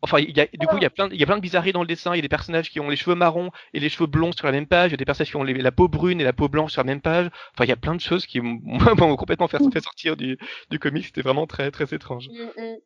Enfin, 0.00 0.20
il 0.20 0.36
y 0.36 0.40
a, 0.40 0.46
du 0.46 0.66
coup, 0.68 0.76
il 0.76 0.82
y 0.84 0.86
a 0.86 0.90
plein, 0.90 1.08
il 1.10 1.18
y 1.18 1.24
a 1.24 1.26
plein 1.26 1.34
de 1.34 1.40
bizarreries 1.40 1.72
dans 1.72 1.80
le 1.80 1.88
dessin. 1.88 2.14
Il 2.14 2.18
y 2.18 2.20
a 2.20 2.22
des 2.22 2.28
personnages 2.28 2.70
qui 2.70 2.78
ont 2.78 2.88
les 2.88 2.94
cheveux 2.94 3.16
marrons 3.16 3.50
et 3.74 3.80
les 3.80 3.88
cheveux 3.88 4.06
blonds 4.06 4.30
sur 4.30 4.46
la 4.46 4.52
même 4.52 4.68
page. 4.68 4.90
Il 4.90 4.92
y 4.92 4.94
a 4.94 4.96
des 4.96 5.04
personnages 5.04 5.30
qui 5.30 5.36
ont 5.36 5.42
la 5.42 5.72
peau 5.72 5.88
brune 5.88 6.20
et 6.20 6.24
la 6.24 6.32
peau 6.32 6.48
blanche 6.48 6.70
sur 6.70 6.82
la 6.82 6.86
même 6.86 7.00
page. 7.00 7.26
Enfin, 7.52 7.64
il 7.64 7.68
y 7.68 7.72
a 7.72 7.76
plein 7.76 7.96
de 7.96 8.00
choses 8.00 8.24
qui 8.24 8.40
m'ont 8.40 9.16
complètement 9.16 9.48
fait, 9.48 9.58
fait, 9.72 9.80
sortir 9.80 10.16
du, 10.16 10.38
du 10.70 10.78
comic. 10.78 11.04
C'était 11.04 11.22
vraiment 11.22 11.48
très, 11.48 11.72
très 11.72 11.92
étrange. 11.92 12.28
Mm 12.28 12.32
-hmm. 12.32 12.76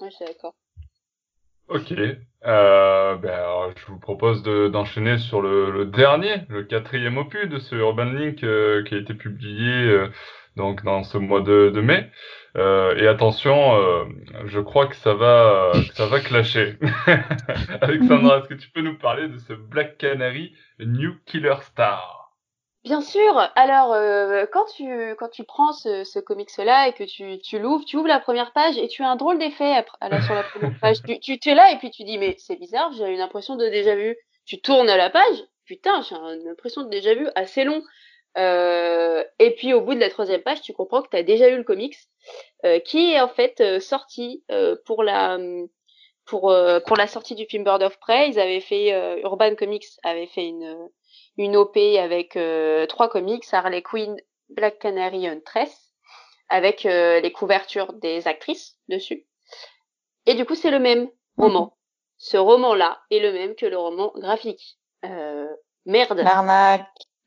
Ouais, 0.00 0.10
je 0.10 0.16
suis 0.16 0.24
d'accord. 0.26 0.54
Ok. 1.70 1.92
Euh, 2.46 3.16
ben 3.16 3.30
alors, 3.30 3.70
je 3.76 3.86
vous 3.86 3.98
propose 3.98 4.42
d'enchaîner 4.42 5.18
sur 5.18 5.40
le, 5.40 5.70
le, 5.70 5.84
dernier, 5.86 6.42
le 6.48 6.64
quatrième 6.64 7.16
opus 7.16 7.48
de 7.48 7.58
ce 7.58 7.76
Urban 7.76 8.06
Link 8.06 8.42
euh, 8.42 8.82
qui 8.84 8.94
a 8.94 8.98
été 8.98 9.14
publié 9.14 9.70
euh, 9.70 10.08
donc 10.56 10.82
dans 10.82 11.04
ce 11.04 11.16
mois 11.16 11.42
de, 11.42 11.70
de 11.72 11.80
mai. 11.80 12.10
Euh, 12.56 12.96
et 12.96 13.06
attention, 13.06 13.76
euh, 13.76 14.04
je 14.46 14.58
crois 14.58 14.88
que 14.88 14.96
ça 14.96 15.14
va, 15.14 15.70
que 15.74 15.94
ça 15.94 16.06
va 16.06 16.18
clasher. 16.18 16.76
Alexandra, 17.80 18.38
est-ce 18.38 18.48
que 18.48 18.54
tu 18.54 18.68
peux 18.70 18.82
nous 18.82 18.98
parler 18.98 19.28
de 19.28 19.38
ce 19.38 19.52
Black 19.52 19.96
Canary 19.96 20.52
New 20.80 21.14
Killer 21.26 21.54
Star? 21.62 22.19
Bien 22.84 23.02
sûr. 23.02 23.36
Alors, 23.56 23.92
euh, 23.92 24.46
quand 24.50 24.64
tu 24.64 25.14
quand 25.18 25.28
tu 25.28 25.44
prends 25.44 25.72
ce, 25.72 26.02
ce 26.02 26.18
comics-là 26.18 26.88
et 26.88 26.92
que 26.94 27.04
tu, 27.04 27.38
tu 27.38 27.58
l'ouvres, 27.58 27.84
tu 27.84 27.98
ouvres 27.98 28.08
la 28.08 28.20
première 28.20 28.52
page 28.52 28.78
et 28.78 28.88
tu 28.88 29.02
as 29.02 29.10
un 29.10 29.16
drôle 29.16 29.38
d'effet 29.38 29.84
sur 30.24 30.34
la 30.34 30.42
première 30.44 30.78
page. 30.80 31.02
Tu, 31.20 31.38
tu, 31.38 31.50
es 31.50 31.54
là 31.54 31.72
et 31.72 31.76
puis 31.76 31.90
tu 31.90 32.04
dis 32.04 32.16
mais 32.16 32.36
c'est 32.38 32.56
bizarre, 32.56 32.90
j'ai 32.92 33.06
une 33.08 33.20
impression 33.20 33.56
de 33.56 33.68
déjà 33.68 33.94
vu. 33.94 34.16
Tu 34.46 34.60
tournes 34.62 34.86
la 34.86 35.10
page, 35.10 35.44
putain, 35.66 36.00
j'ai 36.02 36.16
une 36.16 36.48
impression 36.48 36.82
de 36.82 36.88
déjà 36.88 37.14
vu 37.14 37.28
assez 37.34 37.64
long. 37.64 37.82
Euh, 38.38 39.24
et 39.38 39.50
puis 39.56 39.74
au 39.74 39.80
bout 39.82 39.94
de 39.94 40.00
la 40.00 40.08
troisième 40.08 40.42
page, 40.42 40.62
tu 40.62 40.72
comprends 40.72 41.02
que 41.02 41.10
tu 41.10 41.16
as 41.16 41.22
déjà 41.22 41.48
eu 41.48 41.56
le 41.56 41.64
comics, 41.64 41.96
euh, 42.64 42.78
qui 42.78 43.12
est 43.12 43.20
en 43.20 43.28
fait 43.28 43.60
euh, 43.60 43.80
sorti 43.80 44.42
pour 44.86 45.02
la 45.02 45.38
pour 46.24 46.54
pour 46.86 46.96
la 46.96 47.06
sortie 47.06 47.34
du 47.34 47.44
film 47.44 47.64
Bird 47.64 47.82
of 47.82 47.98
Prey. 47.98 48.30
Ils 48.30 48.40
avaient 48.40 48.60
fait 48.60 49.20
Urban 49.22 49.54
Comics 49.54 49.86
avait 50.02 50.28
fait 50.28 50.46
une 50.46 50.88
une 51.36 51.56
OP 51.56 51.76
avec 51.76 52.36
euh, 52.36 52.86
trois 52.86 53.08
comics, 53.08 53.44
Harley 53.52 53.82
Quinn, 53.82 54.16
Black 54.48 54.78
Canary 54.78 55.26
Huntress, 55.26 55.94
avec 56.48 56.84
euh, 56.86 57.20
les 57.20 57.32
couvertures 57.32 57.92
des 57.94 58.26
actrices 58.26 58.76
dessus. 58.88 59.26
Et 60.26 60.34
du 60.34 60.44
coup, 60.44 60.54
c'est 60.54 60.70
le 60.70 60.78
même 60.78 61.08
roman. 61.36 61.76
Ce 62.18 62.36
roman-là 62.36 63.00
est 63.10 63.20
le 63.20 63.32
même 63.32 63.54
que 63.54 63.66
le 63.66 63.78
roman 63.78 64.12
graphique. 64.16 64.78
Euh, 65.04 65.46
merde. 65.86 66.22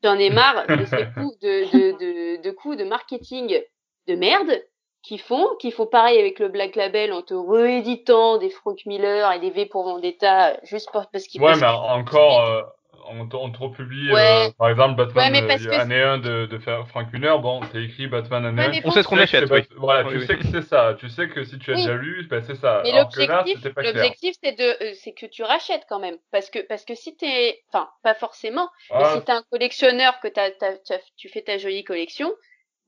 J'en 0.02 0.18
ai 0.18 0.30
marre 0.30 0.66
de 0.66 0.84
ces 0.84 1.06
coups 1.14 1.38
de, 1.40 1.64
de, 1.72 2.36
de, 2.36 2.42
de, 2.42 2.50
coups 2.50 2.76
de 2.76 2.84
marketing 2.84 3.60
de 4.06 4.14
merde 4.14 4.62
qui 5.02 5.18
font, 5.18 5.48
qui 5.58 5.70
font 5.70 5.86
pareil 5.86 6.18
avec 6.18 6.38
le 6.38 6.48
Black 6.48 6.76
Label 6.76 7.12
en 7.12 7.22
te 7.22 7.34
rééditant 7.34 8.38
des 8.38 8.50
Frank 8.50 8.78
Miller 8.86 9.32
et 9.32 9.40
des 9.40 9.50
V 9.50 9.66
pour 9.66 9.84
Vendetta 9.84 10.58
juste 10.62 10.90
parce 10.92 11.26
qu'ils 11.26 11.42
Ouais, 11.42 11.56
mais 11.56 11.66
encore, 11.66 12.74
on, 13.08 13.28
on 13.32 13.50
te 13.50 13.58
republie, 13.58 14.10
euh, 14.12 14.50
par 14.58 14.70
exemple, 14.70 14.96
Batman 14.96 15.32
ouais, 15.32 15.66
euh, 15.66 15.80
année 15.80 16.02
1 16.02 16.18
de, 16.18 16.46
de 16.46 16.58
faire 16.58 16.86
Frank 16.88 17.12
Miller, 17.12 17.38
bon, 17.38 17.60
c'est 17.72 17.82
écrit 17.82 18.06
Batman 18.06 18.46
année 18.46 18.80
1. 18.80 18.80
On 18.84 18.90
sait 18.90 19.02
ce 19.02 19.08
qu'on 19.08 19.18
achète, 19.18 19.50
oui. 19.50 19.60
Voilà, 19.76 20.08
tu 20.10 20.20
sais 20.26 20.36
que 20.36 20.46
c'est 20.46 20.62
ça. 20.62 20.94
Tu 20.98 21.08
sais 21.08 21.28
que 21.28 21.44
si 21.44 21.58
tu 21.58 21.72
as 21.72 21.76
déjà 21.76 21.94
lu, 21.94 22.26
ben 22.28 22.42
c'est 22.46 22.56
ça. 22.56 22.82
Mais 22.84 22.92
l'objectif, 22.92 24.34
c'est 24.42 24.52
de, 24.52 24.84
euh, 24.84 24.94
c'est 25.02 25.12
que 25.12 25.26
tu 25.26 25.42
rachètes 25.42 25.84
quand 25.88 25.98
même. 25.98 26.16
Parce 26.30 26.50
que, 26.50 26.60
parce 26.60 26.84
que 26.84 26.94
si 26.94 27.16
t'es, 27.16 27.62
enfin, 27.72 27.88
pas 28.02 28.14
forcément, 28.14 28.68
mais 28.90 29.02
ah. 29.02 29.14
si 29.16 29.24
t'es 29.24 29.32
un 29.32 29.44
collectionneur, 29.50 30.20
que 30.20 30.28
t'as, 30.28 30.50
t'as, 30.50 30.98
tu 31.16 31.28
fais 31.28 31.42
ta 31.42 31.58
jolie 31.58 31.84
collection, 31.84 32.32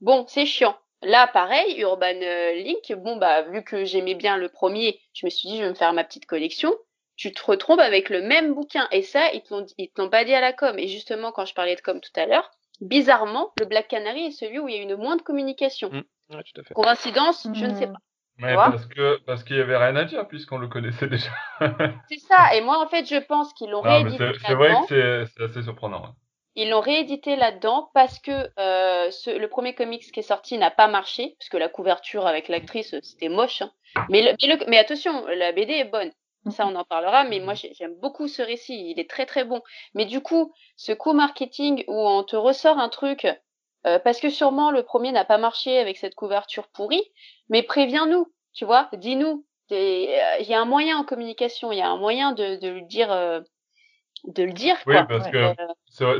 bon, 0.00 0.24
c'est 0.28 0.46
chiant. 0.46 0.76
Là, 1.02 1.26
pareil, 1.26 1.78
Urban 1.80 2.20
Link, 2.54 2.92
bon, 2.96 3.16
bah, 3.16 3.42
vu 3.42 3.62
que 3.62 3.84
j'aimais 3.84 4.14
bien 4.14 4.36
le 4.36 4.48
premier, 4.48 4.98
je 5.12 5.26
me 5.26 5.30
suis 5.30 5.48
dit, 5.48 5.58
je 5.58 5.62
vais 5.62 5.68
me 5.68 5.74
faire 5.74 5.92
ma 5.92 6.04
petite 6.04 6.26
collection 6.26 6.74
tu 7.16 7.32
te 7.32 7.44
retrouves 7.44 7.80
avec 7.80 8.10
le 8.10 8.22
même 8.22 8.54
bouquin. 8.54 8.86
Et 8.92 9.02
ça, 9.02 9.30
ils 9.32 9.42
te 9.42 10.00
l'ont 10.00 10.10
pas 10.10 10.24
dit 10.24 10.34
à 10.34 10.40
la 10.40 10.52
com. 10.52 10.78
Et 10.78 10.88
justement, 10.88 11.32
quand 11.32 11.46
je 11.46 11.54
parlais 11.54 11.74
de 11.74 11.80
com 11.80 12.00
tout 12.00 12.20
à 12.20 12.26
l'heure, 12.26 12.50
bizarrement, 12.80 13.52
le 13.58 13.66
Black 13.66 13.88
Canary 13.88 14.26
est 14.26 14.30
celui 14.30 14.58
où 14.58 14.68
il 14.68 14.76
y 14.76 14.78
a 14.78 14.82
une 14.82 14.96
moins 14.96 15.16
de 15.16 15.22
communication. 15.22 15.90
Mmh. 15.90 16.34
Ouais, 16.34 16.42
tout 16.42 16.60
à 16.60 16.64
fait. 16.64 16.74
Coïncidence, 16.74 17.48
je 17.54 17.64
ne 17.64 17.74
sais 17.74 17.86
pas. 17.86 17.98
Mais 18.38 18.54
parce 18.54 18.84
que 18.84 19.18
parce 19.24 19.44
qu'il 19.44 19.56
y 19.56 19.60
avait 19.60 19.78
rien 19.78 19.96
à 19.96 20.04
dire 20.04 20.28
puisqu'on 20.28 20.58
le 20.58 20.68
connaissait 20.68 21.06
déjà. 21.06 21.30
c'est 22.10 22.18
ça. 22.18 22.54
Et 22.54 22.60
moi, 22.60 22.84
en 22.84 22.86
fait, 22.86 23.06
je 23.08 23.16
pense 23.16 23.54
qu'ils 23.54 23.70
l'ont 23.70 23.80
réédité. 23.80 24.30
C'est 24.46 24.54
vrai 24.54 24.74
que 24.88 25.24
c'est 25.24 25.42
assez 25.42 25.62
surprenant. 25.62 26.14
Ils 26.54 26.70
l'ont 26.70 26.80
réédité 26.80 27.36
là-dedans 27.36 27.90
parce 27.94 28.18
que 28.18 28.50
euh, 28.58 29.10
ce, 29.10 29.30
le 29.30 29.48
premier 29.48 29.74
comics 29.74 30.10
qui 30.10 30.20
est 30.20 30.22
sorti 30.22 30.56
n'a 30.56 30.70
pas 30.70 30.88
marché, 30.88 31.34
parce 31.38 31.50
que 31.50 31.58
la 31.58 31.68
couverture 31.68 32.26
avec 32.26 32.48
l'actrice, 32.48 32.94
c'était 33.02 33.28
moche. 33.28 33.60
Hein. 33.60 33.70
Mais, 34.08 34.22
le, 34.22 34.34
mais, 34.40 34.54
le, 34.54 34.64
mais 34.66 34.78
attention, 34.78 35.26
la 35.26 35.52
BD 35.52 35.72
est 35.72 35.84
bonne. 35.84 36.10
Ça, 36.50 36.66
on 36.66 36.74
en 36.74 36.84
parlera, 36.84 37.24
mais 37.24 37.40
moi, 37.40 37.54
mmh. 37.54 37.74
j'aime 37.78 37.94
beaucoup 38.00 38.28
ce 38.28 38.42
récit. 38.42 38.90
Il 38.90 39.00
est 39.00 39.10
très, 39.10 39.26
très 39.26 39.44
bon. 39.44 39.62
Mais 39.94 40.04
du 40.04 40.20
coup, 40.20 40.52
ce 40.76 40.92
coup 40.92 41.12
marketing 41.12 41.84
où 41.88 41.94
on 41.94 42.22
te 42.22 42.36
ressort 42.36 42.78
un 42.78 42.88
truc, 42.88 43.26
euh, 43.86 43.98
parce 43.98 44.20
que 44.20 44.30
sûrement 44.30 44.70
le 44.70 44.82
premier 44.82 45.12
n'a 45.12 45.24
pas 45.24 45.38
marché 45.38 45.78
avec 45.78 45.96
cette 45.96 46.14
couverture 46.14 46.68
pourrie, 46.68 47.02
mais 47.48 47.62
préviens-nous, 47.62 48.32
tu 48.52 48.64
vois, 48.64 48.88
dis-nous. 48.94 49.44
Euh, 49.72 50.36
il 50.40 50.46
y 50.46 50.54
a 50.54 50.60
un 50.60 50.64
moyen 50.64 50.98
en 50.98 51.04
communication, 51.04 51.72
il 51.72 51.78
y 51.78 51.82
a 51.82 51.88
un 51.88 51.96
moyen 51.96 52.32
de, 52.32 52.56
de 52.56 52.68
le 52.68 52.82
dire, 52.82 53.10
euh, 53.10 53.40
de 54.24 54.44
le 54.44 54.52
dire. 54.52 54.76
Oui, 54.86 54.96
parce 55.08 55.28
que 55.28 55.54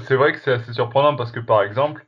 c'est 0.01 0.17
vrai 0.17 0.33
que 0.33 0.39
c'est 0.41 0.53
assez 0.53 0.73
surprenant 0.73 1.15
parce 1.15 1.31
que 1.31 1.41
par 1.41 1.63
exemple, 1.63 2.06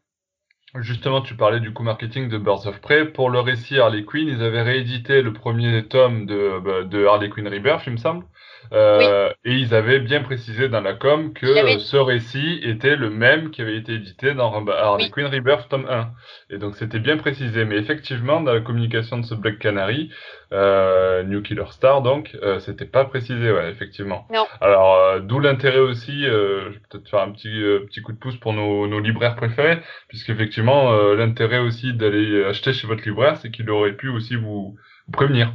Justement, 0.75 1.23
tu 1.23 1.35
parlais 1.35 1.61
du 1.61 1.73
coup 1.73 1.83
marketing 1.83 2.29
de 2.29 2.37
Birds 2.37 2.67
of 2.67 2.81
Prey. 2.81 3.07
Pour 3.07 3.31
le 3.31 3.41
récit 3.41 3.79
Harley 3.79 4.05
Quinn, 4.05 4.29
ils 4.29 4.43
avaient 4.43 4.63
réédité 4.63 5.23
le 5.23 5.33
premier 5.33 5.85
tome 5.89 6.27
de, 6.27 6.61
bah, 6.63 6.85
de 6.85 7.07
Harley 7.07 7.31
Quinn 7.31 7.49
Rebirth, 7.49 7.85
il 7.87 7.93
me 7.95 7.97
semble. 7.97 8.25
Euh, 8.73 9.31
Et 9.47 9.55
ils 9.55 9.75
avaient 9.75 9.99
bien 9.99 10.21
précisé 10.21 10.69
dans 10.69 10.83
la 10.83 10.93
com 10.93 11.33
que 11.33 11.79
ce 11.79 11.97
récit 11.97 12.61
était 12.63 12.97
le 12.97 13.09
même 13.09 13.51
qui 13.51 13.63
avait 13.63 13.79
été 13.79 13.95
édité 13.95 14.35
dans 14.35 14.53
Harley 14.69 15.09
Quinn 15.09 15.27
Rebirth 15.27 15.71
tome 15.71 15.87
1. 15.89 16.11
Et 16.51 16.59
donc 16.59 16.77
c'était 16.77 16.99
bien 16.99 17.17
précisé. 17.17 17.65
Mais 17.65 17.77
effectivement, 17.77 18.43
dans 18.43 18.53
la 18.53 18.61
communication 18.61 19.17
de 19.17 19.25
ce 19.25 19.35
Black 19.35 19.59
Canary, 19.59 20.11
euh, 20.53 21.23
New 21.25 21.43
Killer 21.43 21.71
Star, 21.71 22.03
donc, 22.03 22.37
euh, 22.43 22.59
c'était 22.61 22.87
pas 22.87 23.05
précisé, 23.05 23.53
ouais, 23.53 23.71
effectivement. 23.71 24.27
Non. 24.33 24.47
Alors, 24.61 24.95
euh, 24.97 25.21
d'où 25.21 25.41
l'intérêt 25.41 25.79
aussi, 25.79 26.27
euh, 26.27 26.65
je 26.65 26.69
vais 26.71 26.83
peut-être 26.91 27.09
faire 27.09 27.21
un 27.21 27.33
petit, 27.33 27.49
petit 27.87 28.03
coup 28.03 28.13
de 28.13 28.19
pouce 28.19 28.37
pour 28.37 28.53
nos, 28.53 28.87
nos 28.87 29.01
libraires 29.01 29.37
préférés, 29.37 29.79
puisqu'effectivement, 30.09 30.93
l'intérêt 31.15 31.59
aussi 31.59 31.93
d'aller 31.93 32.45
acheter 32.45 32.73
chez 32.73 32.87
votre 32.87 33.05
libraire, 33.05 33.37
c'est 33.37 33.51
qu'il 33.51 33.69
aurait 33.71 33.93
pu 33.93 34.09
aussi 34.09 34.37
vous, 34.37 34.77
vous 35.07 35.13
prévenir. 35.13 35.53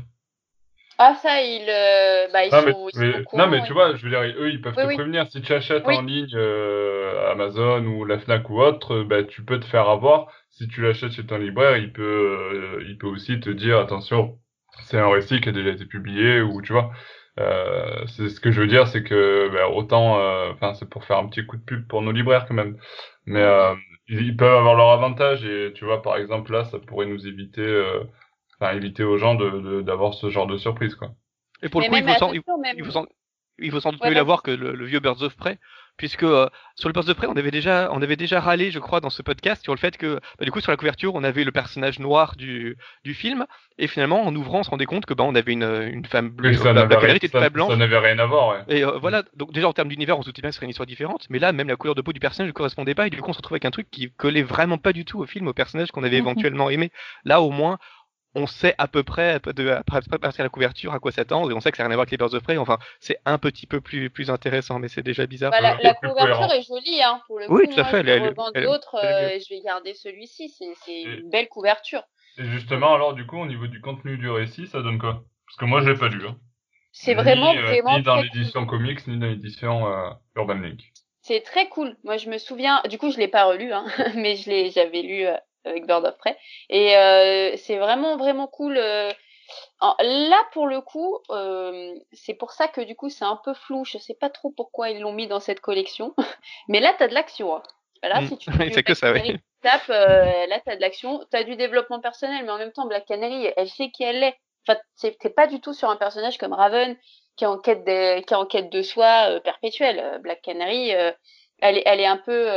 Ah 1.00 1.16
ça, 1.16 1.42
ils, 1.42 1.66
euh, 1.68 2.28
bah, 2.32 2.46
ils, 2.46 2.52
non, 2.52 2.62
sont, 2.62 2.90
mais, 2.96 3.08
ils 3.08 3.26
sont 3.30 3.38
non 3.38 3.48
mais 3.48 3.64
tu 3.64 3.74
vois, 3.74 3.96
je 3.96 4.04
veux 4.04 4.10
dire, 4.10 4.22
eux 4.22 4.50
ils 4.50 4.62
peuvent 4.62 4.76
te 4.76 4.94
prévenir. 4.94 5.28
Si 5.28 5.42
tu 5.42 5.52
achètes 5.54 5.86
en 5.86 6.02
ligne 6.02 6.28
euh, 6.36 7.32
Amazon 7.32 7.84
ou 7.86 8.06
la 8.06 8.20
Fnac 8.20 8.50
ou 8.50 8.62
autre, 8.62 9.04
bah, 9.04 9.24
tu 9.24 9.44
peux 9.44 9.60
te 9.60 9.66
faire 9.66 9.90
avoir. 9.90 10.28
Si 10.52 10.68
tu 10.68 10.82
l'achètes 10.82 11.14
chez 11.14 11.26
ton 11.26 11.40
libraire, 11.40 11.78
il 11.78 11.92
peut, 11.92 12.04
euh, 12.04 12.84
il 12.88 12.98
peut 13.00 13.08
aussi 13.08 13.40
te 13.40 13.50
dire 13.50 13.80
attention, 13.80 14.38
c'est 14.82 14.98
un 15.00 15.10
récit 15.10 15.42
qui 15.42 15.50
a 15.50 15.52
déjà 15.52 15.70
été 15.70 15.86
publié 15.86 16.42
ou 16.42 16.62
tu 16.62 16.74
vois. 16.74 16.92
Euh, 17.40 18.06
c'est 18.08 18.30
ce 18.30 18.40
que 18.40 18.52
je 18.52 18.62
veux 18.62 18.68
dire, 18.68 18.88
c'est 18.88 19.04
que 19.04 19.50
bah, 19.52 19.70
autant, 19.70 20.18
enfin 20.52 20.74
c'est 20.76 20.90
pour 20.90 21.04
faire 21.06 21.18
un 21.18 21.28
petit 21.28 21.46
coup 21.46 21.58
de 21.58 21.64
pub 21.64 21.88
pour 21.88 22.02
nos 22.02 22.12
libraires 22.12 22.46
quand 22.48 22.54
même. 22.54 22.78
Mais 23.26 23.44
ils 24.08 24.36
peuvent 24.36 24.58
avoir 24.58 24.76
leur 24.76 24.92
avantage 24.92 25.46
et 25.46 25.74
tu 25.74 25.86
vois 25.86 26.02
par 26.02 26.18
exemple 26.18 26.52
là, 26.52 26.66
ça 26.66 26.80
pourrait 26.80 27.08
nous 27.08 27.28
éviter 27.28 27.84
éviter 28.72 29.04
aux 29.04 29.18
gens 29.18 29.36
de 29.36 29.82
d'avoir 29.82 30.14
ce 30.14 30.30
genre 30.30 30.48
de 30.48 30.58
surprise 30.58 30.96
quoi. 30.96 31.10
Et 31.62 31.70
pour 31.70 31.82
le 31.82 31.88
coup, 31.88 31.96
il 31.96 32.04
faut, 32.04 32.20
sans, 32.20 32.34
il, 32.34 32.42
faut 32.42 32.92
sans, 32.92 33.06
il 33.58 33.72
faut 33.72 33.80
sans 33.80 33.92
doute 33.92 34.04
mieux 34.04 34.14
l'avoir 34.14 34.44
que 34.44 34.52
le, 34.52 34.86
vieux 34.86 35.00
Birds 35.00 35.24
of 35.24 35.36
Prey, 35.38 35.58
puisque 35.98 36.24
euh, 36.24 36.48
sur 36.76 36.90
le 36.90 36.94
poste 36.94 37.08
de 37.08 37.14
près, 37.14 37.28
on 37.28 37.36
avait 37.36 37.52
déjà, 37.52 37.90
on 37.92 38.02
avait 38.02 38.16
déjà 38.16 38.40
râlé, 38.40 38.72
je 38.72 38.80
crois, 38.80 39.00
dans 39.00 39.10
ce 39.10 39.22
podcast 39.22 39.62
sur 39.64 39.74
le 39.74 39.80
fait 39.80 39.96
que, 39.98 40.16
bah, 40.40 40.46
du 40.46 40.52
coup, 40.52 40.60
sur 40.60 40.72
la 40.72 40.78
couverture, 40.78 41.14
on 41.16 41.24
avait 41.24 41.44
le 41.44 41.52
personnage 41.52 42.00
noir 42.00 42.36
du, 42.36 42.78
du 43.04 43.14
film, 43.14 43.46
et 43.78 43.88
finalement, 43.88 44.26
en 44.26 44.36
ouvrant, 44.36 44.60
on 44.60 44.64
se 44.64 44.70
rendait 44.70 44.86
compte 44.86 45.06
que 45.06 45.14
bah, 45.14 45.24
on 45.24 45.36
avait 45.36 45.54
une, 45.54 45.64
une 45.94 46.06
femme 46.06 46.30
bleue, 46.30 46.54
ça 46.54 46.66
la, 46.74 46.82
n'avait 46.82 46.96
la 46.96 47.00
rien, 47.02 47.16
était 47.16 47.28
ça- 47.28 47.50
blanche. 47.50 47.70
ça 47.72 47.78
n'avait 47.78 47.98
rien 48.00 48.18
à 48.20 48.26
voir, 48.26 48.50
ouais. 48.50 48.76
Et 48.76 48.84
euh, 48.84 48.98
voilà, 48.98 49.24
donc 49.36 49.52
déjà 49.54 49.68
en 49.68 49.74
termes 49.74 49.90
d'univers, 49.90 50.18
on 50.18 50.22
se 50.22 50.28
doutait 50.28 50.42
bien 50.42 50.50
que 50.50 50.54
ce 50.54 50.58
serait 50.58 50.66
une 50.66 50.72
histoire 50.72 50.88
différente, 50.88 51.26
mais 51.30 51.40
là, 51.40 51.52
même 51.54 51.68
la 51.68 51.76
couleur 51.76 51.96
de 51.96 52.02
peau 52.02 52.12
du 52.14 52.20
personnage 52.20 52.48
ne 52.48 52.54
correspondait 52.54 52.96
pas, 52.96 53.08
et 53.08 53.10
du 53.10 53.22
coup, 53.22 53.30
on 53.30 53.34
se 53.34 53.38
retrouvait 53.38 53.58
avec 53.58 53.66
un 53.66 53.72
truc 53.72 53.88
qui 53.92 54.12
collait 54.12 54.42
vraiment 54.44 54.78
pas 54.80 54.94
du 54.94 55.06
tout 55.06 55.20
au 55.22 55.26
film, 55.26 55.48
au 55.48 55.54
personnage 55.54 55.92
qu'on 55.92 56.04
avait 56.04 56.20
Mhm. 56.20 56.28
éventuellement 56.28 56.70
aimé. 56.70 56.92
Là, 57.24 57.42
au 57.42 57.52
moins, 57.52 57.78
on 58.36 58.48
sait 58.48 58.74
à 58.78 58.88
peu 58.88 59.04
près, 59.04 59.40
de, 59.40 59.70
à 59.70 59.84
près 59.84 60.00
à 60.00 60.44
la 60.44 60.50
couverture, 60.50 60.94
à 60.94 61.00
quoi 61.00 61.12
s'attendre, 61.12 61.52
et 61.52 61.54
on 61.54 61.60
sait 61.60 61.72
que 61.72 61.78
ça 61.78 61.84
n'a 61.84 61.88
rien 61.90 61.94
à 61.94 61.98
voir 61.98 62.04
avec 62.04 62.12
les 62.12 62.18
Birds 62.18 62.34
of 62.34 62.44
Prey. 62.44 62.58
Enfin, 62.58 62.80
c'est 63.00 63.18
un 63.26 63.38
petit 63.38 63.68
peu 63.68 63.80
plus, 63.82 64.10
plus 64.10 64.30
intéressant, 64.30 64.80
mais 64.80 64.88
c'est 64.88 65.04
déjà 65.04 65.26
bizarre. 65.28 65.52
Bah, 65.52 65.62
la, 65.62 65.76
euh, 65.76 65.78
la 65.82 65.94
plus 65.94 66.10
couverture 66.10 66.48
cohérent. 66.48 66.54
est 66.54 66.64
jolie, 66.68 67.04
hein, 67.04 67.22
pour 67.28 67.40
le 67.40 67.46
Oui, 67.50 67.68
coup. 67.68 67.74
tout 67.74 67.80
à 67.80 67.84
moi, 67.84 67.92
fait, 67.92 68.04
Je 68.06 68.64
d'autres 68.64 68.96
euh, 69.04 69.40
je 69.40 69.54
vais 69.54 69.62
garder 69.62 69.94
celui-ci. 69.94 70.50
C'est 70.86 71.02
une 71.04 71.30
belle 71.30 71.48
couverture. 71.48 72.04
Et 72.38 72.46
justement, 72.46 72.96
alors, 72.96 73.14
du 73.14 73.26
coup, 73.28 73.38
au 73.38 73.46
niveau 73.46 73.68
du 73.68 73.80
contenu 73.82 74.18
du 74.18 74.30
récit, 74.30 74.68
ça 74.68 74.82
donne 74.82 74.98
quoi? 74.98 75.24
Parce 75.46 75.58
que 75.58 75.66
moi, 75.66 75.82
je 75.82 75.90
l'ai 75.92 75.98
pas 75.98 76.08
lu. 76.08 76.26
Hein. 76.26 76.38
C'est 76.92 77.16
Ni, 77.16 77.22
vraiment, 77.22 77.54
euh, 77.56 77.62
vraiment 77.62 77.98
Ni 77.98 78.04
dans 78.04 78.16
cool. 78.18 78.30
l'édition 78.34 78.66
comics, 78.66 79.06
ni 79.08 79.18
dans 79.18 79.28
l'édition 79.28 79.88
euh, 79.88 80.10
Urban 80.36 80.56
Link. 80.56 80.82
C'est 81.22 81.42
très 81.42 81.70
cool. 81.70 81.96
Moi, 82.04 82.18
je 82.18 82.30
me 82.30 82.38
souviens. 82.38 82.82
Du 82.90 82.98
coup, 82.98 83.12
je 83.12 83.18
l'ai 83.18 83.28
pas 83.28 83.46
relu, 83.46 83.72
hein, 83.72 83.86
mais 84.16 84.36
je 84.36 84.50
l'ai, 84.50 84.72
j'avais 84.72 85.02
lu 85.02 85.26
euh, 85.26 85.36
avec 85.66 85.86
Bird 85.86 86.06
of 86.06 86.18
Prey. 86.18 86.38
Et 86.70 86.96
euh, 86.98 87.56
c'est 87.58 87.78
vraiment, 87.78 88.18
vraiment 88.18 88.48
cool. 88.48 88.78
euh. 88.78 89.12
En- 89.82 89.96
là, 90.02 90.42
pour 90.54 90.68
le 90.68 90.82
coup, 90.82 91.20
euh, 91.30 91.94
c'est 92.14 92.34
pour 92.34 92.52
ça 92.52 92.68
que 92.68 92.82
du 92.82 92.96
coup, 92.96 93.10
c'est 93.10 93.26
un 93.26 93.40
peu 93.44 93.54
flou. 93.54 93.84
Je 93.86 93.98
sais 93.98 94.16
pas 94.16 94.30
trop 94.30 94.50
pourquoi 94.52 94.90
ils 94.90 95.00
l'ont 95.02 95.12
mis 95.14 95.28
dans 95.28 95.40
cette 95.40 95.60
collection. 95.60 96.16
mais 96.68 96.80
là, 96.80 96.94
t'as 96.98 97.08
de 97.08 97.14
l'action. 97.14 97.56
Hein. 97.58 97.64
Là, 98.04 98.22
Mm. 98.22 98.28
si 98.28 98.38
tu 98.38 98.50
que 98.84 98.94
ça, 98.94 99.12
oui. 99.14 99.38
Tape, 99.62 99.90
euh, 99.90 100.46
là, 100.48 100.60
t'as 100.66 100.76
de 100.76 100.82
l'action. 100.82 101.22
T'as 101.32 101.44
du 101.44 101.56
développement 101.56 102.00
personnel, 102.02 102.44
mais 102.46 102.52
en 102.52 102.58
même 102.58 102.72
temps, 102.72 102.86
Black 102.88 103.06
Canary, 103.06 103.50
elle 103.56 103.70
sait 103.70 103.92
qui 103.92 104.04
elle 104.04 104.24
est. 104.24 104.36
Enfin, 104.68 104.80
t'es 105.02 105.30
pas 105.30 105.48
du 105.48 105.60
tout 105.62 105.74
sur 105.74 105.90
un 105.90 105.98
personnage 105.98 106.38
comme 106.38 106.54
Raven 106.54 106.96
qui 107.36 107.44
est 107.44 107.48
en 107.48 107.58
quête 107.58 107.84
de, 107.86 108.20
qui 108.22 108.34
est 108.34 108.38
en 108.38 108.46
quête 108.46 108.70
de 108.70 108.82
soi 108.82 109.30
euh, 109.30 109.40
perpétuelle. 109.42 110.20
Black 110.22 110.42
Canary, 110.42 110.90
elle 110.90 111.78
est, 111.78 111.84
elle 111.86 112.00
est 112.00 112.06
un 112.06 112.18
peu 112.18 112.48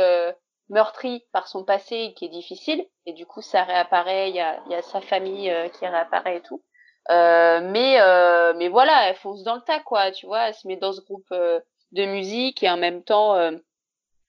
meurtrie 0.69 1.23
par 1.31 1.47
son 1.47 1.63
passé 1.63 2.13
qui 2.15 2.25
est 2.25 2.29
difficile, 2.29 2.85
et 3.05 3.13
du 3.13 3.25
coup 3.25 3.41
ça 3.41 3.63
réapparaît. 3.63 4.29
Il 4.29 4.35
y 4.35 4.41
a, 4.41 4.59
y 4.69 4.75
a 4.75 4.81
sa 4.81 5.01
famille 5.01 5.49
euh, 5.49 5.69
qui 5.69 5.85
réapparaît 5.87 6.37
et 6.37 6.41
tout. 6.41 6.63
Euh, 7.09 7.61
mais 7.63 7.97
euh, 8.01 8.53
mais 8.57 8.67
voilà, 8.67 9.09
elle 9.09 9.15
fonce 9.15 9.43
dans 9.43 9.55
le 9.55 9.61
tas 9.61 9.79
quoi. 9.79 10.11
Tu 10.11 10.25
vois, 10.25 10.47
elle 10.49 10.53
se 10.53 10.67
met 10.67 10.75
dans 10.77 10.91
ce 10.93 11.01
groupe 11.01 11.31
euh, 11.31 11.59
de 11.93 12.05
musique 12.05 12.63
et 12.63 12.69
en 12.69 12.77
même 12.77 13.03
temps 13.03 13.35
euh, 13.35 13.51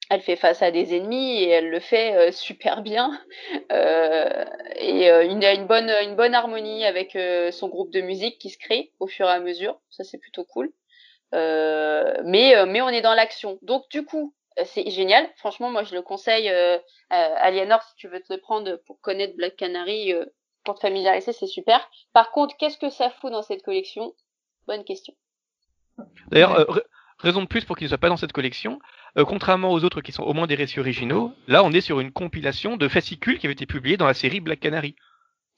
elle 0.09 0.21
fait 0.21 0.37
face 0.37 0.61
à 0.61 0.71
des 0.71 0.95
ennemis 0.95 1.43
et 1.43 1.49
elle 1.49 1.69
le 1.69 1.79
fait 1.79 2.31
super 2.33 2.81
bien. 2.81 3.19
Et 3.69 5.07
il 5.07 5.43
y 5.43 5.45
a 5.45 5.53
une 5.53 5.67
bonne 5.67 5.89
une 6.03 6.15
bonne 6.15 6.33
harmonie 6.33 6.85
avec 6.85 7.17
son 7.53 7.67
groupe 7.69 7.91
de 7.91 8.01
musique 8.01 8.39
qui 8.39 8.49
se 8.49 8.57
crée 8.57 8.93
au 8.99 9.07
fur 9.07 9.27
et 9.27 9.31
à 9.31 9.39
mesure. 9.39 9.79
Ça 9.89 10.03
c'est 10.03 10.17
plutôt 10.17 10.45
cool. 10.45 10.71
Mais 11.33 12.65
mais 12.65 12.81
on 12.81 12.89
est 12.89 13.01
dans 13.01 13.13
l'action. 13.13 13.59
Donc 13.61 13.89
du 13.91 14.05
coup 14.05 14.33
c'est 14.65 14.89
génial. 14.89 15.29
Franchement 15.37 15.69
moi 15.69 15.83
je 15.83 15.95
le 15.95 16.01
conseille. 16.01 16.49
Euh, 16.49 16.77
euh, 16.77 17.35
Aliénor 17.37 17.81
si 17.83 17.95
tu 17.95 18.07
veux 18.07 18.21
te 18.21 18.33
le 18.33 18.39
prendre 18.39 18.77
pour 18.85 18.99
connaître 19.01 19.35
Black 19.35 19.55
Canary, 19.55 20.13
euh, 20.13 20.25
pour 20.63 20.75
te 20.75 20.81
familiariser 20.81 21.33
c'est 21.33 21.47
super. 21.47 21.89
Par 22.13 22.31
contre 22.31 22.55
qu'est-ce 22.57 22.77
que 22.77 22.89
ça 22.89 23.09
fout 23.09 23.31
dans 23.31 23.41
cette 23.43 23.63
collection? 23.63 24.13
Bonne 24.67 24.83
question. 24.83 25.13
D'ailleurs, 26.31 26.53
euh, 26.59 26.65
ra- 26.67 26.81
raison 27.17 27.41
de 27.41 27.47
plus 27.47 27.65
pour 27.65 27.75
qu'il 27.75 27.85
ne 27.85 27.89
soit 27.89 27.97
pas 27.97 28.09
dans 28.09 28.17
cette 28.17 28.31
collection, 28.31 28.79
euh, 29.17 29.25
contrairement 29.25 29.71
aux 29.71 29.83
autres 29.83 30.01
qui 30.01 30.11
sont 30.11 30.23
au 30.23 30.33
moins 30.33 30.47
des 30.47 30.55
récits 30.55 30.79
originaux, 30.79 31.33
là 31.47 31.63
on 31.63 31.71
est 31.71 31.81
sur 31.81 31.99
une 31.99 32.11
compilation 32.11 32.77
de 32.77 32.87
fascicules 32.87 33.39
qui 33.39 33.47
avait 33.47 33.53
été 33.53 33.65
publiée 33.65 33.97
dans 33.97 34.07
la 34.07 34.13
série 34.13 34.39
Black 34.39 34.59
Canary. 34.59 34.95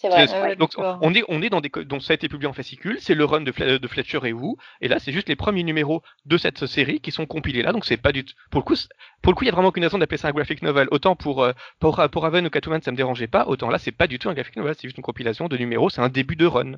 C'est 0.02 0.10
vrai. 0.10 0.26
C'est- 0.28 0.42
ouais, 0.42 0.56
donc 0.56 0.72
on 0.78 1.14
est 1.14 1.24
on 1.28 1.42
est 1.44 1.50
dans 1.50 1.62
des 1.62 1.70
donc 1.86 2.02
ça 2.02 2.12
a 2.12 2.16
été 2.16 2.28
publié 2.28 2.48
en 2.50 2.54
fascicules, 2.54 2.98
c'est 3.00 3.14
le 3.14 3.24
run 3.24 3.42
de, 3.42 3.52
Fle- 3.52 3.78
de 3.78 3.88
Fletcher 3.88 4.20
et 4.26 4.34
Wu, 4.34 4.56
et 4.82 4.88
là 4.88 4.98
c'est 5.00 5.12
juste 5.12 5.30
les 5.30 5.36
premiers 5.36 5.64
numéros 5.64 6.02
de 6.26 6.38
cette 6.38 6.66
série 6.66 7.00
qui 7.02 7.12
sont 7.12 7.26
compilés 7.28 7.62
là, 7.62 7.72
donc 7.72 7.86
c'est 7.86 7.98
pas 7.98 8.12
du 8.12 8.26
tout 8.26 8.34
pour 8.50 8.62
le 8.62 8.66
coup 8.66 8.76
c'est- 8.76 8.90
pour 9.22 9.32
le 9.32 9.36
coup 9.38 9.44
il 9.44 9.48
y 9.48 9.50
a 9.52 9.54
vraiment 9.54 9.68
aucune 9.70 9.84
raison 9.84 10.00
d'appeler 10.00 10.18
ça 10.18 10.28
un 10.30 10.32
graphic 10.32 10.62
novel. 10.64 10.88
Autant 10.92 11.16
pour 11.16 11.44
euh, 11.44 11.52
pour 11.80 12.02
pour 12.12 12.24
Raven 12.24 12.46
ou 12.46 12.50
Catwoman 12.50 12.82
ça 12.82 12.92
me 12.92 12.98
dérangeait 12.98 13.28
pas, 13.28 13.46
autant 13.48 13.70
là 13.70 13.78
c'est 13.78 13.92
pas 13.92 14.08
du 14.08 14.18
tout 14.20 14.28
un 14.30 14.34
graphic 14.34 14.56
novel, 14.56 14.74
c'est 14.76 14.88
juste 14.88 14.98
une 14.98 15.04
compilation 15.04 15.48
de 15.48 15.56
numéros, 15.58 15.90
c'est 15.90 16.02
un 16.02 16.10
début 16.10 16.36
de 16.36 16.48
run. 16.48 16.74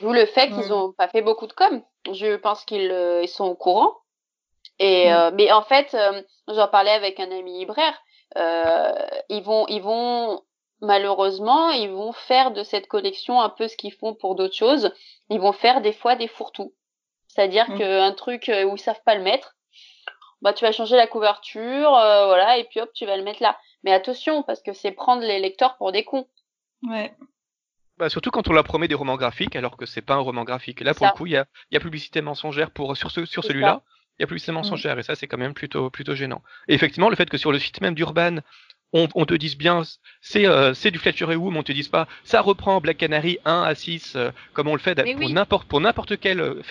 D'où 0.00 0.12
le 0.12 0.26
fait 0.26 0.48
qu'ils 0.48 0.68
Mm. 0.68 0.72
ont 0.72 0.92
pas 0.92 1.08
fait 1.08 1.22
beaucoup 1.22 1.46
de 1.46 1.52
com. 1.54 1.80
Je 2.12 2.36
pense 2.36 2.64
qu'ils 2.64 2.90
euh, 2.90 3.22
ils 3.22 3.28
sont 3.28 3.44
au 3.46 3.54
courant. 3.54 3.94
Et 4.78 5.10
euh, 5.12 5.30
mais 5.32 5.50
en 5.52 5.62
fait, 5.62 5.94
euh, 5.94 6.20
j'en 6.48 6.68
parlais 6.68 6.90
avec 6.90 7.18
un 7.20 7.30
ami 7.30 7.60
libraire. 7.60 7.94
Euh, 8.36 8.92
ils 9.30 9.42
vont 9.42 9.64
ils 9.68 9.80
vont 9.80 10.42
malheureusement 10.80 11.70
ils 11.70 11.90
vont 11.90 12.12
faire 12.12 12.50
de 12.52 12.62
cette 12.62 12.86
collection 12.88 13.40
un 13.40 13.48
peu 13.48 13.68
ce 13.68 13.76
qu'ils 13.76 13.92
font 13.94 14.14
pour 14.14 14.34
d'autres 14.34 14.54
choses. 14.56 14.92
Ils 15.30 15.40
vont 15.40 15.52
faire 15.52 15.80
des 15.80 15.92
fois 15.92 16.16
des 16.16 16.28
fourre-tout. 16.28 16.74
C'est-à-dire 17.28 17.70
Mm. 17.70 17.78
qu'un 17.78 18.12
truc 18.12 18.48
euh, 18.48 18.64
où 18.64 18.76
ils 18.76 18.80
savent 18.80 19.02
pas 19.04 19.14
le 19.14 19.22
mettre, 19.22 19.56
bah 20.42 20.52
tu 20.52 20.64
vas 20.64 20.72
changer 20.72 20.96
la 20.96 21.06
couverture, 21.06 21.94
euh, 21.94 22.26
voilà, 22.26 22.58
et 22.58 22.64
puis 22.64 22.80
hop 22.80 22.90
tu 22.94 23.06
vas 23.06 23.16
le 23.16 23.22
mettre 23.24 23.42
là. 23.42 23.58
Mais 23.82 23.92
attention 23.92 24.42
parce 24.42 24.62
que 24.62 24.72
c'est 24.72 24.90
prendre 24.92 25.22
les 25.22 25.38
lecteurs 25.38 25.76
pour 25.76 25.92
des 25.92 26.04
cons. 26.04 26.26
Ouais. 26.82 27.14
Bah, 27.98 28.10
surtout 28.10 28.30
quand 28.30 28.46
on 28.48 28.52
leur 28.52 28.64
promet 28.64 28.88
des 28.88 28.94
romans 28.94 29.16
graphiques 29.16 29.56
alors 29.56 29.76
que 29.78 29.86
c'est 29.86 30.02
pas 30.02 30.14
un 30.14 30.18
roman 30.20 30.44
graphique. 30.44 30.80
Là 30.82 30.92
pour 30.92 31.06
Ça. 31.06 31.12
le 31.12 31.16
coup 31.16 31.26
il 31.26 31.32
y 31.32 31.36
a 31.36 31.46
il 31.70 31.74
y 31.74 31.76
a 31.78 31.80
publicité 31.80 32.20
mensongère 32.20 32.70
pour 32.70 32.96
sur 32.96 33.10
ce 33.10 33.24
sur 33.24 33.42
celui-là. 33.44 33.82
Il 34.18 34.22
y 34.22 34.24
a 34.24 34.26
publicité 34.26 34.52
mensongère 34.52 34.98
et 34.98 35.02
ça 35.02 35.14
c'est 35.14 35.26
quand 35.26 35.38
même 35.38 35.54
plutôt 35.54 35.90
plutôt 35.90 36.14
gênant. 36.14 36.42
Et 36.68 36.74
effectivement 36.74 37.08
le 37.10 37.16
fait 37.16 37.28
que 37.28 37.38
sur 37.38 37.52
le 37.52 37.58
site 37.58 37.80
même 37.80 37.94
d'Urban 37.94 38.36
on, 39.04 39.08
on 39.14 39.26
te 39.26 39.34
dise 39.34 39.56
bien 39.56 39.82
c'est 40.20 40.46
euh, 40.46 40.74
c'est 40.74 40.90
du 40.90 40.98
Fletcher 40.98 41.24
et 41.30 41.36
mais 41.36 41.58
on 41.58 41.62
te 41.62 41.72
dise 41.72 41.88
pas 41.88 42.06
ça 42.24 42.40
reprend 42.40 42.80
Black 42.80 42.98
Canary 42.98 43.38
1 43.44 43.62
à 43.62 43.74
6 43.74 44.14
euh, 44.16 44.30
comme 44.54 44.68
on 44.68 44.74
le 44.74 44.80
fait 44.80 44.96
Mais 44.98 45.12
pour 45.14 45.26
oui. 45.26 45.32
n'importe 45.32 45.68
pour 45.68 45.80
n'importe 45.80 46.18
quel 46.18 46.40
euh, 46.40 46.62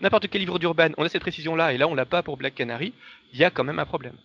n'importe 0.00 0.28
quel 0.28 0.40
livre 0.40 0.58
d'Urban, 0.58 0.90
on 0.98 1.04
a 1.04 1.08
cette 1.08 1.22
précision 1.22 1.56
là 1.56 1.72
et 1.72 1.78
là 1.78 1.88
on 1.88 1.94
l'a 1.94 2.06
pas 2.06 2.22
pour 2.22 2.36
Black 2.36 2.54
Canary, 2.54 2.92
il 3.32 3.38
y 3.38 3.44
a 3.44 3.50
quand 3.50 3.64
même 3.64 3.78
un 3.78 3.86
problème. 3.86 4.16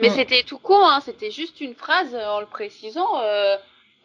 Mais 0.00 0.08
c'était 0.10 0.42
tout 0.42 0.58
con, 0.58 0.84
hein. 0.84 1.00
C'était 1.00 1.30
juste 1.30 1.60
une 1.60 1.74
phrase 1.74 2.14
en 2.14 2.40
le 2.40 2.46
précisant. 2.46 3.20
Euh, 3.20 3.56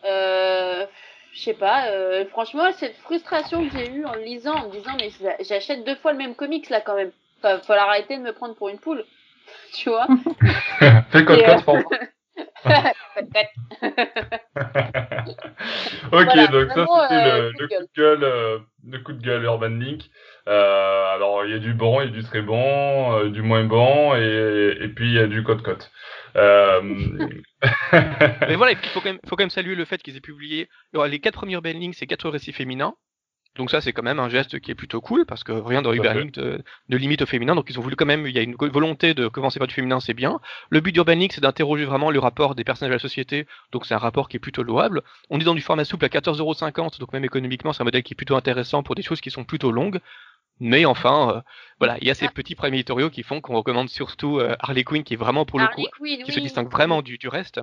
euh, 0.06 0.86
je 1.34 1.42
sais 1.42 1.54
pas. 1.54 1.88
euh, 1.88 2.26
franchement, 2.28 2.72
cette 2.74 2.98
frustration 2.98 3.68
que 3.68 3.78
j'ai 3.78 3.90
eue 3.90 4.06
en 4.06 4.14
le 4.14 4.22
lisant, 4.24 4.56
en 4.56 4.68
me 4.68 4.72
disant 4.72 4.92
mais 5.00 5.10
j'a- 5.22 5.42
j'achète 5.44 5.86
deux 5.86 5.96
fois 5.96 6.12
le 6.12 6.18
même 6.18 6.36
comics 6.36 6.70
là 6.70 6.82
quand 6.82 6.96
même. 6.96 7.12
Enfin, 7.40 7.60
faut 7.66 7.74
arrêter 7.74 8.18
de 8.18 8.22
me 8.24 8.34
prendre 8.34 8.56
pour 8.56 8.70
une 8.70 8.80
poule. 8.80 9.04
Tu 9.74 9.90
vois 9.90 10.08
Fais 10.80 11.26
code 11.26 11.64
code 11.64 11.84
ok, 16.12 16.12
Voilà, 16.12 16.48
donc 16.48 16.72
ça 16.72 16.86
c'était 16.86 17.14
euh, 17.14 17.52
le, 17.58 17.68
coup 17.68 17.68
de 17.68 17.68
le 17.68 17.68
coup 17.68 17.84
de 17.84 17.90
gueule, 17.96 18.24
euh, 18.24 18.60
le 18.88 19.00
coup 19.00 19.14
de 19.14 19.22
gueule 19.22 19.44
Urban 19.44 19.70
Link. 19.70 20.10
Euh, 20.48 21.16
alors 21.16 21.46
il 21.46 21.52
y 21.52 21.56
a 21.56 21.60
du 21.60 21.74
bon, 21.74 22.02
il 22.02 22.06
y 22.06 22.08
a 22.08 22.12
du 22.12 22.24
très 22.24 22.42
bon, 22.42 23.14
euh, 23.14 23.30
du 23.30 23.42
moins 23.42 23.64
bon, 23.66 24.16
et, 24.16 24.78
et 24.82 24.88
puis 24.90 25.08
il 25.08 25.14
y 25.14 25.20
a 25.20 25.28
du 25.28 25.44
code 25.44 25.62
code. 25.62 25.84
Euh... 26.36 26.82
Mais 27.92 28.56
voilà, 28.56 28.72
il 28.72 28.78
faut 28.78 29.02
quand 29.02 29.10
même, 29.10 29.20
faut 29.28 29.36
quand 29.36 29.44
même 29.44 29.50
saluer 29.50 29.76
le 29.76 29.86
fait 29.86 30.02
qu'ils 30.02 30.18
aient 30.18 30.22
publié 30.22 30.70
alors, 30.94 31.08
les 31.08 31.20
quatre 31.20 31.36
premiers 31.36 31.54
Urban 31.54 31.74
Link, 31.74 31.96
c'est 31.96 32.08
quatre 32.08 32.30
récits 32.30 32.54
féminins. 32.54 32.94
Donc 33.58 33.72
ça, 33.72 33.82
c'est 33.82 33.92
quand 33.92 34.04
même 34.04 34.20
un 34.20 34.30
geste 34.30 34.60
qui 34.60 34.70
est 34.72 34.76
plutôt 34.76 35.02
cool 35.02 35.26
parce 35.26 35.44
que 35.44 35.52
rien 35.52 35.82
dans 35.82 35.92
Urban 35.92 36.26
de- 36.32 36.64
ne 36.90 36.98
limite 36.98 37.24
au 37.24 37.26
féminin. 37.26 37.56
Donc 37.56 37.70
ils 37.70 37.80
ont 37.80 37.82
voulu 37.82 37.96
quand 37.96 38.06
même, 38.06 38.28
il 38.28 38.36
y 38.36 38.40
a 38.40 38.44
une 38.44 38.56
volonté 38.56 39.14
de 39.14 39.28
commencer 39.28 39.58
par 39.60 39.68
du 39.68 39.74
féminin, 39.74 40.00
c'est 40.00 40.14
bien. 40.14 40.40
Le 40.70 40.80
but 40.80 40.92
d'Urban 40.92 41.14
Link, 41.16 41.34
c'est 41.34 41.42
d'interroger 41.42 41.86
vraiment 41.86 42.12
le 42.12 42.20
rapport 42.20 42.54
des 42.56 42.64
personnages 42.64 42.92
à 42.92 42.96
la 42.96 43.00
société. 43.00 43.48
Donc 43.72 43.86
c'est 43.86 43.94
un 43.96 43.98
rapport 44.00 44.30
qui 44.30 44.38
est 44.38 44.40
plutôt 44.40 44.64
louable. 44.64 45.02
On 45.30 45.40
est 45.40 45.44
dans 45.44 45.56
du 45.56 45.62
format 45.62 45.86
souple 45.86 46.06
à 46.06 46.10
14,50€, 46.10 47.00
donc 47.00 47.12
même 47.14 47.26
économiquement, 47.26 47.74
c'est 47.74 47.82
un 47.82 47.86
modèle 47.86 48.04
qui 48.04 48.14
est 48.14 48.16
plutôt 48.16 48.36
intéressant 48.36 48.84
pour 48.84 48.94
des 48.96 49.02
choses 49.02 49.22
qui 49.22 49.32
sont 49.32 49.44
plutôt 49.44 49.72
longues. 49.72 50.00
Mais 50.60 50.86
enfin, 50.86 51.36
euh, 51.38 51.42
voilà, 51.80 51.98
il 52.02 52.08
y 52.08 52.10
a 52.12 52.16
ces 52.16 52.26
Ah. 52.26 52.32
petits 52.34 52.56
premiers 52.56 52.78
éditoriaux 52.78 53.10
qui 53.10 53.22
font 53.24 53.42
qu'on 53.42 53.56
recommande 53.56 53.90
surtout 53.90 54.40
euh, 54.40 54.56
Harley 54.60 54.84
Quinn, 54.84 55.04
qui 55.04 55.14
est 55.14 55.18
vraiment 55.18 55.46
pour 55.46 55.60
le 55.60 55.66
coup 55.76 55.82
qui 56.26 56.32
se 56.32 56.40
distingue 56.40 56.70
vraiment 56.72 57.02
du, 57.04 57.18
du 57.18 57.28
reste. 57.28 57.60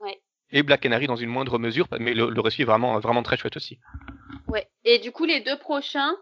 Ouais. 0.00 0.18
Et 0.50 0.62
Black 0.62 0.80
Canary 0.80 1.06
dans 1.08 1.16
une 1.16 1.28
moindre 1.28 1.58
mesure, 1.58 1.88
mais 2.00 2.14
le, 2.14 2.30
le 2.30 2.40
récit 2.40 2.62
est 2.62 2.66
vraiment, 2.66 2.98
vraiment 3.00 3.22
très 3.22 3.36
chouette 3.36 3.56
aussi. 3.56 3.78
Ouais. 4.48 4.68
Et 4.84 4.98
du 4.98 5.12
coup, 5.12 5.24
les 5.24 5.40
deux 5.40 5.58
prochains 5.58 6.16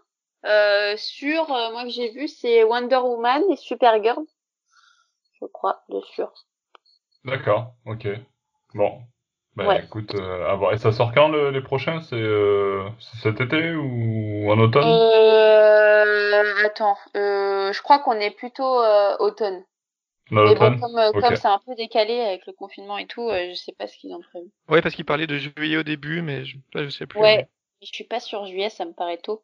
euh, 0.45 0.95
sur 0.97 1.51
euh, 1.51 1.71
moi 1.71 1.83
que 1.83 1.89
j'ai 1.89 2.11
vu, 2.11 2.27
c'est 2.27 2.63
Wonder 2.63 2.97
Woman 2.97 3.43
et 3.51 3.55
Supergirl. 3.55 4.23
Je 5.39 5.45
crois, 5.47 5.83
de 5.89 6.01
sûr. 6.13 6.31
D'accord, 7.23 7.75
ok. 7.85 8.07
Bon. 8.73 9.01
Bah 9.55 9.67
Ouais. 9.67 9.81
écoute, 9.81 10.13
euh, 10.15 10.49
à 10.49 10.55
voir. 10.55 10.73
Et 10.73 10.77
ça 10.77 10.91
sort 10.91 11.13
quand 11.13 11.29
le- 11.29 11.49
les 11.51 11.61
prochains? 11.61 12.01
C'est 12.01 12.15
euh, 12.15 12.89
cet 13.23 13.39
été 13.39 13.73
ou 13.73 14.51
en 14.51 14.59
automne? 14.59 14.85
Euh, 14.85 16.65
attends, 16.65 16.97
euh, 17.15 17.71
je 17.71 17.81
crois 17.81 17.99
qu'on 17.99 18.19
est 18.19 18.31
plutôt 18.31 18.81
euh, 18.81 19.15
automne. 19.19 19.63
Mais 20.31 20.55
bon, 20.55 20.75
comme, 20.79 20.97
euh, 20.97 21.11
c'est 21.35 21.45
un 21.47 21.59
peu 21.65 21.75
décalé 21.75 22.19
avec 22.19 22.45
le 22.47 22.53
confinement 22.53 22.97
et 22.97 23.07
tout, 23.07 23.29
euh, 23.29 23.49
je 23.49 23.53
sais 23.55 23.71
pas 23.73 23.87
ce 23.87 23.97
qu'ils 23.97 24.13
ont 24.13 24.21
prévu. 24.21 24.49
Ouais, 24.67 24.81
parce 24.81 24.95
qu'il 24.95 25.05
parlait 25.05 25.27
de 25.27 25.37
juillet 25.37 25.77
au 25.77 25.83
début, 25.83 26.21
mais 26.21 26.43
je, 26.45 26.57
là, 26.73 26.83
je 26.83 26.89
sais 26.89 27.05
plus. 27.05 27.19
Ouais, 27.19 27.47
je 27.85 27.91
suis 27.93 28.03
pas 28.03 28.19
sur 28.19 28.45
juillet, 28.45 28.69
ça 28.69 28.85
me 28.85 28.93
paraît 28.93 29.17
tôt. 29.19 29.43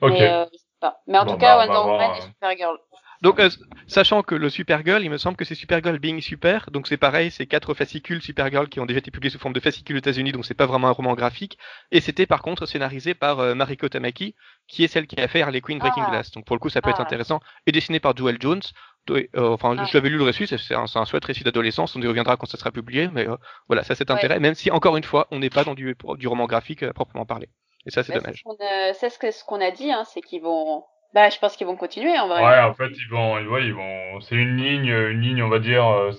Ok. 0.00 0.12
Mais, 0.12 0.22
euh, 0.28 0.44
pas. 0.80 1.00
mais 1.06 1.18
en 1.18 1.24
Bon, 1.24 1.32
tout 1.32 1.38
cas, 1.38 1.56
bah, 1.56 1.64
on 1.68 1.72
va 1.72 1.80
Wonder 1.80 1.90
Woman 1.92 2.06
voir, 2.08 2.16
et 2.16 2.20
euh. 2.20 2.26
Supergirl. 2.26 2.78
Donc, 3.22 3.38
euh, 3.38 3.48
sachant 3.86 4.24
que 4.24 4.34
le 4.34 4.50
Supergirl, 4.50 5.00
il 5.04 5.08
me 5.10 5.16
semble 5.16 5.36
que 5.36 5.44
c'est 5.44 5.54
Supergirl 5.54 5.96
Being 6.00 6.20
Super, 6.20 6.68
donc 6.72 6.88
c'est 6.88 6.96
pareil, 6.96 7.30
c'est 7.30 7.46
quatre 7.46 7.72
fascicules 7.72 8.20
Supergirl 8.20 8.68
qui 8.68 8.80
ont 8.80 8.86
déjà 8.86 8.98
été 8.98 9.12
publiés 9.12 9.30
sous 9.30 9.38
forme 9.38 9.54
de 9.54 9.60
fascicules 9.60 9.94
aux 9.94 10.00
États-Unis, 10.00 10.32
donc 10.32 10.44
c'est 10.44 10.54
pas 10.54 10.66
vraiment 10.66 10.88
un 10.88 10.92
roman 10.92 11.14
graphique. 11.14 11.56
Et 11.92 12.00
c'était 12.00 12.26
par 12.26 12.42
contre 12.42 12.66
scénarisé 12.66 13.14
par 13.14 13.38
euh, 13.38 13.54
Mariko 13.54 13.88
Tamaki, 13.88 14.34
qui 14.66 14.82
est 14.82 14.88
celle 14.88 15.06
qui 15.06 15.20
a 15.20 15.28
fait 15.28 15.40
Harley 15.40 15.60
Quinn 15.60 15.78
Breaking 15.78 16.02
Ah. 16.04 16.10
Glass. 16.10 16.32
Donc 16.32 16.44
pour 16.46 16.56
le 16.56 16.60
coup, 16.60 16.68
ça 16.68 16.82
peut 16.82 16.90
être 16.90 16.98
Ah. 16.98 17.02
intéressant. 17.04 17.38
Et 17.66 17.70
dessiné 17.70 18.00
par 18.00 18.16
Joel 18.16 18.38
Jones. 18.40 18.62
Euh, 19.10 19.26
enfin, 19.34 19.74
Ah. 19.78 19.84
je 19.84 19.96
l'avais 19.96 20.08
lu 20.10 20.16
le 20.16 20.22
récit, 20.24 20.46
c'est 20.46 20.58
c'est 20.58 20.74
un, 20.74 20.86
c'est 20.86 20.98
un 20.98 21.04
chouette 21.04 21.24
récit 21.24 21.42
d'adolescence, 21.44 21.96
on 21.96 22.00
y 22.02 22.06
reviendra 22.06 22.36
quand 22.36 22.46
ça 22.46 22.56
sera 22.56 22.70
publié, 22.70 23.08
mais 23.12 23.28
euh, 23.28 23.36
voilà, 23.68 23.82
ça 23.82 23.94
c'est 23.96 24.08
Ouais. 24.08 24.16
intérêt, 24.16 24.38
même 24.38 24.54
si 24.54 24.70
encore 24.70 24.96
une 24.96 25.02
fois, 25.04 25.26
on 25.32 25.40
n'est 25.40 25.50
pas 25.50 25.64
dans 25.64 25.74
du, 25.74 25.96
du 26.18 26.28
roman 26.28 26.46
graphique 26.46 26.82
à 26.84 26.92
proprement 26.92 27.26
parler. 27.26 27.48
Et 27.84 27.90
ça, 27.90 28.04
c'est 28.04 28.12
Bah, 28.12 28.20
dommage. 28.20 28.38
ce 28.38 28.42
qu'on 28.44 28.56
a- 28.64 28.94
C'est 28.94 29.10
ce 29.10 29.18
que- 29.18 29.30
ce 29.32 29.44
qu'on 29.44 29.60
a 29.60 29.70
dit, 29.72 29.90
hein, 29.90 30.04
c'est 30.04 30.20
qu'ils 30.20 30.42
vont. 30.42 30.84
Bah, 31.14 31.28
je 31.30 31.38
pense 31.38 31.56
qu'ils 31.56 31.66
vont 31.66 31.76
continuer 31.76 32.16
en 32.18 32.28
vrai. 32.28 32.42
Ouais, 32.44 32.60
en 32.60 32.74
fait, 32.74 32.90
ils 32.90 33.08
vont, 33.10 33.34
ouais, 33.50 33.64
ils 33.66 33.74
vont, 33.74 34.20
c'est 34.20 34.36
une 34.36 34.56
ligne, 34.56 34.86
une 34.86 35.20
ligne, 35.20 35.42
on 35.42 35.48
va 35.48 35.58
dire, 35.58 35.84
euh, 35.86 36.12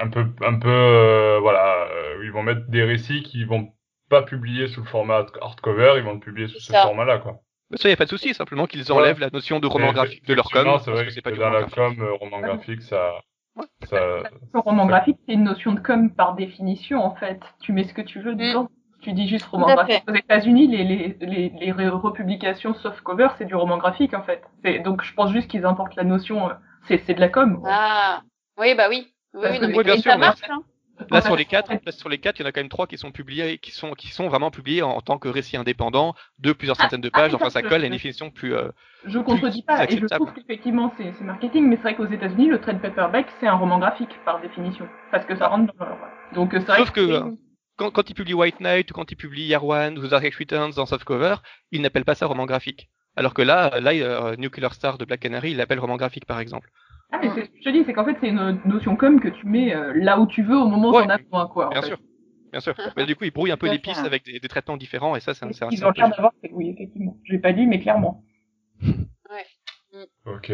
un 0.00 0.08
peu, 0.08 0.24
un 0.42 0.58
peu, 0.58 0.68
euh, 0.68 1.38
voilà, 1.40 1.86
euh, 1.92 2.22
ils 2.24 2.32
vont 2.32 2.42
mettre 2.42 2.62
des 2.68 2.82
récits 2.82 3.22
qui 3.22 3.44
vont 3.44 3.68
pas 4.08 4.22
publier 4.22 4.66
sous 4.68 4.80
le 4.80 4.86
format 4.86 5.26
hardcover, 5.40 5.94
ils 5.98 6.02
vont 6.02 6.14
le 6.14 6.20
publier 6.20 6.48
sous 6.48 6.58
ce 6.60 6.72
format-là, 6.72 7.18
quoi. 7.18 7.40
Mais 7.70 7.76
ça, 7.76 7.88
y 7.88 7.92
a 7.92 7.96
pas 7.96 8.04
de 8.04 8.10
souci, 8.10 8.34
simplement 8.34 8.66
qu'ils 8.66 8.90
enlèvent 8.92 9.20
la 9.20 9.30
notion 9.30 9.60
de 9.60 9.66
roman 9.66 9.92
graphique 9.92 10.26
de 10.26 10.34
leur 10.34 10.50
com, 10.50 10.64
parce 10.64 10.84
c'est 10.84 10.90
vrai 10.90 11.02
que 11.02 11.08
que, 11.08 11.14
c'est 11.14 11.22
pas 11.22 11.30
du 11.30 11.38
dans 11.38 11.44
roman 11.46 11.58
la 11.60 11.66
graphique. 11.66 11.98
com, 11.98 12.04
euh, 12.06 12.12
roman 12.14 12.40
graphique, 12.40 12.82
ça, 12.82 13.12
Ouais. 13.56 13.64
ça, 13.88 13.98
Le 14.54 14.60
roman 14.60 14.86
graphique, 14.86 15.18
c'est 15.26 15.34
une 15.34 15.44
notion 15.44 15.72
de 15.72 15.80
com 15.80 16.10
par 16.12 16.34
définition, 16.34 17.04
en 17.04 17.14
fait. 17.14 17.40
Tu 17.60 17.72
mets 17.72 17.84
ce 17.84 17.94
que 17.94 18.02
tu 18.02 18.20
veux 18.20 18.34
dedans. 18.34 18.68
Tu 19.02 19.12
dis 19.12 19.28
juste 19.28 19.46
roman 19.46 19.66
graphique. 19.74 20.02
Aux 20.08 20.14
États-Unis, 20.14 20.66
les, 20.66 20.84
les, 20.84 21.16
les, 21.20 21.72
les 21.72 21.88
republications 21.88 22.74
soft 22.74 23.00
cover, 23.02 23.28
c'est 23.38 23.46
du 23.46 23.54
roman 23.54 23.78
graphique, 23.78 24.14
en 24.14 24.22
fait. 24.22 24.42
Donc, 24.84 25.02
je 25.02 25.14
pense 25.14 25.30
juste 25.32 25.48
qu'ils 25.50 25.64
importent 25.64 25.94
la 25.96 26.04
notion, 26.04 26.50
euh, 26.50 26.52
c'est 26.86 26.98
c'est 27.06 27.14
de 27.14 27.20
la 27.20 27.28
com. 27.28 27.62
Ah, 27.66 28.20
oui, 28.58 28.74
bah 28.74 28.86
oui. 28.90 29.12
Oui, 29.32 29.40
Parce 29.42 29.52
oui, 29.54 29.58
que- 29.60 29.64
non, 29.64 29.70
mais 29.70 29.78
oui, 29.78 29.84
bien 29.84 29.94
et 29.94 30.00
sûr, 30.00 30.10
ça 30.12 30.18
mais- 30.18 30.26
marche, 30.26 30.40
hein. 30.50 30.62
Là 31.10 31.20
sur 31.22 31.36
les 31.36 31.44
quatre, 31.44 31.70
là 31.72 31.92
sur 31.92 32.08
les 32.08 32.18
quatre, 32.18 32.38
il 32.38 32.42
y 32.42 32.44
en 32.44 32.48
a 32.48 32.52
quand 32.52 32.60
même 32.60 32.68
trois 32.68 32.86
qui 32.86 32.98
sont 32.98 33.10
publiés, 33.12 33.58
qui 33.58 33.70
sont 33.70 33.92
qui 33.92 34.08
sont 34.08 34.28
vraiment 34.28 34.50
publiés 34.50 34.82
en, 34.82 34.90
en 34.90 35.00
tant 35.00 35.18
que 35.18 35.28
récits 35.28 35.56
indépendants 35.56 36.14
de 36.38 36.52
plusieurs 36.52 36.76
Ah, 36.78 36.84
centaines 36.84 37.00
de 37.00 37.10
ah, 37.12 37.18
pages. 37.20 37.30
oui, 37.32 37.36
Enfin, 37.40 37.50
ça, 37.50 37.62
colle 37.62 37.82
à 37.82 37.86
une 37.86 37.92
définition 37.92 38.30
plus. 38.30 38.54
euh, 38.54 38.68
Je 39.06 39.18
contredis 39.18 39.62
pas, 39.62 39.84
et 39.84 39.96
je 39.96 40.06
trouve 40.06 40.32
qu'effectivement, 40.32 40.92
c'est 40.98 41.18
marketing, 41.22 41.66
mais 41.68 41.76
c'est 41.76 41.82
vrai 41.82 41.94
qu'aux 41.96 42.06
États-Unis, 42.06 42.48
le 42.48 42.60
trade 42.60 42.80
paperback, 42.82 43.26
c'est 43.40 43.46
un 43.46 43.54
roman 43.54 43.78
graphique, 43.78 44.10
par 44.24 44.40
définition. 44.40 44.86
Parce 45.10 45.24
que 45.24 45.36
ça 45.36 45.48
rentre 45.48 45.72
dans 45.74 45.84
leur... 45.84 45.98
Donc, 46.34 46.50
c'est 46.52 46.60
vrai 46.60 46.78
Sauf 46.78 46.90
que, 46.90 47.00
euh, 47.00 47.30
quand, 47.76 47.90
quand 47.90 48.10
ils 48.10 48.14
publient 48.14 48.34
White 48.34 48.60
Knight 48.60 48.90
ou 48.90 48.94
quand 48.94 49.10
ils 49.10 49.16
publient 49.16 49.46
Year 49.46 49.64
One 49.64 49.98
ou 49.98 50.06
The 50.06 50.10
Dark 50.10 50.34
Returns 50.34 50.78
en 50.78 50.86
softcover, 50.86 51.36
ils 51.70 51.80
n'appellent 51.80 52.04
pas 52.04 52.14
ça 52.14 52.26
roman 52.26 52.44
graphique. 52.46 52.90
Alors 53.16 53.34
que 53.34 53.42
là, 53.42 53.80
là, 53.80 53.90
euh, 53.92 54.36
Nuclear 54.36 54.72
Star 54.74 54.98
de 54.98 55.04
Black 55.04 55.20
Canary, 55.20 55.50
il 55.52 55.56
l'appelle 55.56 55.80
roman 55.80 55.96
graphique 55.96 56.26
par 56.26 56.38
exemple. 56.40 56.70
Ah, 57.12 57.18
mais 57.22 57.30
c'est 57.34 57.44
ce 57.44 57.50
que 57.50 57.56
je 57.58 57.62
te 57.64 57.68
dis, 57.70 57.82
c'est 57.84 57.92
qu'en 57.92 58.04
fait, 58.04 58.16
c'est 58.20 58.28
une 58.28 58.60
notion 58.66 58.94
com 58.96 59.20
que 59.20 59.28
tu 59.28 59.46
mets 59.46 59.74
euh, 59.74 59.92
là 59.94 60.20
où 60.20 60.26
tu 60.26 60.42
veux, 60.42 60.56
au 60.56 60.66
moment 60.68 60.90
où 60.90 60.94
Ouais. 60.94 61.02
t'en 61.04 61.10
as 61.10 61.18
besoin, 61.18 61.46
quoi. 61.48 61.66
en 61.66 61.70
Bien 61.70 61.82
fait. 61.82 61.88
sûr, 61.88 61.98
bien 62.52 62.60
sûr. 62.60 62.74
Mais 62.96 63.04
du 63.06 63.16
coup, 63.16 63.24
ils 63.24 63.32
brouillent 63.32 63.50
un 63.52 63.56
peu 63.56 63.66
Ouais, 63.66 63.72
les 63.72 63.78
pistes 63.80 64.04
avec 64.04 64.24
des, 64.24 64.38
des 64.38 64.48
traitements 64.48 64.76
différents 64.76 65.16
et 65.16 65.20
ça, 65.20 65.34
c'est 65.34 65.44
un- 65.44 65.52
c'est 65.52 65.64
un- 65.64 65.68
Ils 65.70 65.78
c'est 65.78 65.84
ont 65.84 65.90
l'air 65.90 66.08
d'avoir 66.10 66.32
fait, 66.40 66.50
oui, 66.52 66.68
effectivement. 66.70 67.16
Je 67.24 67.32
l'ai 67.32 67.38
pas 67.40 67.52
dit, 67.52 67.66
mais 67.66 67.80
clairement. 67.80 68.24
Ok. 70.24 70.52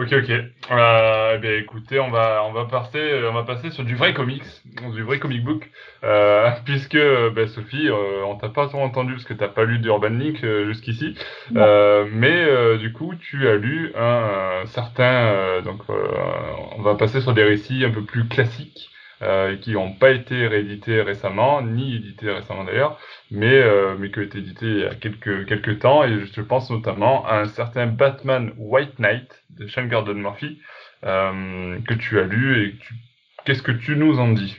Ok, 0.00 0.12
ok. 0.14 0.30
Euh, 0.30 1.34
eh 1.34 1.38
bien, 1.40 1.50
écoutez, 1.58 2.00
on 2.00 2.10
va, 2.10 2.42
on 2.48 2.52
va 2.54 2.64
passer, 2.64 3.20
on 3.28 3.34
va 3.34 3.42
passer 3.42 3.70
sur 3.70 3.84
du 3.84 3.94
vrai 3.96 4.14
comics, 4.14 4.44
du 4.94 5.02
vrai 5.02 5.18
comic 5.18 5.44
book, 5.44 5.70
euh, 6.04 6.50
puisque, 6.64 6.94
euh, 6.94 7.28
ben, 7.30 7.46
Sophie, 7.48 7.88
euh, 7.90 8.24
on 8.24 8.36
t'a 8.36 8.48
pas 8.48 8.66
trop 8.68 8.80
entendu 8.80 9.12
parce 9.12 9.26
que 9.26 9.34
t'as 9.34 9.48
pas 9.48 9.64
lu 9.64 9.78
d'Urban 9.78 10.08
Link 10.08 10.42
euh, 10.42 10.64
jusqu'ici, 10.66 11.14
euh, 11.54 12.06
mais 12.10 12.32
euh, 12.32 12.78
du 12.78 12.94
coup, 12.94 13.14
tu 13.14 13.46
as 13.46 13.56
lu 13.56 13.92
un, 13.94 14.62
un 14.62 14.66
certain, 14.66 15.34
euh, 15.34 15.60
donc, 15.60 15.82
euh, 15.90 15.94
on 16.78 16.82
va 16.82 16.94
passer 16.94 17.20
sur 17.20 17.34
des 17.34 17.44
récits 17.44 17.84
un 17.84 17.90
peu 17.90 18.02
plus 18.02 18.26
classiques. 18.26 18.90
Euh, 19.22 19.54
qui 19.58 19.72
n'ont 19.74 19.92
pas 19.92 20.12
été 20.12 20.46
réédités 20.46 21.02
récemment, 21.02 21.60
ni 21.60 21.96
édités 21.96 22.30
récemment 22.30 22.64
d'ailleurs, 22.64 22.98
mais, 23.30 23.52
euh, 23.52 23.94
mais 23.98 24.10
qui 24.10 24.18
ont 24.18 24.22
été 24.22 24.38
édités 24.38 24.64
il 24.64 24.78
y 24.78 24.86
a 24.86 24.94
quelques, 24.94 25.44
quelques 25.44 25.78
temps, 25.80 26.04
et 26.04 26.20
je 26.24 26.40
pense 26.40 26.70
notamment 26.70 27.26
à 27.26 27.40
un 27.40 27.44
certain 27.44 27.86
Batman 27.86 28.52
White 28.56 28.98
Knight 28.98 29.30
de 29.58 29.66
Sean 29.66 29.88
Gordon 29.88 30.14
Murphy, 30.14 30.58
euh, 31.04 31.78
que 31.86 31.92
tu 31.92 32.18
as 32.18 32.24
lu, 32.24 32.64
et 32.64 32.74
qu'est-ce 33.44 33.62
que 33.62 33.72
tu 33.72 33.94
nous 33.94 34.18
en 34.18 34.28
dis? 34.28 34.56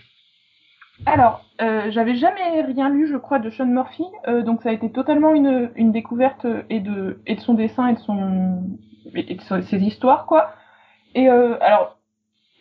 Alors, 1.08 1.44
euh, 1.60 1.90
j'avais 1.90 2.16
jamais 2.16 2.62
rien 2.62 2.92
lu, 2.92 3.08
je 3.08 3.18
crois, 3.18 3.40
de 3.40 3.50
Sean 3.50 3.66
Murphy, 3.66 4.06
euh, 4.28 4.44
donc 4.44 4.62
ça 4.62 4.70
a 4.70 4.74
été 4.74 4.92
totalement 4.92 5.34
une, 5.34 5.72
une 5.76 5.92
découverte 5.92 6.46
et 6.70 6.82
de, 6.82 7.20
et 7.26 7.34
de 7.34 7.42
son 7.42 7.56
dessin 7.56 7.88
et 7.88 7.94
de, 7.94 8.00
son, 8.00 8.62
et 9.16 9.34
de 9.34 9.62
ses 9.62 9.80
histoires, 9.80 10.28
quoi. 10.28 10.54
Et 11.16 11.30
euh, 11.30 11.58
alors, 11.62 11.98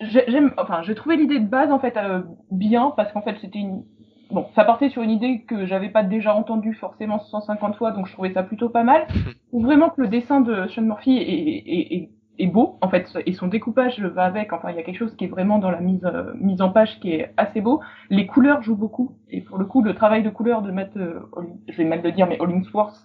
j'aime, 0.00 0.52
enfin, 0.56 0.82
j'ai 0.82 0.94
trouvé 0.94 1.16
l'idée 1.16 1.38
de 1.38 1.48
base 1.48 1.70
en 1.70 1.78
fait 1.78 1.96
euh, 1.96 2.22
bien 2.50 2.92
parce 2.96 3.12
qu'en 3.12 3.22
fait 3.22 3.36
c'était 3.40 3.58
une, 3.58 3.82
bon, 4.30 4.46
ça 4.54 4.64
partait 4.64 4.88
sur 4.88 5.02
une 5.02 5.10
idée 5.10 5.42
que 5.42 5.66
j'avais 5.66 5.88
pas 5.88 6.02
déjà 6.02 6.34
entendue 6.34 6.74
forcément 6.74 7.18
150 7.18 7.76
fois, 7.76 7.92
donc 7.92 8.06
je 8.06 8.12
trouvais 8.12 8.32
ça 8.32 8.42
plutôt 8.42 8.68
pas 8.68 8.84
mal. 8.84 9.06
Je 9.52 9.56
trouve 9.56 9.64
vraiment 9.64 9.90
que 9.90 10.00
le 10.00 10.08
dessin 10.08 10.40
de 10.40 10.68
Sean 10.68 10.82
Murphy 10.82 11.16
est, 11.16 11.22
est, 11.22 11.94
est, 11.96 12.10
est 12.38 12.46
beau 12.46 12.78
en 12.80 12.88
fait 12.88 13.06
et 13.26 13.32
son 13.32 13.48
découpage 13.48 14.00
va 14.00 14.24
avec. 14.24 14.52
Enfin, 14.52 14.70
il 14.70 14.76
y 14.76 14.78
a 14.78 14.82
quelque 14.82 14.98
chose 14.98 15.14
qui 15.16 15.24
est 15.24 15.28
vraiment 15.28 15.58
dans 15.58 15.70
la 15.70 15.80
mise 15.80 16.04
euh, 16.04 16.32
mise 16.40 16.62
en 16.62 16.70
page 16.70 17.00
qui 17.00 17.12
est 17.12 17.32
assez 17.36 17.60
beau. 17.60 17.80
Les 18.10 18.26
couleurs 18.26 18.62
jouent 18.62 18.76
beaucoup 18.76 19.16
et 19.28 19.40
pour 19.40 19.58
le 19.58 19.64
coup, 19.64 19.82
le 19.82 19.94
travail 19.94 20.22
de 20.22 20.30
couleur 20.30 20.62
de 20.62 20.70
Matt, 20.70 20.96
euh, 20.96 21.20
je 21.68 21.76
vais 21.76 21.84
mal 21.84 22.00
le 22.02 22.12
dire, 22.12 22.26
mais 22.26 22.40
Hollingsworth 22.40 22.96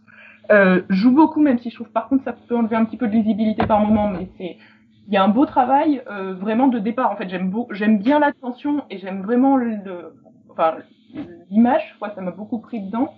euh, 0.52 0.84
joue 0.90 1.12
beaucoup, 1.12 1.42
même 1.42 1.58
si 1.58 1.70
je 1.70 1.76
trouve 1.76 1.90
par 1.90 2.08
contre 2.08 2.24
ça 2.24 2.34
peut 2.34 2.56
enlever 2.56 2.76
un 2.76 2.86
petit 2.86 2.98
peu 2.98 3.08
de 3.08 3.14
lisibilité 3.14 3.66
par 3.66 3.80
moment, 3.80 4.08
mais 4.08 4.28
c'est 4.38 4.58
il 5.08 5.13
y 5.13 5.18
a 5.18 5.24
un 5.24 5.28
beau 5.28 5.46
travail 5.46 6.02
euh, 6.10 6.34
vraiment 6.34 6.68
de 6.68 6.80
départ. 6.80 7.12
En 7.12 7.15
fait, 7.15 7.30
j'aime 7.30 7.50
beau, 7.50 7.68
j'aime 7.72 8.00
bien 8.00 8.20
l'attention 8.20 8.84
et 8.89 8.98
j'aime 8.98 9.22
vraiment 9.22 9.58
le, 9.58 10.13
enfin 10.50 10.78
l'image. 11.50 11.96
Quoi, 12.00 12.10
ça 12.15 12.22
m'a 12.22 12.32
beaucoup 12.32 12.60
pris 12.60 12.82
dedans. 12.82 13.13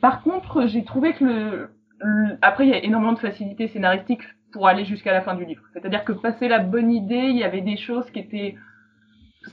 Par 0.00 0.22
contre, 0.22 0.66
j'ai 0.66 0.84
trouvé 0.84 1.12
que 1.12 1.24
le, 1.24 1.70
le- 1.98 2.38
après 2.42 2.66
il 2.66 2.70
y 2.70 2.74
a 2.74 2.82
énormément 2.84 3.12
de 3.12 3.18
facilité 3.18 3.68
scénaristique 3.68 4.22
pour 4.52 4.66
aller 4.68 4.84
jusqu'à 4.84 5.12
la 5.12 5.20
fin 5.22 5.34
du 5.34 5.44
livre. 5.44 5.62
C'est-à-dire 5.72 6.04
que 6.04 6.12
passer 6.12 6.48
la 6.48 6.58
bonne 6.58 6.90
idée, 6.90 7.28
il 7.30 7.36
y 7.36 7.44
avait 7.44 7.60
des 7.62 7.76
choses 7.76 8.10
qui 8.10 8.18
étaient 8.18 8.56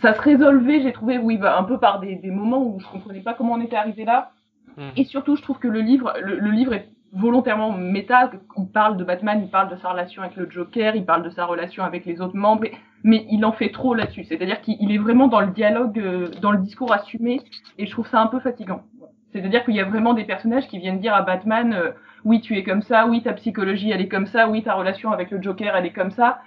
ça 0.02 0.14
se 0.14 0.22
résolvait, 0.22 0.82
j'ai 0.82 0.94
trouvé, 0.94 1.18
oui, 1.18 1.38
bah, 1.38 1.58
un 1.58 1.64
peu 1.64 1.80
par 1.80 2.00
des, 2.00 2.16
des 2.16 2.30
moments 2.30 2.64
où 2.64 2.80
je 2.80 2.86
comprenais 2.88 3.22
pas 3.22 3.34
comment 3.34 3.54
on 3.54 3.62
était 3.62 3.76
arrivé 3.76 4.06
là. 4.06 4.32
Mm. 4.78 4.90
Et 4.98 5.04
surtout, 5.04 5.36
je 5.36 5.42
trouve 5.42 5.58
que 5.58 5.68
le 5.68 5.82
livre, 5.82 6.14
le, 6.22 6.38
le 6.40 6.52
livre 6.52 6.74
est 6.74 6.90
volontairement 7.14 7.72
méta. 7.72 8.32
Il 8.58 8.68
parle 8.68 8.98
de 8.98 9.04
Batman, 9.04 9.42
il 9.44 9.50
parle 9.50 9.70
de 9.70 9.76
sa 9.78 9.90
relation 9.90 10.22
avec 10.22 10.36
le 10.36 10.50
Joker, 10.50 10.96
il 10.96 11.06
parle 11.06 11.24
de 11.24 11.30
sa 11.30 11.46
relation 11.46 11.84
avec 11.84 12.06
les 12.06 12.22
autres 12.22 12.36
membres, 12.36 12.68
mais, 13.04 13.26
il 13.30 13.44
en 13.46 13.52
fait 13.52 13.70
trop 13.70 13.94
là-dessus. 13.94 14.26
C'est-à-dire 14.26 14.62
qu'il 14.62 14.78
il 14.80 14.92
est 14.92 14.98
vraiment 14.98 15.28
dans 15.28 15.42
le 15.42 15.52
dialogue, 15.52 16.00
euh, 16.00 16.30
dans 16.42 16.52
le 16.52 16.60
discours 16.60 16.92
assumé, 16.92 17.42
et 17.78 17.86
je 17.86 17.92
trouve 17.92 18.08
ça 18.08 18.22
un 18.22 18.28
peu 18.28 18.40
fatigant. 18.40 18.84
C'est-à-dire 19.32 19.64
qu'il 19.64 19.76
y 19.76 19.80
a 19.80 19.86
vraiment 19.86 20.14
des 20.14 20.24
personnages 20.24 20.68
qui 20.68 20.80
viennent 20.80 21.00
dire 21.00 21.14
à 21.14 21.22
Batman, 21.22 21.74
euh, 21.74 21.92
oui, 22.26 22.42
tu 22.42 22.58
es 22.58 22.64
comme 22.64 22.82
ça, 22.82 23.08
oui, 23.08 23.22
ta 23.22 23.34
psychologie, 23.34 23.92
elle 23.92 24.02
est 24.02 24.08
comme 24.08 24.26
ça, 24.26 24.50
oui, 24.50 24.64
ta 24.64 24.74
relation 24.74 25.12
avec 25.12 25.32
le 25.32 25.42
Joker, 25.42 25.76
elle 25.76 25.86
est 25.86 25.94
comme 25.94 26.12
ça. 26.12 26.40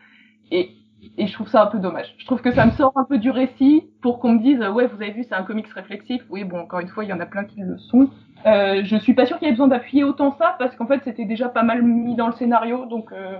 Et, 0.50 0.70
et 1.16 1.26
je 1.26 1.32
trouve 1.32 1.48
ça 1.48 1.62
un 1.62 1.66
peu 1.66 1.78
dommage. 1.78 2.14
Je 2.18 2.26
trouve 2.26 2.40
que 2.40 2.52
ça 2.52 2.66
me 2.66 2.72
sort 2.72 2.92
un 2.96 3.04
peu 3.04 3.18
du 3.18 3.30
récit 3.30 3.84
pour 4.02 4.18
qu'on 4.18 4.34
me 4.34 4.42
dise, 4.42 4.60
ouais, 4.60 4.86
vous 4.86 5.00
avez 5.00 5.12
vu, 5.12 5.24
c'est 5.24 5.34
un 5.34 5.42
comics 5.42 5.68
réflexif. 5.68 6.22
Oui, 6.28 6.44
bon, 6.44 6.58
encore 6.60 6.80
une 6.80 6.88
fois, 6.88 7.04
il 7.04 7.10
y 7.10 7.12
en 7.12 7.20
a 7.20 7.26
plein 7.26 7.44
qui 7.44 7.60
le 7.60 7.78
sont. 7.78 8.10
Euh, 8.46 8.82
je 8.84 8.96
suis 8.96 9.14
pas 9.14 9.26
sûre 9.26 9.38
qu'il 9.38 9.46
y 9.46 9.48
ait 9.48 9.52
besoin 9.52 9.68
d'appuyer 9.68 10.04
autant 10.04 10.32
ça 10.38 10.56
parce 10.58 10.74
qu'en 10.76 10.86
fait, 10.86 11.00
c'était 11.04 11.24
déjà 11.24 11.48
pas 11.48 11.62
mal 11.62 11.82
mis 11.82 12.16
dans 12.16 12.26
le 12.26 12.32
scénario. 12.32 12.86
Donc, 12.86 13.12
euh, 13.12 13.38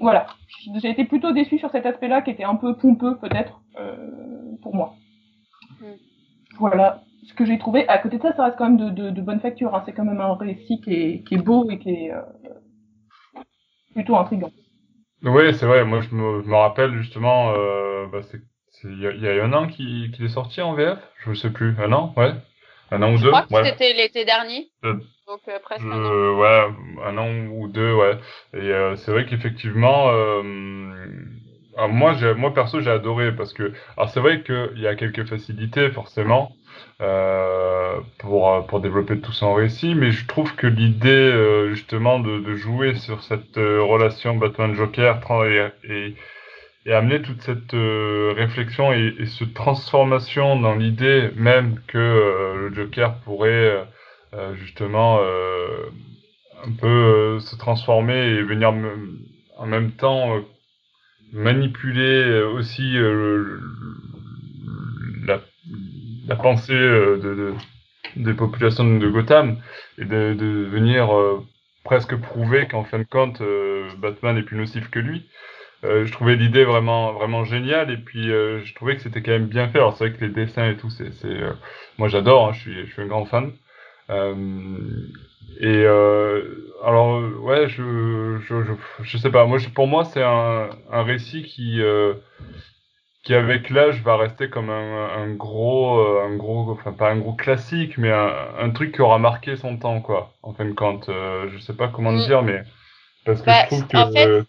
voilà. 0.00 0.26
J'ai 0.82 0.90
été 0.90 1.04
plutôt 1.04 1.32
déçue 1.32 1.58
sur 1.58 1.70
cet 1.70 1.86
aspect-là 1.86 2.22
qui 2.22 2.30
était 2.30 2.44
un 2.44 2.56
peu 2.56 2.74
pompeux, 2.76 3.16
peut-être, 3.18 3.60
euh, 3.78 3.96
pour 4.62 4.74
moi. 4.74 4.94
Mm. 5.80 5.86
Voilà 6.58 7.02
ce 7.24 7.34
que 7.34 7.44
j'ai 7.44 7.58
trouvé. 7.58 7.88
À 7.88 7.98
côté 7.98 8.18
de 8.18 8.22
ça, 8.22 8.34
ça 8.34 8.44
reste 8.44 8.56
quand 8.56 8.70
même 8.70 8.76
de, 8.78 8.90
de, 8.90 9.10
de 9.10 9.22
bonne 9.22 9.40
facture. 9.40 9.74
Hein. 9.74 9.82
C'est 9.86 9.92
quand 9.92 10.04
même 10.04 10.20
un 10.20 10.34
récit 10.34 10.80
qui 10.80 10.94
est, 10.94 11.24
qui 11.24 11.34
est 11.34 11.38
beau 11.42 11.70
et 11.70 11.78
qui 11.78 11.90
est 11.90 12.12
euh, 12.12 12.22
plutôt 13.94 14.16
intriguant. 14.16 14.50
Oui, 15.22 15.54
c'est 15.54 15.66
vrai, 15.66 15.84
moi 15.84 16.00
je 16.00 16.14
me, 16.14 16.42
je 16.42 16.48
me 16.48 16.54
rappelle 16.56 16.96
justement, 16.98 17.52
euh, 17.54 18.06
bah, 18.10 18.20
c'est, 18.22 18.40
il 18.84 19.00
y, 19.00 19.06
a- 19.06 19.12
il 19.12 19.22
y 19.22 19.28
a 19.28 19.44
un 19.44 19.52
an 19.52 19.66
qu'il 19.66 20.10
qu'il 20.12 20.24
est 20.24 20.28
sorti 20.28 20.60
en 20.62 20.74
VF, 20.74 20.98
je 21.24 21.34
sais 21.34 21.50
plus, 21.50 21.74
un 21.78 21.92
an, 21.92 22.14
ouais, 22.16 22.32
un 22.90 23.02
an 23.02 23.12
ou 23.12 23.16
Je 23.16 23.22
deux, 23.24 23.28
crois 23.30 23.42
que 23.42 23.54
ouais. 23.54 23.64
c'était 23.64 23.92
l'été 23.92 24.24
dernier. 24.24 24.68
Donc 24.82 25.40
euh, 25.48 25.58
presque 25.62 25.84
un 25.84 25.92
an. 25.92 26.04
Je- 26.04 26.34
ouais, 26.34 27.04
un 27.06 27.18
an 27.18 27.30
ou 27.52 27.68
deux, 27.68 27.92
ouais. 27.94 28.18
Et 28.54 28.58
euh, 28.72 28.96
c'est 28.96 29.12
vrai 29.12 29.26
qu'effectivement, 29.26 30.10
euh, 30.10 30.42
moi, 31.88 32.14
moi 32.36 32.52
perso, 32.52 32.80
j'ai 32.80 32.90
adoré 32.90 33.32
parce 33.34 33.52
que, 33.52 33.72
alors 33.96 34.10
c'est 34.10 34.20
vrai 34.20 34.42
qu'il 34.42 34.78
y 34.80 34.86
a 34.86 34.94
quelques 34.96 35.24
facilités 35.26 35.90
forcément 35.90 36.52
euh, 37.00 38.00
pour 38.18 38.52
euh, 38.52 38.60
pour 38.62 38.80
développer 38.80 39.18
tout 39.20 39.32
son 39.32 39.54
récit, 39.54 39.94
mais 39.94 40.10
je 40.10 40.26
trouve 40.26 40.54
que 40.56 40.66
l'idée 40.66 41.08
euh, 41.08 41.70
justement 41.74 42.18
de, 42.20 42.40
de 42.40 42.54
jouer 42.54 42.94
sur 42.96 43.22
cette 43.22 43.56
euh, 43.58 43.82
relation 43.82 44.36
Batman-Joker 44.36 45.20
et, 45.46 45.68
et 45.84 46.14
et 46.86 46.94
amener 46.94 47.20
toute 47.20 47.42
cette 47.42 47.74
euh, 47.74 48.32
réflexion 48.36 48.92
et, 48.92 49.14
et 49.18 49.26
cette 49.26 49.54
transformation 49.54 50.58
dans 50.58 50.74
l'idée 50.74 51.30
même 51.36 51.80
que 51.86 51.98
euh, 51.98 52.68
le 52.68 52.74
Joker 52.74 53.16
pourrait 53.20 53.86
euh, 54.34 54.54
justement 54.54 55.20
un 55.20 56.72
peu 56.78 57.38
se 57.40 57.56
transformer 57.56 58.18
et 58.18 58.42
venir 58.42 58.72
en 59.56 59.66
même 59.66 59.92
temps 59.92 60.40
manipuler 61.32 62.42
aussi 62.54 62.94
la, 65.26 66.36
pensée 66.36 66.74
de, 66.74 67.16
de, 67.16 67.54
des 68.16 68.34
populations 68.34 68.98
de 68.98 69.08
Gotham 69.08 69.58
et 69.98 70.04
de, 70.04 70.34
de 70.34 70.68
venir 70.70 71.08
presque 71.82 72.14
prouver 72.16 72.68
qu'en 72.68 72.84
fin 72.84 72.98
de 72.98 73.04
compte 73.04 73.42
Batman 73.98 74.36
est 74.36 74.42
plus 74.42 74.58
nocif 74.58 74.90
que 74.90 75.00
lui. 75.00 75.26
Euh, 75.82 76.04
je 76.04 76.12
trouvais 76.12 76.36
l'idée 76.36 76.64
vraiment 76.64 77.12
vraiment 77.14 77.44
géniale 77.44 77.90
et 77.90 77.96
puis 77.96 78.30
euh, 78.30 78.60
je 78.64 78.74
trouvais 78.74 78.96
que 78.96 79.02
c'était 79.02 79.22
quand 79.22 79.30
même 79.32 79.46
bien 79.46 79.68
fait. 79.68 79.78
Alors 79.78 79.96
c'est 79.96 80.08
vrai 80.08 80.18
que 80.18 80.24
les 80.24 80.30
dessins 80.30 80.68
et 80.68 80.76
tout, 80.76 80.90
c'est 80.90 81.12
c'est 81.14 81.28
euh, 81.28 81.52
moi 81.98 82.08
j'adore, 82.08 82.48
hein, 82.48 82.52
je 82.52 82.60
suis 82.60 82.86
je 82.86 82.92
suis 82.92 83.02
un 83.02 83.06
grand 83.06 83.24
fan. 83.24 83.52
et 85.60 85.84
alors 86.84 87.22
ouais, 87.42 87.68
je, 87.68 88.38
je 88.46 88.62
je 88.64 88.72
je 89.02 89.16
sais 89.16 89.30
pas. 89.30 89.46
Moi 89.46 89.58
pour 89.74 89.86
moi 89.86 90.04
c'est 90.04 90.22
un 90.22 90.68
un 90.92 91.02
récit 91.02 91.44
qui 91.44 91.80
qui 93.24 93.34
avec 93.34 93.70
l'âge 93.70 94.02
va 94.02 94.16
rester 94.16 94.50
comme 94.50 94.68
un, 94.70 95.08
un 95.16 95.34
gros 95.34 95.98
un 96.20 96.36
gros 96.36 96.70
enfin 96.72 96.92
pas 96.92 97.10
un 97.10 97.18
gros 97.18 97.34
classique 97.34 97.96
mais 97.96 98.10
un, 98.10 98.32
un 98.58 98.70
truc 98.70 98.94
qui 98.94 99.00
aura 99.00 99.18
marqué 99.18 99.56
son 99.56 99.78
temps 99.78 100.02
quoi. 100.02 100.34
En 100.42 100.52
fin 100.52 100.66
de 100.66 100.72
compte, 100.72 101.06
je 101.08 101.58
sais 101.58 101.74
pas 101.74 101.88
comment 101.88 102.12
mm. 102.12 102.26
dire 102.26 102.42
mais 102.42 102.62
parce 103.24 103.40
que 103.40 103.50
je 103.50 103.56
bah, 103.56 103.66
trouve 103.66 103.86
que 103.88 104.46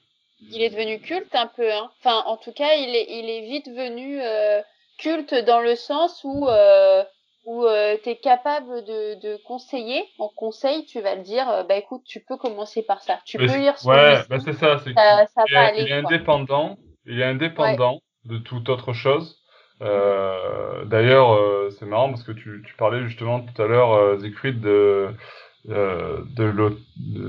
il 0.49 0.61
est 0.61 0.69
devenu 0.69 0.99
culte 0.99 1.33
un 1.35 1.47
peu. 1.47 1.71
Hein. 1.71 1.89
Enfin, 1.99 2.23
en 2.25 2.37
tout 2.37 2.51
cas, 2.51 2.73
il 2.75 2.95
est, 2.95 3.05
il 3.09 3.29
est 3.29 3.41
vite 3.41 3.67
devenu 3.67 4.21
euh, 4.21 4.61
culte 4.97 5.33
dans 5.33 5.59
le 5.59 5.75
sens 5.75 6.21
où, 6.23 6.47
euh, 6.47 7.03
où 7.45 7.65
euh, 7.65 7.97
tu 8.03 8.09
es 8.09 8.15
capable 8.15 8.83
de, 8.83 9.19
de 9.21 9.37
conseiller. 9.45 10.03
En 10.19 10.29
conseil, 10.29 10.85
tu 10.85 11.01
vas 11.01 11.15
le 11.15 11.21
dire, 11.21 11.49
euh, 11.49 11.63
bah 11.63 11.75
écoute, 11.75 12.01
tu 12.05 12.19
peux 12.19 12.37
commencer 12.37 12.83
par 12.83 13.01
ça. 13.01 13.19
Tu 13.25 13.37
peux 13.37 13.45
lire 13.45 13.77
son 13.77 13.89
Ouais, 13.89 14.19
bah 14.29 14.37
c'est 14.43 14.53
ça. 14.53 14.79
C'est 14.83 14.93
ça, 14.93 15.25
ça 15.27 15.43
il, 15.47 15.79
est, 15.79 15.83
il 15.83 15.87
est 15.91 15.93
indépendant. 15.93 16.77
Il 17.05 17.19
est 17.19 17.25
indépendant 17.25 17.99
de 18.25 18.37
toute 18.37 18.69
autre 18.69 18.93
chose. 18.93 19.37
Euh, 19.81 20.85
D'ailleurs, 20.85 21.39
c'est 21.71 21.85
marrant 21.85 22.09
parce 22.09 22.23
que 22.23 22.31
tu, 22.31 22.63
tu 22.65 22.75
parlais 22.75 23.03
justement 23.07 23.41
tout 23.41 23.61
à 23.61 23.65
l'heure, 23.65 24.19
Siegfried, 24.19 24.59
de 24.59 25.09
euh, 25.69 26.21
de 26.35 26.51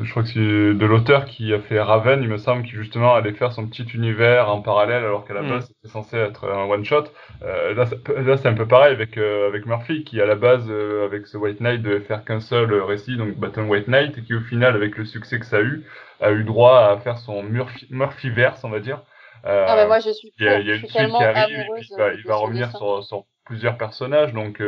je 0.02 0.10
crois 0.10 0.22
que 0.22 0.30
c'est 0.30 0.40
de 0.40 0.86
l'auteur 0.86 1.26
qui 1.26 1.52
a 1.52 1.60
fait 1.60 1.78
Raven, 1.78 2.22
il 2.22 2.28
me 2.28 2.38
semble, 2.38 2.62
qui 2.62 2.70
justement 2.70 3.14
allait 3.14 3.32
faire 3.32 3.52
son 3.52 3.66
petit 3.66 3.82
univers 3.94 4.48
en 4.48 4.62
parallèle, 4.62 5.04
alors 5.04 5.26
qu'à 5.26 5.34
la 5.34 5.42
mm. 5.42 5.48
base 5.50 5.66
c'était 5.66 5.92
censé 5.92 6.16
être 6.16 6.48
un 6.50 6.64
one 6.64 6.84
shot. 6.84 7.04
Euh, 7.42 7.74
là, 7.74 7.84
là 8.22 8.36
c'est 8.38 8.48
un 8.48 8.54
peu 8.54 8.66
pareil 8.66 8.94
avec 8.94 9.18
euh, 9.18 9.48
avec 9.48 9.66
Murphy, 9.66 10.04
qui 10.04 10.20
à 10.20 10.26
la 10.26 10.34
base 10.34 10.66
euh, 10.70 11.04
avec 11.04 11.26
ce 11.26 11.36
White 11.36 11.60
Knight 11.60 11.82
devait 11.82 12.00
faire 12.00 12.24
qu'un 12.24 12.40
seul 12.40 12.72
récit, 12.80 13.16
donc 13.16 13.36
Battle 13.36 13.62
White 13.62 13.88
Knight, 13.88 14.16
et 14.16 14.22
qui 14.22 14.34
au 14.34 14.40
final, 14.40 14.74
avec 14.76 14.96
le 14.96 15.04
succès 15.04 15.38
que 15.38 15.46
ça 15.46 15.58
a 15.58 15.62
eu, 15.62 15.84
a 16.20 16.32
eu 16.32 16.44
droit 16.44 16.86
à 16.86 16.96
faire 16.98 17.18
son 17.18 17.42
Murphy, 17.42 17.86
Murphy 17.90 18.30
verse, 18.30 18.64
on 18.64 18.70
va 18.70 18.80
dire. 18.80 19.02
ah 19.44 19.76
bah 19.76 19.86
moi 19.86 20.00
je 20.00 20.10
suis. 20.10 20.32
Il 20.38 20.46
y 20.46 20.48
a, 20.48 20.58
il 20.58 20.66
y 20.66 20.72
a 20.72 20.76
une 20.76 20.86
suite 20.86 20.90
qui 20.90 21.22
arrive, 21.22 21.58
et 21.58 21.66
puis, 21.76 21.88
bah, 21.98 22.14
il 22.14 22.24
va 22.24 22.36
revenir 22.36 22.74
sur, 22.78 23.04
sur 23.04 23.24
plusieurs 23.44 23.76
personnages, 23.76 24.32
donc 24.32 24.62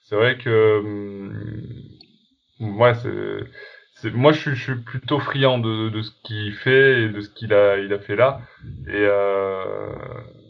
c'est 0.00 0.16
vrai 0.16 0.38
que 0.38 0.82
ouais, 2.62 2.94
c'est, 2.94 4.12
moi, 4.14 4.32
je 4.32 4.40
suis, 4.40 4.54
je 4.56 4.62
suis 4.62 4.80
plutôt 4.80 5.20
friand 5.20 5.58
de, 5.58 5.88
de 5.88 6.02
ce 6.02 6.10
qu'il 6.24 6.54
fait 6.54 7.02
et 7.02 7.08
de 7.08 7.20
ce 7.20 7.28
qu'il 7.28 7.52
a, 7.52 7.78
il 7.78 7.92
a 7.92 7.98
fait 7.98 8.16
là. 8.16 8.40
Et 8.88 8.92
euh, 8.94 9.92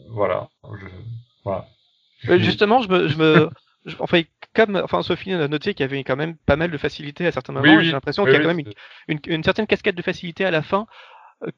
voilà. 0.09 0.49
Je, 0.63 0.87
voilà. 1.43 1.67
Euh, 2.29 2.39
justement, 2.39 2.81
je 2.81 2.89
me, 2.89 3.07
je 3.07 3.17
me, 3.17 3.49
enfin, 3.99 4.21
comme, 4.55 4.77
enfin, 4.83 5.01
Sophie 5.01 5.33
a 5.33 5.47
noté 5.47 5.73
qu'il 5.73 5.83
y 5.83 5.89
avait 5.89 6.03
quand 6.03 6.15
même 6.15 6.35
pas 6.45 6.55
mal 6.55 6.71
de 6.71 6.77
facilité 6.77 7.27
à 7.27 7.31
certains 7.31 7.53
moments. 7.53 7.81
J'ai 7.81 7.91
l'impression 7.91 8.23
qu'il 8.23 8.33
y 8.33 8.37
a 8.37 8.39
quand 8.39 8.53
même 8.53 8.65
une, 9.07 9.19
une, 9.27 9.43
certaine 9.43 9.67
casquette 9.67 9.95
de 9.95 10.01
facilité 10.01 10.45
à 10.45 10.51
la 10.51 10.61
fin 10.61 10.87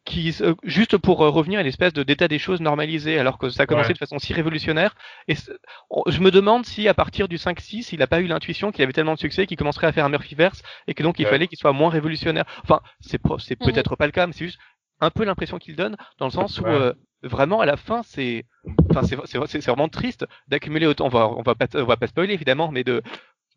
qui 0.04 0.36
euh, 0.42 0.54
juste 0.64 0.98
pour 0.98 1.22
euh, 1.22 1.30
revenir 1.30 1.60
à 1.60 1.62
une 1.62 1.68
espèce 1.68 1.94
de 1.94 2.04
d'état 2.04 2.28
des 2.28 2.40
choses 2.40 2.62
normalisé 2.62 3.20
alors 3.20 3.38
que 3.38 3.50
ça 3.50 3.64
a 3.64 3.66
commencé 3.66 3.94
de 3.94 3.98
façon 3.98 4.20
si 4.20 4.34
révolutionnaire 4.34 4.96
et 5.28 5.36
je 5.36 6.20
me 6.20 6.32
demande 6.32 6.66
si 6.66 6.88
à 6.88 6.94
partir 6.94 7.28
du 7.28 7.38
5-6 7.38 7.90
il 7.92 8.00
n'a 8.00 8.08
pas 8.08 8.22
eu 8.22 8.28
l'intuition 8.28 8.72
qu'il 8.72 8.84
avait 8.84 8.94
tellement 8.94 9.14
de 9.14 9.20
succès 9.20 9.46
qu'il 9.46 9.58
commencerait 9.58 9.88
à 9.88 9.92
faire 9.92 10.06
un 10.06 10.10
Murphyverse 10.10 10.62
et 10.88 10.94
que 10.94 11.04
donc 11.04 11.20
il 11.20 11.28
fallait 11.28 11.48
qu'il 11.48 11.58
soit 11.58 11.74
moins 11.74 11.90
révolutionnaire. 11.90 12.46
Enfin 12.64 12.82
c'est 13.00 13.22
c'est 13.40 13.60
mhm. 13.60 13.72
peut-être 13.72 13.96
pas 13.96 14.06
le 14.06 14.12
cas 14.12 14.28
mais 14.28 14.34
c'est 14.34 14.46
juste 14.46 14.60
un 15.02 15.10
peu 15.12 15.24
l'impression 15.24 15.60
qu'il 15.60 15.76
donne 15.76 15.98
dans 16.20 16.26
le 16.26 16.32
sens 16.32 16.60
où 16.60 16.66
euh, 16.66 16.94
vraiment 17.22 17.62
à 17.62 17.66
la 17.66 17.78
fin 17.78 18.02
c'est 18.04 18.46
enfin 18.90 19.04
c'est 19.04 19.66
vraiment 19.66 19.90
triste 19.90 20.26
d'accumuler 20.48 20.86
autant 20.86 21.06
on 21.06 21.10
va 21.10 21.28
on 21.30 21.42
va 21.42 21.56
pas 21.56 21.68
on 21.76 21.86
va 21.86 21.98
pas 21.98 22.08
spoiler 22.08 22.34
évidemment 22.34 22.72
mais 22.72 22.84
de 22.84 23.02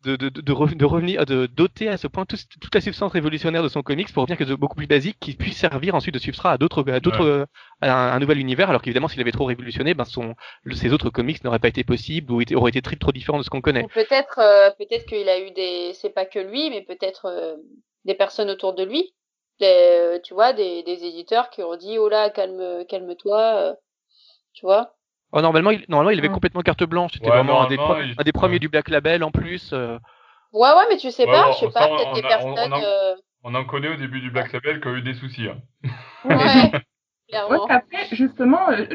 de, 0.03 0.15
de, 0.15 0.29
de, 0.29 0.41
de, 0.41 0.85
revenir, 0.85 1.25
de 1.25 1.45
doter 1.45 1.89
à 1.89 1.97
ce 1.97 2.07
point 2.07 2.25
toute 2.25 2.73
la 2.73 2.81
substance 2.81 3.11
révolutionnaire 3.11 3.63
de 3.63 3.67
son 3.67 3.81
comics 3.81 4.11
pour 4.13 4.23
revenir 4.23 4.37
quelque 4.37 4.47
chose 4.47 4.55
de 4.55 4.59
beaucoup 4.59 4.75
plus 4.75 4.87
basique 4.87 5.17
qui 5.19 5.33
puisse 5.33 5.57
servir 5.57 5.95
ensuite 5.95 6.13
de 6.13 6.19
substrat 6.19 6.51
à 6.51 6.57
d'autres, 6.57 6.89
à 6.89 6.99
d'autres, 6.99 7.47
à 7.81 8.13
un, 8.15 8.19
nouvel 8.19 8.39
univers. 8.39 8.69
Alors 8.69 8.81
qu'évidemment, 8.81 9.07
s'il 9.07 9.21
avait 9.21 9.31
trop 9.31 9.45
révolutionné, 9.45 9.93
ben 9.93 10.05
son, 10.05 10.35
ses 10.71 10.93
autres 10.93 11.09
comics 11.09 11.43
n'auraient 11.43 11.59
pas 11.59 11.67
été 11.67 11.83
possibles 11.83 12.31
ou 12.31 12.41
auraient 12.55 12.69
été 12.69 12.81
très, 12.81 12.95
trop 12.95 13.11
différents 13.11 13.37
de 13.37 13.43
ce 13.43 13.49
qu'on 13.49 13.61
connaît. 13.61 13.87
Peut-être, 13.93 14.39
euh, 14.39 14.71
peut-être 14.77 15.05
qu'il 15.05 15.27
a 15.27 15.39
eu 15.39 15.51
des, 15.51 15.93
c'est 15.93 16.13
pas 16.13 16.25
que 16.25 16.39
lui, 16.39 16.69
mais 16.69 16.81
peut-être 16.81 17.25
euh, 17.25 17.55
des 18.05 18.15
personnes 18.15 18.49
autour 18.49 18.73
de 18.73 18.83
lui, 18.83 19.13
des, 19.59 20.19
tu 20.23 20.33
vois, 20.33 20.53
des, 20.53 20.83
des 20.83 21.03
éditeurs 21.05 21.49
qui 21.49 21.63
ont 21.63 21.75
dit, 21.75 21.97
oh 21.97 22.09
là, 22.09 22.29
calme, 22.29 22.85
calme-toi, 22.87 23.39
euh, 23.39 23.73
tu 24.53 24.65
vois. 24.65 24.95
Oh, 25.31 25.41
normalement, 25.41 25.71
il, 25.71 25.85
normalement, 25.89 26.11
il 26.11 26.19
avait 26.19 26.29
complètement 26.29 26.61
carte 26.61 26.83
blanche. 26.83 27.13
C'était 27.13 27.29
vraiment 27.29 27.63
un 27.63 27.67
des, 27.67 27.77
un 27.77 28.23
des, 28.23 28.31
premiers 28.31 28.59
du 28.59 28.69
Black 28.69 28.89
Label 28.89 29.23
en 29.23 29.31
plus. 29.31 29.71
Euh. 29.73 29.97
Ouais, 30.53 30.69
ouais, 30.69 30.85
mais 30.89 30.97
tu 30.97 31.11
sais 31.11 31.25
pas, 31.25 31.51
je 31.51 31.59
sais 31.59 31.71
pas, 31.71 31.87
peut-être 31.87 32.13
des 32.13 32.21
personnes. 32.21 32.55
On, 32.57 32.71
en, 32.71 32.81
euh. 32.81 33.15
on 33.43 33.55
en 33.55 33.63
connaît 33.65 33.89
au 33.89 33.95
début 33.95 34.21
du 34.21 34.31
Black 34.31 34.51
Label 34.53 34.81
qui 34.81 34.87
ont 34.87 34.95
eu 34.95 35.01
des 35.01 35.13
soucis. 35.13 35.47
Hein. 35.47 35.57
Ouais. 36.25 36.71
Ouais, 37.47 37.57
après, 37.69 38.07
justement, 38.11 38.71
euh, 38.71 38.85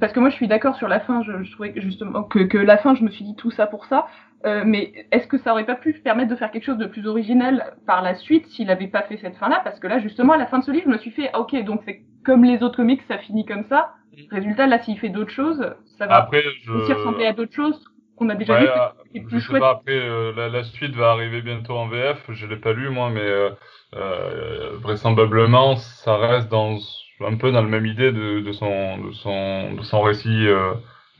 parce 0.00 0.14
que 0.14 0.18
moi 0.20 0.30
je 0.30 0.36
suis 0.36 0.48
d'accord 0.48 0.74
sur 0.76 0.88
la 0.88 1.00
fin, 1.00 1.22
je, 1.22 1.42
je 1.42 1.52
trouvais 1.52 1.74
justement 1.76 2.22
que, 2.22 2.38
que 2.38 2.56
la 2.56 2.78
fin, 2.78 2.94
je 2.94 3.04
me 3.04 3.10
suis 3.10 3.26
dit 3.26 3.36
tout 3.36 3.50
ça 3.50 3.66
pour 3.66 3.84
ça, 3.84 4.06
euh, 4.46 4.62
mais 4.64 5.06
est-ce 5.10 5.26
que 5.26 5.38
ça 5.38 5.52
aurait 5.52 5.66
pas 5.66 5.74
pu 5.74 5.92
permettre 5.92 6.30
de 6.30 6.36
faire 6.36 6.50
quelque 6.50 6.64
chose 6.64 6.78
de 6.78 6.86
plus 6.86 7.06
originel 7.06 7.74
par 7.86 8.02
la 8.02 8.14
suite 8.14 8.46
s'il 8.48 8.70
avait 8.70 8.88
pas 8.88 9.02
fait 9.02 9.18
cette 9.18 9.36
fin-là? 9.36 9.60
Parce 9.64 9.80
que 9.80 9.86
là, 9.86 9.98
justement, 10.00 10.32
à 10.32 10.36
la 10.38 10.46
fin 10.46 10.58
de 10.58 10.64
ce 10.64 10.70
livre, 10.70 10.84
je 10.86 10.92
me 10.92 10.98
suis 10.98 11.10
fait, 11.10 11.30
ah, 11.32 11.40
ok, 11.40 11.62
donc 11.64 11.82
c'est 11.84 12.02
comme 12.24 12.44
les 12.44 12.62
autres 12.62 12.76
comics, 12.76 13.02
ça 13.08 13.18
finit 13.18 13.44
comme 13.44 13.64
ça. 13.64 13.94
Résultat, 14.30 14.66
là, 14.66 14.80
s'il 14.80 14.98
fait 14.98 15.08
d'autres 15.08 15.32
choses, 15.32 15.74
ça 15.98 16.06
va 16.06 16.16
après, 16.16 16.42
je... 16.62 16.72
aussi 16.72 16.92
ressembler 16.92 17.26
à 17.26 17.32
d'autres 17.32 17.54
choses 17.54 17.84
qu'on 18.16 18.28
a 18.28 18.34
déjà 18.34 18.60
vu. 18.60 18.66
C'est 19.12 19.20
plus 19.20 19.40
chouette. 19.40 19.60
Pas, 19.60 19.70
après, 19.70 19.92
euh, 19.92 20.32
la, 20.36 20.48
la, 20.48 20.64
suite 20.64 20.94
va 20.94 21.10
arriver 21.10 21.42
bientôt 21.42 21.76
en 21.76 21.88
VF. 21.88 22.18
Je 22.30 22.46
l'ai 22.46 22.56
pas 22.56 22.72
lu 22.72 22.88
moi, 22.90 23.10
mais 23.10 23.20
euh, 23.20 23.50
euh, 23.94 24.70
vraisemblablement, 24.80 25.76
ça 25.76 26.16
reste 26.16 26.48
dans 26.48 26.78
un 27.20 27.36
peu 27.36 27.52
dans 27.52 27.62
la 27.62 27.68
même 27.68 27.86
idée 27.86 28.12
de, 28.12 28.40
de 28.40 28.52
son 28.52 28.98
de 28.98 29.12
son 29.12 29.74
de 29.74 29.82
son 29.82 30.02
récit 30.02 30.46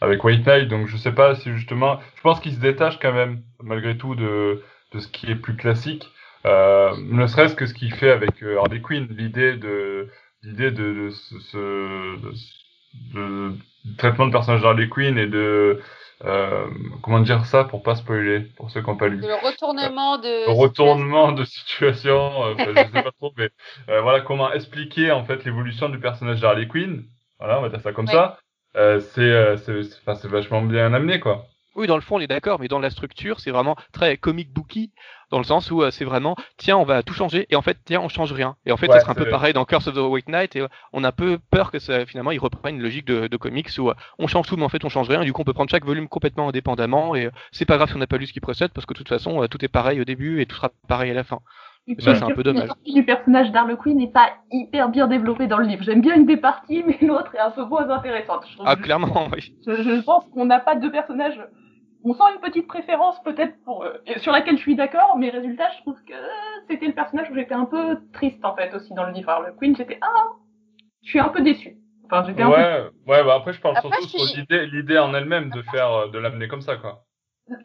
avec 0.01 0.23
White 0.25 0.47
Knight. 0.47 0.69
Donc 0.69 0.89
je 0.89 0.97
sais 0.97 1.13
pas 1.13 1.35
si 1.37 1.53
justement, 1.53 2.01
je 2.17 2.23
pense 2.23 2.41
qu'il 2.41 2.53
se 2.53 2.61
détache 2.61 2.99
quand 2.99 3.13
même 3.13 3.43
malgré 3.63 3.97
tout 3.97 4.15
de 4.15 4.63
de 4.93 4.99
ce 4.99 5.09
qui 5.09 5.31
est 5.31 5.37
plus 5.37 5.57
classique. 5.57 6.09
Ne 6.45 7.27
serait-ce 7.27 7.55
que 7.55 7.67
ce 7.67 7.75
qu'il 7.75 7.95
fait 7.95 8.11
avec 8.11 8.43
Harley 8.43 8.81
Quinn, 8.81 9.07
l'idée 9.11 9.57
de 9.57 10.09
l'idée 10.45 10.71
de, 10.71 10.93
de, 10.93 11.11
ce, 11.11 12.17
de, 13.15 13.53
traitement 13.99 14.27
de 14.27 14.33
personnage 14.33 14.63
d'Harley 14.63 14.89
Quinn 14.89 15.19
et 15.19 15.27
de 15.27 15.81
euh, 16.25 16.67
comment 17.03 17.21
dire 17.21 17.45
ça 17.45 17.65
pour 17.65 17.83
pas 17.83 17.97
spoiler 17.97 18.41
pour 18.57 18.71
ceux 18.71 18.81
qui 18.81 18.89
n'ont 18.89 18.97
pas 18.97 19.09
lu. 19.09 19.21
Le 19.21 19.47
retournement 19.47 20.19
de. 20.19 20.47
Le 20.47 20.53
retournement 20.53 21.33
de 21.33 21.45
situation, 21.45 22.45
euh, 22.45 22.55
je 22.59 22.65
sais 22.75 23.03
pas 23.03 23.13
trop, 23.19 23.33
mais 23.37 23.51
euh, 23.89 24.01
voilà 24.01 24.21
comment 24.21 24.53
expliquer 24.53 25.11
en 25.11 25.25
fait 25.25 25.45
l'évolution 25.45 25.89
du 25.89 25.99
personnage 25.99 26.41
d'Harley 26.41 26.69
Quinn. 26.69 27.05
Voilà, 27.39 27.59
on 27.59 27.63
va 27.63 27.69
dire 27.69 27.81
ça 27.81 27.93
comme 27.93 28.07
ça. 28.07 28.39
Euh, 28.77 29.01
c'est 29.01 29.57
c'est 29.57 30.29
vachement 30.29 30.63
bien 30.63 30.93
amené 30.95 31.21
quoi. 31.21 31.47
Oui, 31.77 31.87
dans 31.89 31.97
le 31.97 32.03
fond, 32.03 32.17
on 32.17 32.21
est 32.21 32.27
d'accord, 32.29 32.61
mais 32.61 32.69
dans 32.69 32.79
la 32.79 32.91
structure, 32.91 33.41
c'est 33.41 33.51
vraiment 33.51 33.77
très 33.93 34.17
comic 34.17 34.53
booky, 34.53 34.93
dans 35.31 35.39
le 35.39 35.45
sens 35.45 35.71
où 35.71 35.83
euh, 35.83 35.91
c'est 35.91 36.05
vraiment, 36.05 36.37
tiens, 36.57 36.77
on 36.77 36.85
va 36.85 37.03
tout 37.03 37.15
changer, 37.15 37.47
et 37.51 37.57
en 37.57 37.63
fait, 37.63 37.79
tiens, 37.85 38.01
on 38.01 38.09
change 38.09 38.33
rien. 38.33 38.57
Et 38.65 38.73
en 38.73 38.77
fait, 38.77 38.91
ça 38.91 39.01
sera 39.01 39.13
un 39.13 39.17
peu 39.17 39.29
pareil 39.29 39.53
dans 39.53 39.65
Curse 39.65 39.89
of 39.89 39.95
the 39.95 39.99
White 39.99 40.29
Knight, 40.29 40.55
et 40.55 40.61
euh, 40.61 40.69
on 40.93 41.03
a 41.03 41.09
un 41.09 41.13
peu 41.13 41.39
peur 41.51 41.73
que 41.73 41.81
ça, 41.81 42.07
finalement, 42.07 42.31
ils 42.31 42.39
reprennent 42.39 42.77
une 42.77 42.83
logique 42.83 43.07
de, 43.07 43.27
de 43.27 43.37
comics 43.37 43.69
où 43.79 43.91
euh, 43.91 43.95
on 44.19 44.29
change 44.29 44.47
tout, 44.47 44.57
mais 44.57 44.65
en 44.65 44.69
fait, 44.69 44.85
on 44.85 44.89
change 44.89 45.09
rien, 45.09 45.23
et 45.23 45.25
du 45.25 45.33
coup, 45.33 45.43
on 45.43 45.45
peut 45.45 45.53
prendre 45.53 45.71
chaque 45.71 45.85
volume 45.85 46.09
complètement 46.09 46.49
indépendamment, 46.49 47.17
et 47.17 47.29
c'est 47.51 47.65
pas 47.65 47.77
grave 47.77 47.89
si 47.89 47.97
on 47.97 47.99
n'a 47.99 48.07
pas 48.07 48.19
lu 48.19 48.27
ce 48.27 48.33
qui 48.33 48.41
précède, 48.41 48.71
parce 48.73 48.87
que 48.87 48.95
de 48.95 48.99
toute 48.99 49.09
façon, 49.09 49.45
tout 49.49 49.65
est 49.65 49.69
pareil 49.69 50.01
au 50.01 50.05
début, 50.05 50.41
et 50.41 50.47
tout 50.47 50.57
sera 50.57 50.71
pareil 50.87 51.11
à 51.11 51.15
la 51.15 51.25
fin. 51.25 51.41
Et 51.87 52.01
ça, 52.01 52.15
c'est 52.15 52.23
un 52.23 52.31
peu 52.31 52.43
dommage. 52.43 52.69
Le 52.87 52.95
du 52.95 53.05
personnage 53.05 53.51
d'Harley 53.53 53.77
Quinn 53.77 53.99
n'est 53.99 54.11
pas 54.11 54.31
hyper 54.51 54.89
bien 54.89 55.07
développé 55.07 55.47
dans 55.47 55.59
le 55.59 55.67
livre. 55.67 55.83
J'aime 55.83 56.01
bien 56.01 56.15
une 56.15 56.25
des 56.25 56.39
parties, 56.39 56.83
mais 56.87 56.99
l'autre 57.07 57.35
est 57.35 57.41
un 57.41 57.51
peu 57.51 57.65
moins 57.65 57.89
intéressante. 57.91 58.47
ah, 58.65 58.77
clairement, 58.77 59.29
oui. 59.33 59.55
Je, 59.67 59.83
je 59.83 60.01
pense 60.03 60.25
qu'on 60.33 60.47
n'a 60.47 60.61
pas 60.61 60.77
deux 60.77 60.91
personnages 60.91 61.39
on 62.05 62.13
sent 62.13 62.25
une 62.35 62.41
petite 62.41 62.67
préférence 62.67 63.21
peut-être 63.23 63.55
pour 63.65 63.83
euh, 63.83 63.95
sur 64.19 64.33
laquelle 64.33 64.57
je 64.57 64.63
suis 64.63 64.77
d'accord, 64.77 65.17
mais 65.19 65.31
résultat, 65.31 65.71
je 65.77 65.83
trouve 65.83 65.97
que 66.07 66.15
c'était 66.69 66.87
le 66.87 66.93
personnage 66.93 67.31
où 67.31 67.35
j'étais 67.35 67.55
un 67.55 67.65
peu 67.65 67.99
triste 68.13 68.45
en 68.45 68.55
fait 68.55 68.75
aussi 68.75 68.93
dans 68.95 69.07
le 69.07 69.13
livre. 69.13 69.31
Alors, 69.31 69.43
le 69.43 69.53
Queen, 69.53 69.75
j'étais 69.75 69.99
ah, 70.03 70.29
je 71.03 71.09
suis 71.09 71.19
un 71.19 71.29
peu 71.29 71.41
déçu. 71.41 71.79
Enfin, 72.05 72.25
j'étais 72.27 72.43
un 72.43 72.51
ouais, 72.51 72.83
peu... 73.07 73.11
ouais, 73.11 73.25
bah 73.25 73.35
après 73.37 73.55
je 73.55 73.61
parle 73.61 73.81
surtout 73.81 74.07
sur 74.07 74.37
l'idée, 74.37 74.67
l'idée 74.67 74.99
en 74.99 75.15
elle-même 75.15 75.51
de 75.51 75.63
faire, 75.63 75.91
euh, 75.93 76.09
de 76.09 76.19
l'amener 76.19 76.49
comme 76.49 76.61
ça 76.61 76.77
quoi. 76.77 77.05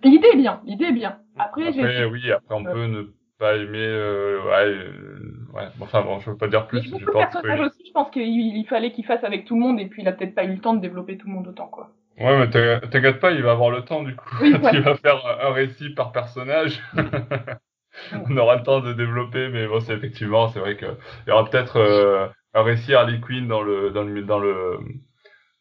L'idée 0.03 0.29
est 0.33 0.37
bien, 0.37 0.61
l'idée 0.63 0.85
est 0.85 0.93
bien. 0.93 1.19
Après, 1.37 1.67
après 1.67 2.05
oui, 2.05 2.31
après 2.31 2.55
on 2.55 2.63
peut 2.63 2.85
ne 2.85 3.13
pas 3.37 3.55
aimer, 3.55 3.77
euh, 3.77 4.41
ouais, 4.43 5.57
ouais, 5.57 5.67
enfin 5.81 6.01
bon, 6.01 6.19
je 6.19 6.29
veux 6.29 6.37
pas 6.37 6.47
dire 6.47 6.67
plus. 6.67 6.81
J'ai 6.81 6.91
beaucoup 6.91 7.05
de 7.05 7.65
aussi, 7.65 7.83
je 7.85 7.91
pense 7.91 8.09
qu'il 8.11 8.67
fallait 8.67 8.91
qu'il 8.91 9.05
fasse 9.05 9.23
avec 9.23 9.45
tout 9.45 9.55
le 9.55 9.61
monde 9.61 9.79
et 9.79 9.87
puis 9.87 10.01
il 10.01 10.07
a 10.07 10.13
peut-être 10.13 10.35
pas 10.35 10.43
eu 10.45 10.53
le 10.53 10.59
temps 10.59 10.73
de 10.73 10.81
développer 10.81 11.17
tout 11.17 11.27
le 11.27 11.33
monde 11.33 11.47
autant, 11.47 11.67
quoi. 11.67 11.91
Ouais, 12.19 12.37
mais 12.37 12.49
t'inquiète 12.49 13.19
pas, 13.19 13.31
il 13.31 13.43
va 13.43 13.51
avoir 13.51 13.69
le 13.71 13.83
temps 13.83 14.03
du 14.03 14.15
coup. 14.15 14.29
Oui, 14.41 14.53
il 14.73 14.81
va 14.81 14.95
faire 14.95 15.25
un 15.41 15.53
récit 15.53 15.89
par 15.91 16.11
personnage. 16.11 16.81
On 18.29 18.37
aura 18.37 18.55
le 18.55 18.63
temps 18.63 18.79
de 18.81 18.93
développer, 18.93 19.49
mais 19.49 19.67
bon, 19.67 19.79
c'est 19.79 19.93
effectivement, 19.93 20.47
c'est 20.49 20.59
vrai 20.59 20.77
qu'il 20.77 20.95
y 21.27 21.31
aura 21.31 21.49
peut-être 21.49 21.77
euh, 21.77 22.27
un 22.53 22.63
récit 22.63 22.93
Harley 22.93 23.19
Quinn 23.19 23.47
dans 23.47 23.61
le 23.61 23.91
dans 23.91 24.03
le 24.03 24.21
dans 24.23 24.39
le, 24.39 24.79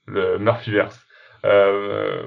le 0.06 0.38
Murphyverse. 0.38 1.00
Euh, 1.44 2.26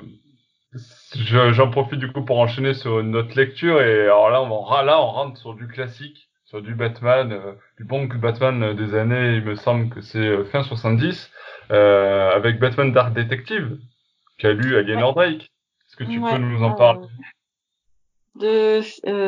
J'en 1.13 1.69
profite 1.69 1.99
du 1.99 2.09
coup 2.11 2.23
pour 2.23 2.39
enchaîner 2.39 2.73
sur 2.73 3.03
notre 3.03 3.35
lecture 3.35 3.81
et 3.81 4.03
alors 4.03 4.29
là 4.29 4.41
on 4.41 4.69
va 4.69 4.83
là 4.83 5.01
on 5.01 5.07
rentre 5.07 5.37
sur 5.37 5.53
du 5.53 5.67
classique, 5.67 6.29
sur 6.45 6.61
du 6.61 6.75
Batman, 6.75 7.33
euh, 7.33 7.53
du 7.77 7.83
bon 7.83 8.05
Batman 8.05 8.73
des 8.73 8.95
années, 8.95 9.35
il 9.35 9.43
me 9.43 9.55
semble 9.55 9.89
que 9.89 9.99
c'est 9.99 10.17
euh, 10.19 10.45
fin 10.45 10.63
70, 10.63 11.29
euh, 11.71 12.31
avec 12.31 12.59
Batman 12.59 12.93
Dark 12.93 13.13
Detective 13.13 13.77
qu'a 14.41 14.53
lu 14.53 14.75
Aliénor 14.75 15.13
Drake. 15.13 15.51
Est-ce 15.87 15.95
que 15.95 16.03
tu 16.03 16.19
peux 16.19 16.37
nous 16.37 16.63
en 16.63 16.73
parler? 16.73 17.07
De 18.35 18.81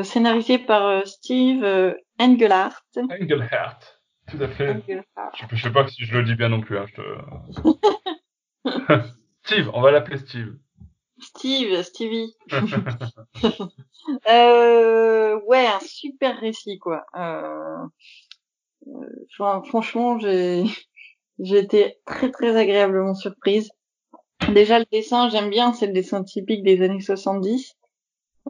scénarisé 0.04 0.58
par 0.58 1.06
Steve 1.06 1.64
Engelhardt. 2.20 2.84
Engelhardt, 2.96 3.80
tout 4.28 4.38
à 4.42 4.48
fait. 4.48 4.82
Je, 4.88 5.46
je, 5.56 5.62
sais 5.62 5.72
pas 5.72 5.88
si 5.88 6.06
je 6.06 6.18
le 6.18 6.24
dis 6.24 6.36
bien 6.36 6.50
non 6.50 6.62
plus. 6.62 6.78
Hein, 6.78 6.86
je 6.88 6.94
te... 6.96 7.02
Steve, 9.44 9.70
on 9.74 9.82
va 9.82 9.92
l'appeler 9.92 10.18
Steve. 10.18 10.56
Steve, 11.20 11.82
Stevie. 11.84 12.36
euh, 14.30 15.40
ouais, 15.46 15.66
un 15.68 15.80
super 15.80 16.40
récit 16.40 16.80
quoi. 16.80 17.06
Euh, 17.16 17.86
euh, 18.88 19.62
franchement, 19.70 20.20
j'ai 20.20 20.64
j'ai 21.40 21.60
été 21.60 21.98
très 22.06 22.32
très 22.32 22.56
agréablement 22.56 23.16
surprise. 23.16 23.72
Déjà 24.50 24.80
le 24.80 24.86
dessin, 24.92 25.30
j'aime 25.30 25.50
bien, 25.50 25.74
c'est 25.74 25.88
le 25.88 25.94
dessin 25.94 26.24
typique 26.24 26.64
des 26.64 26.82
années 26.82 27.02
70, 27.02 27.76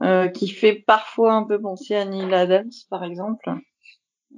euh, 0.02 0.28
qui 0.28 0.48
fait 0.48 0.74
parfois 0.74 1.34
un 1.34 1.44
peu 1.44 1.60
penser 1.62 1.96
à 1.96 2.06
Neil 2.06 2.34
Adams 2.34 2.72
par 2.90 3.04
exemple. 3.04 3.54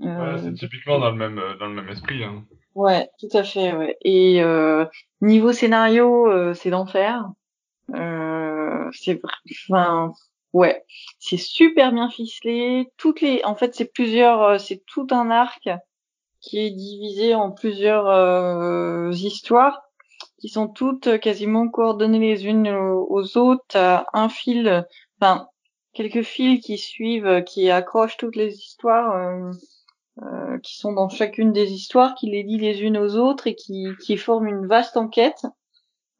Euh, 0.01 0.35
ouais, 0.35 0.41
c'est 0.43 0.53
typiquement 0.53 0.99
dans 0.99 1.11
le 1.11 1.17
même 1.17 1.41
dans 1.59 1.67
le 1.67 1.73
même 1.73 1.89
esprit. 1.89 2.23
Hein. 2.23 2.43
Ouais, 2.75 3.09
tout 3.19 3.29
à 3.33 3.43
fait. 3.43 3.73
Ouais. 3.73 3.97
Et 4.01 4.43
euh, 4.43 4.85
niveau 5.21 5.53
scénario, 5.53 6.29
euh, 6.29 6.53
c'est 6.53 6.69
d'enfer. 6.69 7.23
Euh, 7.93 8.89
c'est 8.91 9.21
enfin 9.69 10.11
ouais, 10.53 10.83
c'est 11.19 11.37
super 11.37 11.93
bien 11.93 12.09
ficelé. 12.09 12.91
Toutes 12.97 13.21
les, 13.21 13.41
en 13.45 13.55
fait, 13.55 13.75
c'est 13.75 13.91
plusieurs, 13.91 14.41
euh, 14.43 14.57
c'est 14.57 14.83
tout 14.85 15.07
un 15.11 15.31
arc 15.31 15.69
qui 16.41 16.59
est 16.59 16.71
divisé 16.71 17.33
en 17.33 17.51
plusieurs 17.51 18.07
euh, 18.07 19.11
histoires 19.11 19.84
qui 20.45 20.49
sont 20.49 20.67
toutes 20.67 21.19
quasiment 21.19 21.67
coordonnées 21.69 22.19
les 22.19 22.45
unes 22.45 22.69
aux 22.69 23.35
autres. 23.35 24.03
un 24.13 24.29
fil, 24.29 24.85
enfin 25.19 25.47
quelques 25.93 26.21
fils 26.21 26.63
qui 26.63 26.77
suivent, 26.77 27.43
qui 27.45 27.71
accrochent 27.71 28.17
toutes 28.17 28.35
les 28.35 28.53
histoires. 28.53 29.51
Euh, 30.21 30.59
qui 30.63 30.77
sont 30.77 30.93
dans 30.93 31.09
chacune 31.09 31.51
des 31.51 31.73
histoires, 31.73 32.13
qui 32.13 32.29
les 32.29 32.43
lient 32.43 32.59
les 32.59 32.83
unes 32.83 32.97
aux 32.97 33.15
autres 33.15 33.47
et 33.47 33.55
qui, 33.55 33.87
qui 34.01 34.17
forment 34.17 34.47
une 34.47 34.67
vaste 34.67 34.97
enquête. 34.97 35.47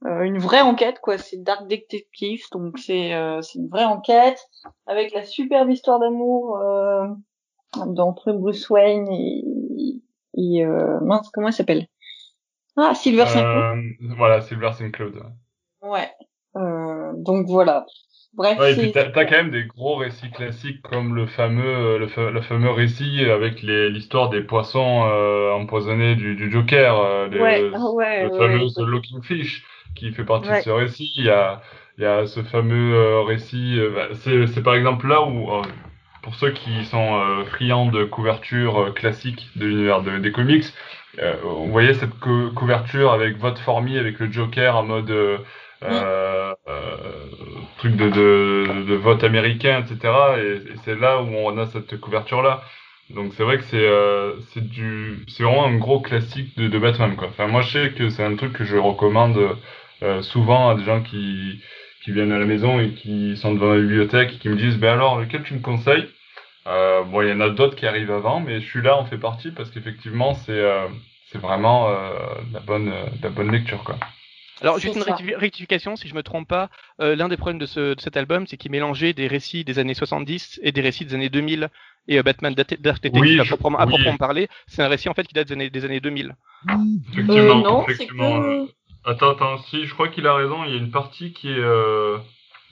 Euh, 0.05 0.21
une 0.21 0.39
vraie 0.39 0.61
enquête 0.61 0.99
quoi 0.99 1.17
c'est 1.17 1.37
Dark 1.37 1.67
Detective 1.67 2.43
donc 2.51 2.77
c'est 2.77 3.13
euh, 3.13 3.41
une 3.55 3.69
vraie 3.69 3.85
enquête 3.85 4.45
avec 4.87 5.13
la 5.13 5.23
superbe 5.23 5.69
histoire 5.69 5.99
d'amour 5.99 6.57
euh, 6.57 7.07
d'entre 7.85 8.33
Bruce 8.33 8.69
Wayne 8.69 9.07
et, 9.09 10.01
et 10.37 10.65
euh, 10.65 10.99
mince 10.99 11.29
comment 11.31 11.47
elle 11.47 11.53
s'appelle? 11.53 11.87
Ah 12.77 12.93
Silver 12.93 13.25
Saint 13.27 13.81
voilà 14.17 14.41
Silver 14.41 14.71
Saint 14.73 14.91
Cloud 14.91 15.21
ouais. 15.81 16.09
Donc 16.53 17.47
voilà. 17.47 17.85
Bref 18.33 18.59
ouais, 18.59 18.73
et 18.73 18.75
puis 18.75 18.91
t'as 18.91 19.07
as 19.07 19.25
quand 19.25 19.37
même 19.37 19.51
des 19.51 19.65
gros 19.65 19.95
récits 19.95 20.31
classiques 20.31 20.81
comme 20.81 21.15
le 21.15 21.25
fameux 21.25 21.97
le, 21.97 22.31
le 22.31 22.41
fameux 22.41 22.71
récit 22.71 23.23
avec 23.25 23.61
l'histoire 23.61 24.29
des 24.29 24.41
poissons 24.41 25.01
empoisonnés 25.53 26.15
du, 26.15 26.35
du 26.35 26.51
Joker 26.51 27.29
les, 27.29 27.39
ouais, 27.39 27.71
ah 27.73 27.91
ouais, 27.91 28.23
le 28.23 28.37
fameux 28.37 28.67
The 28.67 28.79
Looking 28.79 29.23
Fish 29.23 29.63
qui 29.95 30.11
fait 30.11 30.25
partie 30.25 30.49
de 30.49 30.59
ce 30.59 30.69
récit. 30.69 31.11
Il 31.17 31.25
y 31.25 31.29
a, 31.29 31.61
il 31.97 32.03
y 32.03 32.07
a 32.07 32.27
ce 32.27 32.43
fameux 32.43 32.93
euh, 32.93 33.21
récit. 33.21 33.79
Euh, 33.79 33.91
bah, 33.95 34.07
c'est 34.13 34.63
par 34.63 34.75
exemple 34.75 35.07
là 35.07 35.23
où, 35.23 35.51
euh, 35.51 35.61
pour 36.21 36.35
ceux 36.35 36.51
qui 36.51 36.85
sont 36.85 37.21
friands 37.51 37.87
de 37.87 38.03
couverture 38.03 38.93
classique 38.93 39.47
de 39.55 39.65
l'univers 39.65 40.01
des 40.01 40.31
comics, 40.31 40.65
vous 41.43 41.71
voyez 41.71 41.93
cette 41.93 42.17
couverture 42.55 43.11
avec 43.13 43.37
vote 43.37 43.59
formi, 43.59 43.97
avec 43.97 44.19
le 44.19 44.31
Joker 44.31 44.75
en 44.75 44.83
mode 44.83 45.11
truc 47.77 47.95
de, 47.95 48.09
de, 48.09 48.83
de, 48.87 48.95
vote 48.95 49.23
américain, 49.23 49.83
etc. 49.83 50.13
Et, 50.37 50.71
et 50.71 50.75
c'est 50.83 50.99
là 50.99 51.21
où 51.21 51.27
on 51.27 51.57
a 51.57 51.67
cette 51.67 51.99
couverture 51.99 52.41
là. 52.41 52.63
Donc 53.09 53.33
c'est 53.35 53.43
vrai 53.43 53.57
que 53.57 53.63
c'est 53.65 53.87
c'est 54.53 54.67
du 54.67 55.23
c'est 55.27 55.43
vraiment 55.43 55.65
un 55.67 55.77
gros 55.77 55.99
classique 56.01 56.57
de, 56.57 56.67
de 56.67 56.79
Batman 56.79 57.15
quoi. 57.15 57.27
Enfin 57.27 57.47
moi 57.47 57.61
je 57.61 57.71
sais 57.71 57.91
que 57.91 58.09
c'est 58.09 58.23
un 58.23 58.35
truc 58.35 58.53
que 58.53 58.63
je 58.65 58.77
recommande 58.77 59.57
euh, 60.03 60.21
souvent 60.23 60.69
à 60.69 60.75
des 60.75 60.83
gens 60.83 61.01
qui, 61.01 61.61
qui 62.03 62.11
viennent 62.11 62.31
à 62.31 62.39
la 62.39 62.45
maison 62.45 62.79
et 62.79 62.93
qui 62.93 63.37
sont 63.37 63.53
devant 63.53 63.73
la 63.73 63.79
bibliothèque 63.81 64.33
et 64.35 64.37
qui 64.39 64.49
me 64.49 64.55
disent 64.55 64.77
ben 64.77 64.93
alors 64.93 65.19
lequel 65.19 65.43
tu 65.43 65.53
me 65.53 65.59
conseilles? 65.61 66.07
Euh, 66.67 67.03
bon 67.03 67.21
il 67.21 67.29
y 67.29 67.31
en 67.31 67.41
a 67.41 67.49
d'autres 67.49 67.75
qui 67.75 67.85
arrivent 67.85 68.11
avant 68.11 68.39
mais 68.39 68.59
celui-là 68.59 68.97
en 68.97 69.05
fait 69.05 69.17
partie 69.17 69.51
parce 69.51 69.69
qu'effectivement 69.71 70.33
c'est 70.33 70.51
euh, 70.51 70.87
c'est 71.31 71.39
vraiment 71.39 71.89
euh, 71.89 72.13
la 72.53 72.59
bonne 72.59 72.93
la 73.21 73.29
bonne 73.29 73.51
lecture 73.51 73.83
quoi. 73.83 73.97
Alors, 74.61 74.79
juste 74.79 74.95
une 74.95 75.35
rectification, 75.35 75.95
si 75.95 76.07
je 76.07 76.15
me 76.15 76.23
trompe 76.23 76.47
pas, 76.47 76.69
euh, 77.01 77.15
l'un 77.15 77.27
des 77.27 77.35
problèmes 77.35 77.59
de, 77.59 77.65
ce, 77.65 77.93
de 77.93 77.99
cet 77.99 78.15
album, 78.15 78.47
c'est 78.47 78.55
qu'il 78.55 78.71
mélangeait 78.71 79.13
des 79.13 79.27
récits 79.27 79.65
des 79.65 79.79
années 79.79 79.93
70 79.93 80.61
et 80.63 80.71
des 80.71 80.81
récits 80.81 81.05
des 81.05 81.13
années 81.13 81.29
2000. 81.29 81.69
Et 82.07 82.19
euh, 82.19 82.23
Batman 82.23 82.53
Dark 82.53 82.69
Detective, 82.79 83.21
oui, 83.21 83.39
à, 83.39 83.43
proprement, 83.43 83.79
à 83.79 83.85
proprement 83.85 84.17
parler, 84.17 84.47
c'est 84.67 84.81
un 84.81 84.87
récit 84.87 85.09
en 85.09 85.13
fait 85.13 85.27
qui 85.27 85.33
date 85.33 85.47
des 85.47 85.53
années, 85.53 85.69
des 85.69 85.85
années 85.85 85.99
2000. 85.99 86.35
Effectivement, 87.11 87.35
euh, 87.35 87.53
non, 87.55 87.83
effectivement. 87.83 88.67
Attends, 89.03 89.31
attends, 89.31 89.57
si, 89.63 89.85
je 89.85 89.93
crois 89.93 90.07
qu'il 90.07 90.25
a 90.25 90.33
raison, 90.33 90.63
il 90.63 90.71
y 90.71 90.73
a 90.73 90.77
une 90.77 90.91
partie 90.91 91.33
qui 91.33 91.49
est... 91.51 91.63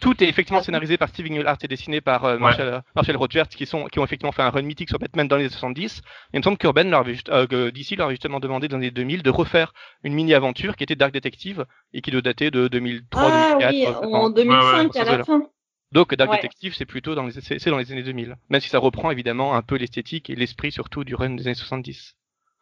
Euh... 0.03 0.09
Tout 0.09 0.23
est 0.23 0.27
effectivement 0.27 0.61
scénarisé 0.61 0.97
par 0.97 1.09
Steve 1.09 1.31
Englehart 1.31 1.57
et 1.61 1.67
dessiné 1.67 2.01
par 2.01 2.25
euh, 2.25 2.37
Marshall, 2.37 2.81
Marshall 2.95 3.15
Rogers, 3.15 3.47
qui, 3.49 3.65
sont, 3.65 3.85
qui 3.85 3.99
ont 3.99 4.03
effectivement 4.03 4.31
fait 4.31 4.41
un 4.41 4.49
run 4.49 4.61
mythique 4.63 4.89
sur 4.89 4.99
Batman 4.99 5.27
dans 5.27 5.37
les 5.37 5.43
années 5.43 5.51
70. 5.51 6.01
il 6.33 6.37
me 6.37 6.43
semble 6.43 6.57
qu'Urban 6.57 6.83
leur 6.83 7.01
avait, 7.01 7.17
euh, 7.29 7.71
DC 7.71 7.97
leur 7.97 8.07
avait 8.07 8.15
justement 8.15 8.39
demandé 8.39 8.67
dans 8.67 8.77
les 8.77 8.91
2000 8.91 9.23
de 9.23 9.29
refaire 9.29 9.73
une 10.03 10.13
mini-aventure 10.13 10.75
qui 10.75 10.83
était 10.83 10.95
Dark 10.95 11.13
Detective 11.13 11.65
et 11.93 12.01
qui 12.01 12.11
doit 12.11 12.21
dater 12.21 12.51
de 12.51 12.67
2003, 12.67 13.21
ah, 13.23 13.57
2004. 13.59 14.01
Oui, 14.05 14.13
en 14.13 14.29
2005 14.29 14.95
à 14.95 15.03
la 15.05 15.23
fin. 15.23 15.43
Donc 15.91 16.15
Dark 16.15 16.31
Detective, 16.31 16.73
c'est 16.75 16.85
plutôt 16.85 17.13
dans 17.13 17.23
les, 17.23 17.33
c'est 17.33 17.69
dans 17.69 17.77
les 17.77 17.91
années 17.91 18.03
2000. 18.03 18.35
Même 18.49 18.61
si 18.61 18.69
ça 18.69 18.79
reprend 18.79 19.11
évidemment 19.11 19.55
un 19.55 19.61
peu 19.61 19.75
l'esthétique 19.75 20.29
et 20.29 20.35
l'esprit 20.35 20.71
surtout 20.71 21.03
du 21.03 21.13
run 21.13 21.31
des 21.31 21.47
années 21.47 21.55
70. 21.55 22.15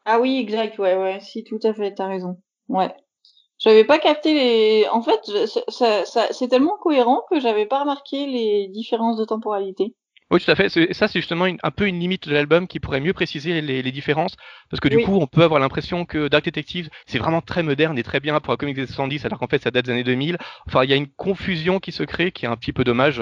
Ah 0.04 0.20
oui, 0.20 0.38
exact, 0.38 0.78
ouais, 0.80 0.98
ouais, 0.98 1.20
si, 1.22 1.44
tout 1.44 1.60
à 1.64 1.74
fait, 1.74 1.94
t'as 1.94 2.08
raison. 2.08 2.42
Ouais. 2.68 2.89
J'avais 3.62 3.84
pas 3.84 3.99
capté 3.99 4.34
les. 4.34 4.88
En 4.91 5.03
fait, 5.03 5.20
ça, 5.70 6.03
ça, 6.05 6.28
c'est 6.32 6.47
tellement 6.47 6.78
cohérent 6.82 7.24
que 7.30 7.39
j'avais 7.39 7.68
pas 7.68 7.82
remarqué 7.82 8.26
les 8.26 8.68
différences 8.68 9.18
de 9.18 9.26
temporalité. 9.26 9.93
Oui, 10.32 10.39
tout 10.39 10.49
à 10.49 10.55
fait. 10.55 10.70
Ça, 10.93 11.07
c'est 11.07 11.20
justement 11.20 11.45
un 11.45 11.72
peu 11.72 11.88
une 11.88 11.99
limite 11.99 12.28
de 12.28 12.34
l'album 12.34 12.66
qui 12.68 12.80
pourrait 12.80 13.01
mieux 13.01 13.14
préciser 13.14 13.62
les, 13.62 13.84
les 13.84 13.91
différences. 13.91 14.36
Parce 14.70 14.80
que 14.80 14.88
du 14.88 15.03
coup, 15.03 15.18
on 15.18 15.28
peut 15.28 15.43
avoir 15.43 15.59
l'impression 15.59 16.05
que 16.05 16.28
Dark 16.28 16.45
Detective, 16.45 16.89
c'est 17.05 17.20
vraiment 17.20 17.41
très 17.41 17.64
moderne 17.64 17.99
et 17.99 18.03
très 18.03 18.20
bien 18.20 18.39
pour 18.39 18.53
un 18.53 18.57
comic 18.57 18.76
des 18.76 18.88
70, 18.88 19.26
alors 19.26 19.39
qu'en 19.39 19.47
fait, 19.47 19.62
ça 19.62 19.72
date 19.72 19.86
des 19.86 19.91
années 19.91 20.03
2000. 20.05 20.38
Enfin, 20.68 20.84
il 20.84 20.89
y 20.89 20.93
a 20.93 20.95
une 20.95 21.12
confusion 21.12 21.80
qui 21.80 21.91
se 21.91 22.03
crée 22.03 22.32
qui 22.32 22.45
est 22.45 22.47
un 22.47 22.55
petit 22.55 22.74
peu 22.74 22.84
dommage. 22.84 23.22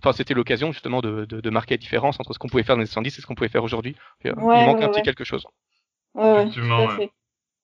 Enfin, 0.00 0.12
c'était 0.12 0.34
l'occasion 0.34 0.72
justement 0.72 1.00
de, 1.00 1.24
de, 1.24 1.40
de, 1.40 1.50
marquer 1.50 1.74
la 1.74 1.78
différence 1.78 2.20
entre 2.20 2.32
ce 2.32 2.38
qu'on 2.38 2.48
pouvait 2.48 2.62
faire 2.62 2.76
dans 2.76 2.82
les 2.82 2.86
70 2.86 3.18
et 3.18 3.20
ce 3.20 3.26
qu'on 3.26 3.34
pouvait 3.34 3.48
faire 3.48 3.64
aujourd'hui. 3.64 3.96
Il 4.24 4.32
manque 4.34 4.82
un 4.82 4.88
petit 4.88 5.02
quelque 5.02 5.24
chose. 5.24 5.46
Ouais, 6.14 6.48
tout 6.50 6.60
à 6.60 6.96
fait. 6.96 7.10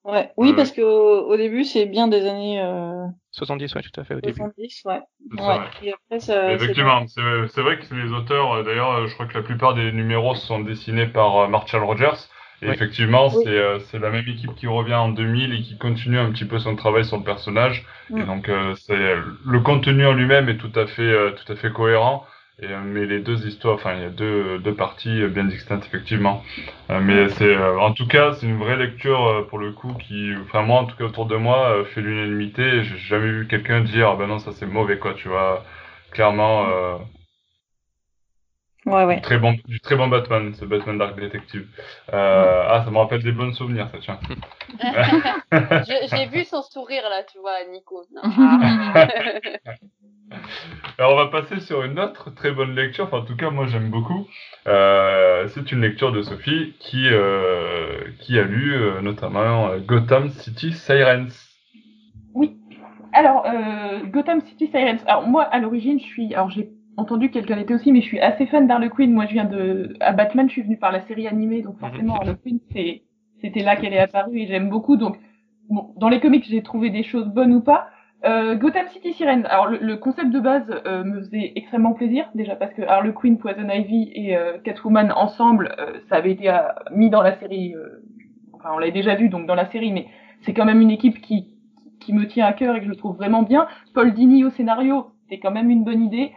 Ouais. 0.05 0.31
Oui, 0.37 0.53
parce 0.55 0.73
que 0.73 0.83
au 0.83 1.37
début, 1.37 1.65
c'est 1.65 1.87
bien 1.87 2.09
des 2.09 2.27
années. 2.27 2.61
Euh... 2.61 3.07
70, 3.31 3.75
ouais, 3.75 3.83
tout 3.83 4.01
à 4.01 4.05
fait, 4.05 4.15
au 4.15 4.21
70, 4.21 4.83
ouais. 4.85 5.01
ouais. 5.39 5.57
Et 5.83 5.93
après, 5.93 6.21
ça, 6.21 6.53
Effectivement, 6.53 7.07
c'est 7.07 7.61
vrai 7.61 7.79
que 7.79 7.95
les 7.95 8.13
auteurs, 8.13 8.53
euh, 8.53 8.63
d'ailleurs, 8.65 8.93
euh, 8.93 9.07
je 9.07 9.15
crois 9.15 9.27
que 9.27 9.35
la 9.35 9.45
plupart 9.45 9.75
des 9.75 9.93
numéros 9.93 10.35
sont 10.35 10.61
dessinés 10.61 11.07
par 11.07 11.37
euh, 11.37 11.49
Marshall 11.49 11.85
Rogers. 11.85 12.29
Et 12.63 12.69
effectivement, 12.69 13.29
c'est 13.29 13.99
la 13.99 14.11
même 14.11 14.29
équipe 14.29 14.55
qui 14.55 14.69
revient 14.69 14.95
en 14.95 15.09
2000 15.09 15.53
et 15.53 15.63
qui 15.63 15.79
continue 15.79 16.19
un 16.19 16.31
petit 16.31 16.45
peu 16.45 16.61
son 16.61 16.77
travail 16.77 17.05
sur 17.05 17.17
le 17.17 17.25
personnage. 17.25 17.85
Et 18.11 18.21
mm. 18.21 18.25
donc, 18.25 18.49
c'est 18.77 19.17
le 19.45 19.61
contenu 19.61 20.07
en 20.07 20.13
lui-même 20.13 20.49
est 20.49 20.59
tout 20.59 20.71
à 20.77 20.87
fait, 20.87 21.35
tout 21.35 21.53
à 21.53 21.57
fait 21.57 21.73
cohérent. 21.73 22.25
Et, 22.59 22.67
euh, 22.67 22.81
mais 22.85 23.07
les 23.07 23.21
deux 23.21 23.47
histoires, 23.47 23.75
enfin, 23.75 23.95
il 23.95 24.03
y 24.03 24.05
a 24.05 24.11
deux, 24.11 24.59
deux 24.59 24.75
parties 24.75 25.27
bien 25.29 25.45
distinctes, 25.45 25.87
effectivement. 25.87 26.45
Euh, 26.91 27.01
mais 27.01 27.29
c'est, 27.31 27.57
euh, 27.57 27.79
en 27.79 27.93
tout 27.93 28.07
cas, 28.07 28.35
c'est 28.35 28.47
une 28.47 28.59
vraie 28.59 28.77
lecture 28.77 29.47
pour 29.49 29.59
le 29.59 29.73
coup 29.73 29.95
qui, 29.95 30.33
enfin, 30.43 30.63
moi, 30.63 30.81
en 30.81 30.85
tout 30.85 30.97
cas, 30.97 31.05
autour 31.05 31.27
de 31.27 31.37
moi, 31.37 31.85
fait 31.87 32.01
l'unanimité. 32.01 32.85
J'ai 32.85 32.99
jamais 32.99 33.31
vu 33.31 33.49
quelqu'un 33.49 33.81
dire, 33.81 34.11
ah 34.11 34.17
ben 34.17 34.27
non, 34.27 34.39
ça 34.39 34.53
c'est 34.53 34.67
mauvais, 34.67 34.99
quoi, 34.99 35.15
tu 35.15 35.29
vois. 35.29 35.65
Clairement. 36.13 37.01
Ouais, 38.85 39.05
ouais. 39.05 39.21
Très 39.21 39.39
bon, 39.39 39.55
du 39.67 39.81
très 39.81 39.95
bon 39.95 40.09
Batman, 40.09 40.55
ce 40.55 40.65
Batman 40.65 40.99
Dark 40.99 41.19
Detective. 41.19 41.69
Euh, 42.13 42.65
ah, 42.69 42.83
ça 42.85 42.91
me 42.91 42.99
rappelle 42.99 43.23
des 43.23 43.31
bons 43.31 43.53
souvenirs, 43.55 43.89
ça, 43.93 43.99
tiens. 44.01 44.19
J'ai 46.11 46.27
vu 46.27 46.45
son 46.45 46.63
sourire 46.63 47.05
là, 47.09 47.23
tu 47.23 47.39
vois, 47.39 47.65
Nico. 47.71 48.05
Alors, 50.99 51.15
on 51.15 51.17
va 51.17 51.27
passer 51.27 51.61
sur 51.61 51.83
une 51.83 51.99
autre 51.99 52.35
très 52.35 52.53
bonne 52.53 52.75
lecture. 52.75 53.05
Enfin, 53.05 53.19
en 53.19 53.25
tout 53.25 53.37
cas, 53.37 53.51
moi, 53.51 53.67
j'aime 53.67 53.91
beaucoup. 53.91 54.27
Euh, 54.67 55.49
c'est 55.49 55.73
une 55.73 55.81
lecture 55.81 56.13
de 56.13 56.23
Sophie 56.23 56.75
qui, 56.79 57.09
euh, 57.11 58.01
qui 58.21 58.39
a 58.39 58.43
lu 58.43 58.75
euh, 58.75 59.01
notamment 59.01 59.69
euh, 59.69 59.79
Gotham 59.79 60.31
City 60.31 60.73
Sirens. 60.73 61.33
Oui. 62.35 62.57
Alors, 63.13 63.45
euh, 63.47 64.05
Gotham 64.07 64.41
City 64.43 64.69
Sirens. 64.69 65.05
Alors, 65.07 65.27
moi, 65.27 65.43
à 65.43 65.59
l'origine, 65.59 65.99
je 65.99 66.05
suis. 66.05 66.35
Alors, 66.35 66.51
j'ai 66.51 66.71
entendu 66.97 67.31
quelqu'un 67.31 67.57
l'était 67.57 67.75
aussi, 67.75 67.93
mais 67.93 68.01
je 68.01 68.07
suis 68.07 68.21
assez 68.21 68.47
fan 68.47 68.67
d'Harley 68.67 68.89
Quinn. 68.91 69.13
Moi, 69.13 69.27
je 69.27 69.33
viens 69.33 69.45
de. 69.45 69.95
À 70.01 70.13
Batman, 70.13 70.49
je 70.49 70.53
suis 70.53 70.63
venue 70.63 70.79
par 70.79 70.93
la 70.93 71.01
série 71.07 71.27
animée, 71.27 71.63
donc 71.63 71.79
forcément, 71.79 72.17
Harley 72.17 72.37
Quinn, 72.43 72.59
c'est. 72.73 73.03
C'était 73.41 73.65
là 73.65 73.75
qu'elle 73.75 73.93
est 73.93 73.99
apparue 73.99 74.39
et 74.39 74.47
j'aime 74.47 74.71
beaucoup. 74.71 74.97
Donc, 74.97 75.19
bon, 75.69 75.93
dans 75.97 76.09
les 76.09 76.21
comics, 76.21 76.45
j'ai 76.49 76.63
trouvé 76.63 76.91
des 76.91 77.03
choses 77.03 77.27
bonnes 77.27 77.53
ou 77.55 77.61
pas. 77.61 77.89
Euh, 78.25 78.55
Gotham 78.55 78.87
City 78.89 79.13
Sirens. 79.15 79.45
Alors 79.47 79.67
le, 79.67 79.79
le 79.79 79.97
concept 79.97 80.31
de 80.31 80.39
base 80.39 80.65
euh, 80.87 81.03
me 81.05 81.21
faisait 81.21 81.53
extrêmement 81.57 81.93
plaisir, 81.93 82.29
déjà 82.35 82.55
parce 82.55 82.73
que 82.73 82.83
Harley 82.83 83.13
Quinn, 83.13 83.37
Poison 83.39 83.69
Ivy 83.69 84.13
et 84.15 84.37
euh, 84.37 84.59
Catwoman 84.63 85.11
ensemble, 85.13 85.75
euh, 85.79 85.99
ça 86.09 86.17
avait 86.17 86.33
été 86.33 86.49
euh, 86.49 86.59
mis 86.93 87.11
dans 87.11 87.23
la 87.23 87.37
série. 87.39 87.75
euh, 87.75 88.03
enfin, 88.53 88.71
on 88.75 88.79
l'avait 88.79 88.93
déjà 88.93 89.15
vu 89.17 89.29
donc 89.29 89.47
dans 89.47 89.57
la 89.57 89.67
série, 89.71 89.93
mais 89.93 90.07
c'est 90.43 90.55
quand 90.55 90.65
même 90.65 90.81
une 90.81 90.91
équipe 90.91 91.21
qui 91.21 91.49
qui 92.01 92.13
me 92.13 92.27
tient 92.27 92.47
à 92.47 92.53
cœur 92.53 92.75
et 92.77 92.81
que 92.81 92.87
je 92.87 92.93
trouve 92.95 93.17
vraiment 93.17 93.43
bien. 93.43 93.67
Paul 93.95 94.13
Dini 94.13 94.45
au 94.45 94.51
scénario, 94.51 95.07
c'est 95.29 95.39
quand 95.39 95.53
même 95.53 95.71
une 95.71 95.85
bonne 95.85 96.03
idée. 96.03 96.33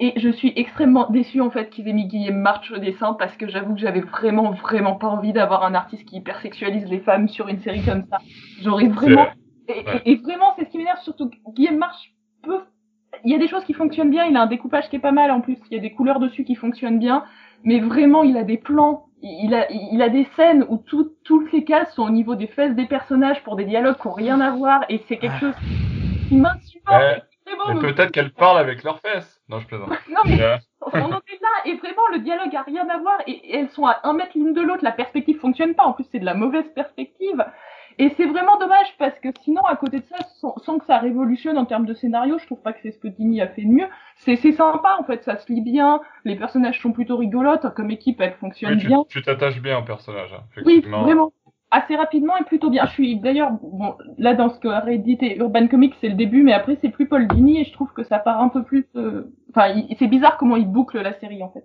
Et 0.00 0.12
je 0.16 0.28
suis 0.28 0.52
extrêmement 0.56 1.08
déçue 1.08 1.40
en 1.40 1.50
fait 1.50 1.70
qu'ils 1.70 1.86
aient 1.86 1.92
mis 1.92 2.08
Guillaume 2.08 2.38
March 2.38 2.72
au 2.72 2.78
dessin 2.78 3.14
parce 3.16 3.36
que 3.36 3.48
j'avoue 3.48 3.74
que 3.74 3.80
j'avais 3.80 4.00
vraiment 4.00 4.50
vraiment 4.50 4.96
pas 4.96 5.06
envie 5.06 5.32
d'avoir 5.32 5.64
un 5.64 5.74
artiste 5.74 6.04
qui 6.04 6.16
hypersexualise 6.16 6.86
les 6.90 6.98
femmes 6.98 7.28
sur 7.28 7.46
une 7.48 7.60
série 7.60 7.82
comme 7.82 8.02
ça. 8.10 8.18
J'aurais 8.60 8.88
vraiment 8.88 9.26
et, 9.68 9.72
Ouais. 9.84 10.02
et- 10.04 10.12
et 10.12 10.16
vraiment, 10.16 10.54
c'est 10.56 10.64
ce 10.64 10.70
qui 10.70 10.78
m'énerve, 10.78 11.00
surtout 11.00 11.30
Guillaume 11.48 11.76
March 11.78 12.12
peut... 12.42 12.60
Il 13.24 13.30
y 13.30 13.34
a 13.34 13.38
des 13.38 13.46
choses 13.48 13.64
qui 13.64 13.74
fonctionnent 13.74 14.10
bien, 14.10 14.24
il 14.24 14.36
a 14.36 14.42
un 14.42 14.46
découpage 14.46 14.88
qui 14.90 14.96
est 14.96 15.00
pas 15.00 15.12
mal 15.12 15.30
en 15.30 15.40
plus, 15.40 15.56
il 15.70 15.74
y 15.74 15.78
a 15.78 15.82
des 15.82 15.92
couleurs 15.92 16.18
dessus 16.18 16.44
qui 16.44 16.56
fonctionnent 16.56 16.98
bien, 16.98 17.24
mais 17.62 17.78
vraiment, 17.80 18.24
il 18.24 18.36
a 18.36 18.42
des 18.42 18.58
plans, 18.58 19.06
il 19.22 19.54
a, 19.54 19.70
il 19.70 20.02
a 20.02 20.08
des 20.08 20.26
scènes 20.36 20.66
où 20.68 20.78
tout, 20.78 21.12
toutes 21.24 21.52
les 21.52 21.62
cases 21.64 21.94
sont 21.94 22.02
au 22.02 22.10
niveau 22.10 22.34
des 22.34 22.48
fesses 22.48 22.74
des 22.74 22.86
personnages 22.86 23.40
pour 23.44 23.54
des 23.56 23.64
dialogues 23.66 23.96
qui 24.00 24.06
ont 24.08 24.12
rien 24.12 24.40
à 24.40 24.50
voir, 24.50 24.84
et 24.88 25.00
c'est 25.06 25.16
quelque 25.18 25.38
chose 25.38 25.54
qui 26.28 26.36
m'insupporte. 26.36 27.00
Ouais. 27.02 27.22
Me- 27.74 27.80
peut-être 27.80 28.10
qu'elle 28.10 28.32
parle 28.32 28.58
avec 28.58 28.82
leurs 28.82 28.98
fesses. 29.00 29.40
Non, 29.48 29.60
je 29.60 29.66
plaisante. 29.66 29.90
Non, 30.10 30.20
mais 30.26 30.38
on 30.92 30.98
en 31.12 31.18
est 31.18 31.40
là, 31.40 31.48
et 31.66 31.74
vraiment, 31.76 32.08
le 32.12 32.18
dialogue 32.18 32.54
a 32.56 32.62
rien 32.62 32.86
à 32.88 32.98
voir, 32.98 33.18
et, 33.28 33.32
et 33.32 33.56
elles 33.58 33.68
sont 33.70 33.86
à 33.86 34.00
un 34.02 34.12
mètre 34.12 34.32
l'une 34.34 34.54
de 34.54 34.60
l'autre, 34.60 34.82
la 34.82 34.92
perspective 34.92 35.38
fonctionne 35.38 35.74
pas, 35.74 35.84
en 35.84 35.92
plus 35.92 36.04
c'est 36.10 36.18
de 36.18 36.24
la 36.24 36.34
mauvaise 36.34 36.66
perspective. 36.74 37.44
Et 37.98 38.10
c'est 38.16 38.26
vraiment 38.26 38.58
dommage, 38.58 38.94
parce 38.98 39.18
que 39.20 39.28
sinon, 39.42 39.62
à 39.62 39.76
côté 39.76 40.00
de 40.00 40.04
ça, 40.04 40.16
sans, 40.40 40.54
sans 40.58 40.78
que 40.78 40.86
ça 40.86 40.98
révolutionne 40.98 41.56
en 41.58 41.64
termes 41.64 41.86
de 41.86 41.94
scénario, 41.94 42.38
je 42.38 42.46
trouve 42.46 42.60
pas 42.60 42.72
que 42.72 42.80
c'est 42.82 42.90
ce 42.90 42.98
que 42.98 43.08
Dini 43.08 43.40
a 43.40 43.48
fait 43.48 43.62
de 43.62 43.68
mieux. 43.68 43.86
C'est 44.16 44.36
sympa, 44.36 44.96
en 44.98 45.04
fait, 45.04 45.22
ça 45.24 45.36
se 45.36 45.52
lit 45.52 45.60
bien, 45.60 46.00
les 46.24 46.36
personnages 46.36 46.80
sont 46.80 46.92
plutôt 46.92 47.16
rigolotes, 47.16 47.72
comme 47.74 47.90
équipe, 47.90 48.20
elle 48.20 48.34
fonctionne 48.34 48.74
oui, 48.74 48.78
tu 48.80 48.86
bien. 48.88 49.04
tu 49.08 49.22
t'attaches 49.22 49.60
bien 49.62 49.78
au 49.78 49.82
personnage, 49.82 50.32
hein, 50.32 50.42
Oui, 50.64 50.80
vraiment. 50.80 51.32
Assez 51.70 51.96
rapidement 51.96 52.36
et 52.36 52.44
plutôt 52.44 52.70
bien. 52.70 52.86
Je 52.86 52.92
suis 52.92 53.18
d'ailleurs, 53.18 53.50
bon, 53.50 53.96
là 54.16 54.34
dans 54.34 54.48
ce 54.48 54.60
que 54.60 54.68
Reddit 54.68 55.18
et 55.22 55.38
Urban 55.38 55.66
Comics, 55.66 55.96
c'est 56.00 56.08
le 56.08 56.14
début, 56.14 56.44
mais 56.44 56.52
après 56.52 56.78
c'est 56.80 56.88
plus 56.88 57.08
Paul 57.08 57.26
Dini 57.26 57.60
et 57.60 57.64
je 57.64 57.72
trouve 57.72 57.92
que 57.92 58.04
ça 58.04 58.20
part 58.20 58.40
un 58.40 58.48
peu 58.48 58.62
plus. 58.62 58.86
euh, 58.94 59.34
Enfin, 59.50 59.82
c'est 59.98 60.06
bizarre 60.06 60.36
comment 60.36 60.54
il 60.54 60.68
boucle 60.68 61.00
la 61.00 61.12
série 61.14 61.42
en 61.42 61.48
fait. 61.50 61.64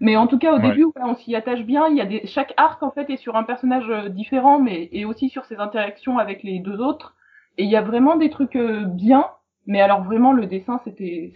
Mais 0.00 0.16
en 0.16 0.26
tout 0.26 0.38
cas, 0.38 0.52
au 0.54 0.58
Ouais. 0.58 0.62
début, 0.62 0.86
on 0.96 1.14
s'y 1.16 1.34
attache 1.34 1.62
bien. 1.62 1.88
Il 1.88 1.96
y 1.96 2.00
a 2.00 2.06
des 2.06 2.26
chaque 2.26 2.54
arc 2.56 2.82
en 2.82 2.90
fait 2.90 3.10
est 3.10 3.16
sur 3.16 3.36
un 3.36 3.44
personnage 3.44 3.88
euh, 3.90 4.08
différent, 4.08 4.60
mais 4.60 4.88
et 4.92 5.04
aussi 5.04 5.28
sur 5.28 5.44
ses 5.44 5.56
interactions 5.56 6.18
avec 6.18 6.42
les 6.42 6.60
deux 6.60 6.80
autres. 6.80 7.14
Et 7.58 7.64
il 7.64 7.70
y 7.70 7.76
a 7.76 7.82
vraiment 7.82 8.16
des 8.16 8.30
trucs 8.30 8.56
euh, 8.56 8.84
bien. 8.84 9.26
Mais 9.66 9.80
alors 9.80 10.02
vraiment, 10.02 10.32
le 10.32 10.46
dessin, 10.46 10.80
c'était 10.84 11.32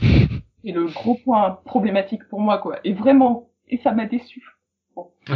le 0.64 0.86
gros 0.86 1.16
point 1.16 1.58
problématique 1.64 2.28
pour 2.28 2.40
moi, 2.40 2.58
quoi. 2.58 2.78
Et 2.84 2.94
vraiment, 2.94 3.48
et 3.68 3.78
ça 3.78 3.92
m'a 3.92 4.06
déçu. 4.06 4.42
Bon. 4.96 5.10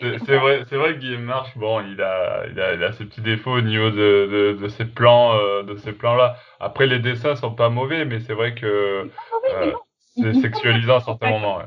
C'est- 0.00 0.36
vrai, 0.36 0.62
c'est 0.68 0.76
vrai 0.76 0.94
que 0.94 0.98
Guillaume 1.00 1.22
March, 1.24 1.56
bon, 1.56 1.80
il 1.80 2.00
a, 2.00 2.46
il 2.48 2.60
a, 2.60 2.74
il 2.74 2.84
a 2.84 2.92
ses 2.92 3.04
petits 3.04 3.20
défauts 3.20 3.52
au 3.52 3.60
niveau 3.60 3.90
de, 3.90 4.54
de, 4.56 4.58
de 4.62 4.68
ses 4.68 4.84
plans, 4.84 5.34
euh, 5.34 5.62
de 5.64 5.76
ces 5.76 5.92
plans-là. 5.92 6.36
Après, 6.60 6.86
les 6.86 7.00
dessins 7.00 7.34
sont 7.36 7.54
pas 7.54 7.68
mauvais, 7.68 8.04
mais 8.04 8.20
c'est 8.20 8.34
vrai 8.34 8.54
que 8.54 9.10
Oui, 9.32 9.50
mais 9.60 9.66
non, 9.72 9.78
c'est 10.22 10.40
sexualisant 10.40 10.96
à 10.96 11.00
certains 11.00 11.30
moments. 11.30 11.56
Ouais. 11.58 11.64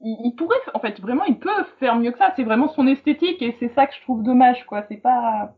il, 0.00 0.16
il 0.24 0.34
pourrait, 0.34 0.56
en 0.74 0.80
fait, 0.80 1.00
vraiment, 1.00 1.24
il 1.24 1.38
peut 1.38 1.50
faire 1.78 1.96
mieux 1.96 2.10
que 2.12 2.18
ça. 2.18 2.32
C'est 2.36 2.44
vraiment 2.44 2.68
son 2.68 2.86
esthétique 2.86 3.42
et 3.42 3.56
c'est 3.58 3.72
ça 3.74 3.86
que 3.86 3.94
je 3.94 4.00
trouve 4.02 4.22
dommage, 4.22 4.64
quoi. 4.66 4.84
C'est 4.88 4.96
pas, 4.96 5.54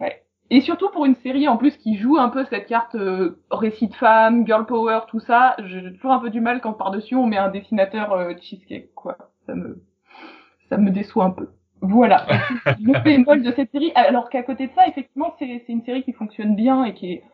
ouais. 0.00 0.22
Et 0.50 0.60
surtout 0.60 0.90
pour 0.90 1.06
une 1.06 1.14
série 1.16 1.48
en 1.48 1.56
plus 1.56 1.76
qui 1.78 1.96
joue 1.96 2.18
un 2.18 2.28
peu 2.28 2.44
cette 2.44 2.66
carte 2.66 2.94
euh, 2.94 3.40
récit 3.50 3.88
de 3.88 3.94
femme, 3.94 4.46
girl 4.46 4.66
power, 4.66 5.00
tout 5.08 5.20
ça. 5.20 5.56
J'ai 5.64 5.94
toujours 5.94 6.12
un 6.12 6.18
peu 6.18 6.28
du 6.28 6.40
mal 6.42 6.60
quand 6.60 6.74
par-dessus 6.74 7.14
on 7.14 7.26
met 7.26 7.38
un 7.38 7.48
dessinateur 7.48 8.12
euh, 8.12 8.34
cheesecake, 8.40 8.92
quoi. 8.94 9.16
Ça 9.46 9.54
me, 9.54 9.82
ça 10.68 10.76
me 10.76 10.90
déçoit 10.90 11.24
un 11.24 11.30
peu. 11.30 11.48
Voilà. 11.80 12.26
Le 12.80 13.02
bémol 13.02 13.42
de 13.42 13.50
cette 13.52 13.72
série, 13.72 13.92
alors 13.94 14.28
qu'à 14.28 14.42
côté 14.42 14.66
de 14.66 14.72
ça, 14.74 14.86
effectivement, 14.86 15.34
c'est 15.38 15.64
c'est 15.66 15.72
une 15.72 15.82
série 15.84 16.02
qui 16.02 16.12
fonctionne 16.12 16.54
bien 16.54 16.84
et 16.84 16.94
qui 16.94 17.12
est, 17.12 17.24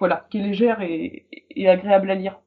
voilà, 0.00 0.26
qui 0.30 0.38
est 0.38 0.42
légère 0.42 0.82
et, 0.82 1.26
et 1.50 1.68
agréable 1.68 2.10
à 2.10 2.14
lire. 2.16 2.40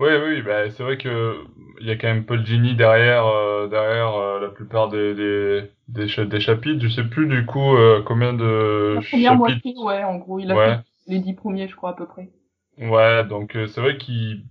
Oui, 0.00 0.08
oui, 0.24 0.42
bah, 0.42 0.70
c'est 0.70 0.82
vrai 0.82 0.98
que 0.98 1.44
il 1.80 1.86
y 1.86 1.90
a 1.90 1.96
quand 1.96 2.08
même 2.08 2.26
Paul 2.26 2.44
Gini 2.44 2.74
derrière, 2.74 3.26
euh, 3.26 3.68
derrière 3.68 4.14
euh, 4.14 4.40
la 4.40 4.48
plupart 4.50 4.88
des, 4.88 5.14
des, 5.14 5.70
des, 5.88 6.08
cha- 6.08 6.24
des 6.24 6.40
chapitres. 6.40 6.82
Je 6.82 6.88
sais 6.88 7.04
plus 7.04 7.26
du 7.28 7.46
coup 7.46 7.76
euh, 7.76 8.02
combien 8.04 8.32
de 8.32 8.98
La 8.98 9.02
première 9.02 9.36
chapitres. 9.36 9.36
moitié, 9.36 9.74
ouais, 9.76 10.04
en 10.04 10.16
gros, 10.16 10.38
il 10.38 10.50
a 10.50 10.56
Ouais. 10.56 10.56
fait 10.56 10.82
les 11.06 11.18
dix 11.20 11.34
premiers, 11.34 11.68
je 11.68 11.76
crois, 11.76 11.90
à 11.90 11.92
peu 11.92 12.06
près. 12.06 12.32
Ouais, 12.76 13.22
donc 13.24 13.54
euh, 13.54 13.68
c'est 13.68 13.80
vrai 13.80 13.96
qu'il, 13.98 14.42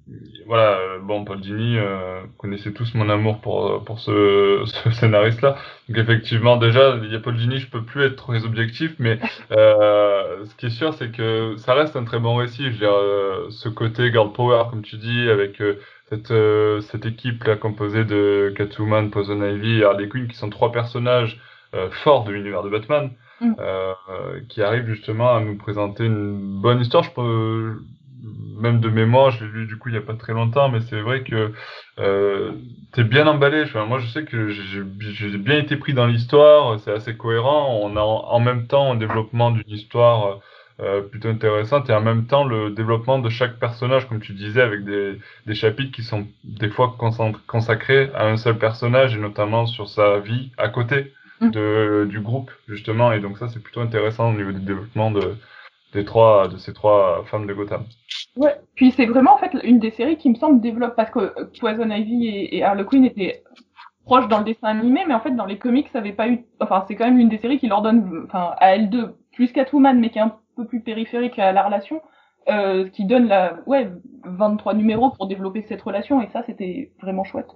voilà, 0.47 0.77
euh, 0.79 0.99
bon, 0.99 1.25
Paul 1.25 1.41
Dini, 1.41 1.77
euh, 1.77 2.21
vous 2.21 2.31
connaissez 2.37 2.71
tous 2.71 2.93
mon 2.95 3.09
amour 3.09 3.41
pour 3.41 3.67
euh, 3.67 3.79
pour 3.79 3.99
ce, 3.99 4.63
ce 4.65 4.91
scénariste-là. 4.91 5.57
Donc 5.89 5.97
effectivement, 5.97 6.55
déjà, 6.55 6.97
il 7.03 7.11
y 7.11 7.15
a 7.15 7.19
Paul 7.19 7.35
Dini, 7.35 7.57
je 7.59 7.69
peux 7.69 7.83
plus 7.83 8.03
être 8.05 8.15
très 8.15 8.45
objectif, 8.45 8.95
mais 8.97 9.19
euh, 9.51 10.45
ce 10.45 10.55
qui 10.55 10.67
est 10.67 10.69
sûr, 10.69 10.93
c'est 10.93 11.11
que 11.11 11.55
ça 11.57 11.73
reste 11.73 11.97
un 11.97 12.05
très 12.05 12.19
bon 12.19 12.37
récit. 12.37 12.63
Je 12.63 12.69
veux 12.69 12.77
dire, 12.77 12.93
euh, 12.93 13.47
ce 13.49 13.67
côté 13.67 14.09
girl 14.09 14.31
power, 14.31 14.63
comme 14.69 14.83
tu 14.83 14.95
dis, 14.95 15.29
avec 15.29 15.59
euh, 15.61 15.79
cette 16.09 16.31
euh, 16.31 16.79
cette 16.79 17.05
équipe 17.05 17.43
là 17.43 17.57
composée 17.57 18.05
de 18.05 18.53
Catwoman, 18.55 19.09
Poison 19.11 19.43
Ivy 19.43 19.79
et 19.81 19.83
Harley 19.83 20.07
Quinn, 20.07 20.29
qui 20.29 20.37
sont 20.37 20.49
trois 20.49 20.71
personnages 20.71 21.41
euh, 21.75 21.89
forts 21.91 22.23
de 22.23 22.31
l'univers 22.31 22.63
de 22.63 22.69
Batman, 22.69 23.11
Mm. 23.41 23.55
euh, 23.59 23.93
qui 24.47 24.61
arrivent 24.61 24.85
justement 24.87 25.35
à 25.35 25.41
nous 25.41 25.57
présenter 25.57 26.05
une 26.05 26.61
bonne 26.61 26.79
histoire. 26.79 27.03
Je 27.03 27.09
peux 27.11 27.79
même 28.59 28.79
de 28.79 28.89
mémoire, 28.89 29.31
je 29.31 29.45
l'ai 29.45 29.51
lu 29.51 29.65
du 29.65 29.77
coup 29.77 29.89
il 29.89 29.95
y 29.95 29.97
a 29.97 30.01
pas 30.01 30.13
très 30.13 30.33
longtemps, 30.33 30.69
mais 30.69 30.79
c'est 30.81 31.01
vrai 31.01 31.23
que 31.23 31.51
euh, 31.99 32.51
t'es 32.93 33.03
bien 33.03 33.27
emballé. 33.27 33.63
Enfin, 33.63 33.85
moi, 33.85 33.99
je 33.99 34.07
sais 34.07 34.23
que 34.23 34.49
j'ai 34.49 35.37
bien 35.37 35.57
été 35.57 35.75
pris 35.75 35.93
dans 35.93 36.07
l'histoire. 36.07 36.79
C'est 36.79 36.93
assez 36.93 37.15
cohérent. 37.15 37.79
On 37.81 37.95
a 37.97 38.01
en, 38.01 38.39
même 38.39 38.67
temps 38.67 38.93
un 38.93 38.95
développement 38.95 39.51
d'une 39.51 39.69
histoire 39.69 40.39
euh, 40.79 41.01
plutôt 41.01 41.29
intéressante 41.29 41.89
et 41.89 41.93
en 41.93 42.01
même 42.01 42.25
temps 42.25 42.45
le 42.45 42.71
développement 42.71 43.19
de 43.19 43.29
chaque 43.29 43.59
personnage, 43.59 44.07
comme 44.07 44.21
tu 44.21 44.33
disais, 44.33 44.61
avec 44.61 44.85
des, 44.85 45.19
des 45.45 45.55
chapitres 45.55 45.91
qui 45.91 46.03
sont 46.03 46.27
des 46.43 46.69
fois 46.69 46.95
consacrés 47.47 48.09
à 48.15 48.27
un 48.27 48.37
seul 48.37 48.57
personnage 48.57 49.15
et 49.15 49.19
notamment 49.19 49.65
sur 49.65 49.87
sa 49.89 50.19
vie 50.19 50.51
à 50.57 50.69
côté 50.69 51.11
Mm. 51.43 51.51
de, 51.51 52.07
du 52.09 52.19
groupe 52.19 52.51
justement. 52.67 53.11
Et 53.11 53.19
donc 53.19 53.37
ça, 53.37 53.47
c'est 53.49 53.61
plutôt 53.61 53.81
intéressant 53.81 54.29
au 54.29 54.33
niveau 54.33 54.51
du 54.51 54.59
développement 54.59 55.11
de 55.11 55.35
des 55.93 56.05
trois 56.05 56.47
de 56.47 56.57
ces 56.57 56.73
trois 56.73 57.23
femmes 57.25 57.47
de 57.47 57.53
Gotham. 57.53 57.85
Ouais. 58.35 58.55
Puis 58.75 58.91
c'est 58.91 59.05
vraiment 59.05 59.35
en 59.35 59.37
fait 59.37 59.53
une 59.63 59.79
des 59.79 59.91
séries 59.91 60.17
qui 60.17 60.29
me 60.29 60.35
semble 60.35 60.61
développe 60.61 60.95
parce 60.95 61.11
que 61.11 61.19
euh, 61.19 61.45
Poison 61.59 61.89
Ivy 61.89 62.27
et, 62.27 62.57
et 62.57 62.63
Harley 62.63 62.85
Quinn 62.85 63.05
étaient 63.05 63.43
proches 64.05 64.27
dans 64.27 64.39
le 64.39 64.45
dessin 64.45 64.67
animé, 64.67 65.03
mais 65.07 65.13
en 65.13 65.19
fait 65.19 65.35
dans 65.35 65.45
les 65.45 65.57
comics 65.57 65.87
ça 65.93 65.99
avait 65.99 66.13
pas 66.13 66.27
eu. 66.27 66.45
Enfin 66.59 66.83
c'est 66.87 66.95
quand 66.95 67.05
même 67.05 67.19
une 67.19 67.29
des 67.29 67.37
séries 67.37 67.59
qui 67.59 67.67
leur 67.67 67.81
donne, 67.81 68.25
enfin 68.25 68.55
à 68.57 68.75
elles 68.75 68.89
deux 68.89 69.15
plus 69.33 69.51
Catwoman, 69.51 69.99
mais 69.99 70.09
qui 70.09 70.19
est 70.19 70.21
un 70.21 70.35
peu 70.55 70.65
plus 70.65 70.81
périphérique 70.81 71.39
à 71.39 71.51
la 71.51 71.63
relation, 71.63 72.01
euh, 72.49 72.89
qui 72.89 73.05
donne 73.05 73.27
la 73.27 73.59
ouais 73.65 73.89
23 74.25 74.73
numéros 74.73 75.11
pour 75.11 75.27
développer 75.27 75.63
cette 75.67 75.81
relation 75.81 76.21
et 76.21 76.27
ça 76.27 76.43
c'était 76.45 76.91
vraiment 77.01 77.23
chouette. 77.23 77.47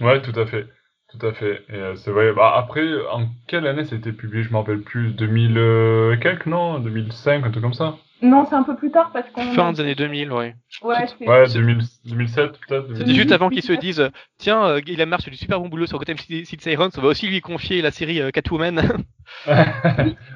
Ouais, 0.00 0.20
tout 0.22 0.38
à 0.38 0.46
fait. 0.46 0.66
Tout 1.10 1.26
à 1.26 1.32
fait. 1.32 1.62
Et 1.70 1.74
euh, 1.74 1.94
c'est 1.96 2.10
vrai. 2.10 2.32
Bah, 2.32 2.52
après, 2.56 2.86
en 3.10 3.26
quelle 3.46 3.66
année 3.66 3.84
c'était 3.84 4.12
publié? 4.12 4.42
Je 4.42 4.50
me 4.52 4.58
rappelle 4.58 4.82
plus. 4.82 5.12
2000 5.12 5.56
euh, 5.56 6.14
et 6.14 6.20
quelques, 6.20 6.46
non? 6.46 6.78
2005, 6.80 7.46
un 7.46 7.50
truc 7.50 7.62
comme 7.62 7.72
ça? 7.74 7.96
Non 8.20 8.44
c'est 8.50 8.56
un 8.56 8.64
peu 8.64 8.74
plus 8.74 8.90
tard 8.90 9.12
parce 9.12 9.30
qu'on 9.30 9.52
Fin 9.52 9.70
des 9.72 9.80
années 9.80 9.94
2000, 9.94 10.32
ouais. 10.32 10.56
ouais 10.82 11.06
c'est 11.06 11.28
Ouais, 11.28 11.46
2000, 11.54 11.78
2007 12.06 12.50
peut-être. 12.66 12.86
C'était 12.88 12.98
2008. 13.04 13.14
juste 13.14 13.30
avant 13.30 13.48
qu'ils 13.48 13.62
se 13.62 13.72
disent 13.74 14.00
euh, 14.00 14.08
Tiens, 14.38 14.64
euh, 14.66 14.80
il 14.88 15.00
a 15.00 15.06
marche 15.06 15.22
fait 15.26 15.30
du 15.30 15.36
super 15.36 15.60
bon 15.60 15.68
boulot 15.68 15.86
sur 15.86 15.98
Gotham 15.98 16.18
City, 16.18 16.44
Sirens, 16.60 16.90
on 16.98 17.00
va 17.00 17.06
aussi 17.08 17.28
lui 17.28 17.40
confier 17.40 17.80
la 17.80 17.92
série 17.92 18.20
euh, 18.20 18.32
Catwoman. 18.32 19.04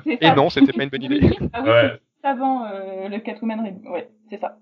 Et 0.07 0.31
non, 0.37 0.49
c'était 0.49 0.73
pas 0.73 0.85
une 0.85 0.91
bonne 0.91 1.03
idée. 1.03 1.37
Ah 1.53 1.61
oui, 1.65 1.71
Ouais. 1.71 1.99
c'est 2.23 2.29
avant 2.29 2.67
euh, 2.67 3.09
le 3.09 3.19
Catwoman, 3.19 3.61
ouais 3.91 4.09
c'est 4.31 4.39
ça. 4.39 4.59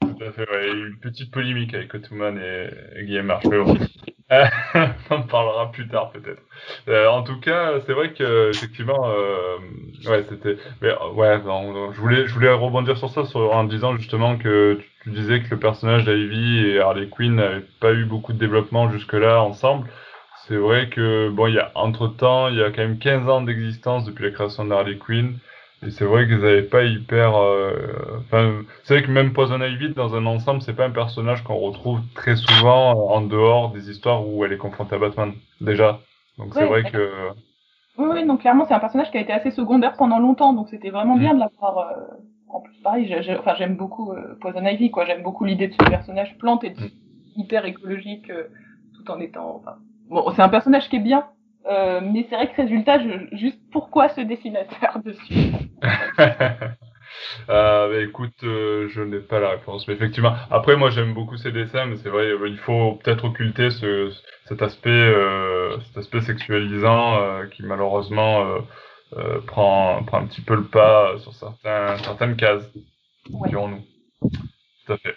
Tout 0.00 0.24
à 0.24 0.32
fait, 0.32 0.48
ouais. 0.50 0.72
petite 1.02 1.30
polémique 1.30 1.74
avec 1.74 1.92
Ottoman 1.94 2.38
et, 2.38 2.70
et 3.00 3.04
Guillemard. 3.04 3.42
Euh, 3.46 3.64
on 5.10 5.14
en 5.14 5.22
parlera 5.22 5.70
plus 5.70 5.88
tard 5.88 6.10
peut-être. 6.10 6.42
Euh, 6.88 7.06
en 7.08 7.22
tout 7.22 7.38
cas, 7.40 7.80
c'est 7.86 7.92
vrai 7.92 8.12
que 8.12 8.50
effectivement, 8.50 9.06
euh, 9.06 9.58
ouais, 10.06 10.24
c'était. 10.28 10.56
Ouais, 10.80 11.40
je 11.92 12.00
voulais, 12.00 12.26
je 12.26 12.34
voulais 12.34 12.52
rebondir 12.52 12.96
sur 12.96 13.10
ça 13.10 13.22
en 13.38 13.64
disant 13.64 13.96
justement 13.96 14.38
que 14.38 14.80
tu, 15.02 15.10
disais 15.10 15.42
que 15.42 15.50
le 15.50 15.58
personnage 15.58 16.04
d'Ivy 16.04 16.66
et 16.66 16.80
Harley 16.80 17.08
Quinn 17.08 17.36
n'avaient 17.36 17.64
pas 17.80 17.92
eu 17.92 18.04
beaucoup 18.04 18.32
de 18.32 18.38
développement 18.38 18.90
jusque-là 18.90 19.42
ensemble. 19.42 19.88
C'est 20.46 20.56
vrai 20.56 20.88
que 20.88 21.28
bon, 21.28 21.46
il 21.46 21.54
y 21.54 21.58
a 21.58 21.70
entre 21.74 22.08
temps, 22.08 22.48
il 22.48 22.56
y 22.56 22.62
a 22.62 22.70
quand 22.70 22.82
même 22.82 22.98
15 22.98 23.28
ans 23.28 23.42
d'existence 23.42 24.04
depuis 24.04 24.24
la 24.24 24.30
création 24.30 24.64
de 24.64 24.72
Harley 24.72 24.96
Quinn. 24.96 25.38
Et 25.84 25.90
c'est 25.90 26.04
vrai 26.04 26.26
qu'ils 26.26 26.38
n'avaient 26.38 26.62
pas 26.62 26.84
hyper. 26.84 27.36
Euh, 27.36 27.72
enfin, 28.20 28.62
c'est 28.84 28.94
vrai 28.94 29.02
que 29.02 29.10
même 29.10 29.32
Poison 29.32 29.60
Ivy 29.60 29.94
dans 29.94 30.14
un 30.14 30.26
ensemble, 30.26 30.62
c'est 30.62 30.74
pas 30.74 30.86
un 30.86 30.90
personnage 30.90 31.42
qu'on 31.42 31.56
retrouve 31.56 32.00
très 32.14 32.36
souvent 32.36 32.92
en 33.10 33.20
dehors 33.20 33.72
des 33.72 33.90
histoires 33.90 34.26
où 34.26 34.44
elle 34.44 34.52
est 34.52 34.58
confrontée 34.58 34.94
à 34.94 34.98
Batman 34.98 35.32
déjà. 35.60 36.00
Donc 36.38 36.54
c'est 36.54 36.66
vrai 36.66 36.84
que. 36.84 37.30
Oui, 37.98 38.08
oui, 38.12 38.26
donc 38.26 38.40
clairement 38.40 38.64
c'est 38.66 38.74
un 38.74 38.78
personnage 38.80 39.10
qui 39.10 39.18
a 39.18 39.20
été 39.20 39.32
assez 39.32 39.50
secondaire 39.50 39.94
pendant 39.98 40.18
longtemps, 40.18 40.52
donc 40.52 40.68
c'était 40.68 40.90
vraiment 40.90 41.16
bien 41.16 41.32
mm. 41.32 41.36
de 41.36 41.40
l'avoir. 41.40 41.78
Euh... 41.78 42.00
En 42.48 42.60
plus, 42.60 42.76
pareil, 42.82 43.14
enfin 43.38 43.54
j'aime 43.56 43.76
beaucoup 43.76 44.12
euh, 44.12 44.36
Poison 44.40 44.64
Ivy, 44.64 44.90
quoi. 44.90 45.06
J'aime 45.06 45.22
beaucoup 45.22 45.44
l'idée 45.44 45.68
de 45.68 45.72
ce 45.72 45.88
personnage 45.88 46.36
plante 46.38 46.64
et 46.64 46.70
de... 46.70 46.80
Mm. 46.80 46.90
hyper 47.36 47.64
écologique, 47.64 48.30
euh, 48.30 48.44
tout 48.94 49.10
en 49.10 49.18
étant. 49.20 49.56
Enfin... 49.56 49.76
Bon, 50.10 50.30
c'est 50.36 50.42
un 50.42 50.50
personnage 50.50 50.88
qui 50.90 50.96
est 50.96 51.00
bien, 51.00 51.24
euh, 51.66 52.00
mais 52.02 52.26
c'est 52.28 52.36
vrai 52.36 52.50
que 52.50 52.62
résultat, 52.62 52.98
je, 52.98 53.36
juste 53.36 53.58
pourquoi 53.70 54.08
ce 54.08 54.20
dessinateur 54.20 55.00
dessus 55.04 55.52
euh, 57.48 57.88
bah, 57.88 58.00
écoute, 58.02 58.42
euh, 58.42 58.88
je 58.88 59.02
n'ai 59.02 59.20
pas 59.20 59.40
la 59.40 59.50
réponse, 59.50 59.86
mais 59.86 59.94
effectivement. 59.94 60.34
Après, 60.50 60.76
moi, 60.76 60.90
j'aime 60.90 61.14
beaucoup 61.14 61.36
ces 61.36 61.52
dessins, 61.52 61.86
mais 61.86 61.96
c'est 61.96 62.08
vrai, 62.08 62.26
euh, 62.26 62.48
il 62.48 62.58
faut 62.58 62.94
peut-être 62.96 63.24
occulter 63.24 63.70
ce, 63.70 64.12
cet 64.46 64.62
aspect, 64.62 65.14
cet 65.86 65.98
aspect 65.98 66.20
sexualisant 66.20 67.46
qui 67.52 67.62
malheureusement 67.62 68.44
prend, 69.46 70.02
prend 70.04 70.18
un 70.18 70.26
petit 70.26 70.42
peu 70.42 70.56
le 70.56 70.64
pas 70.64 71.16
sur 71.18 71.32
certains, 71.34 71.96
certaines 71.98 72.36
cases, 72.36 72.68
ouais. 73.30 73.48
dirons-nous. 73.48 73.82
Tout 74.86 74.92
à 74.92 74.96
fait. 74.98 75.16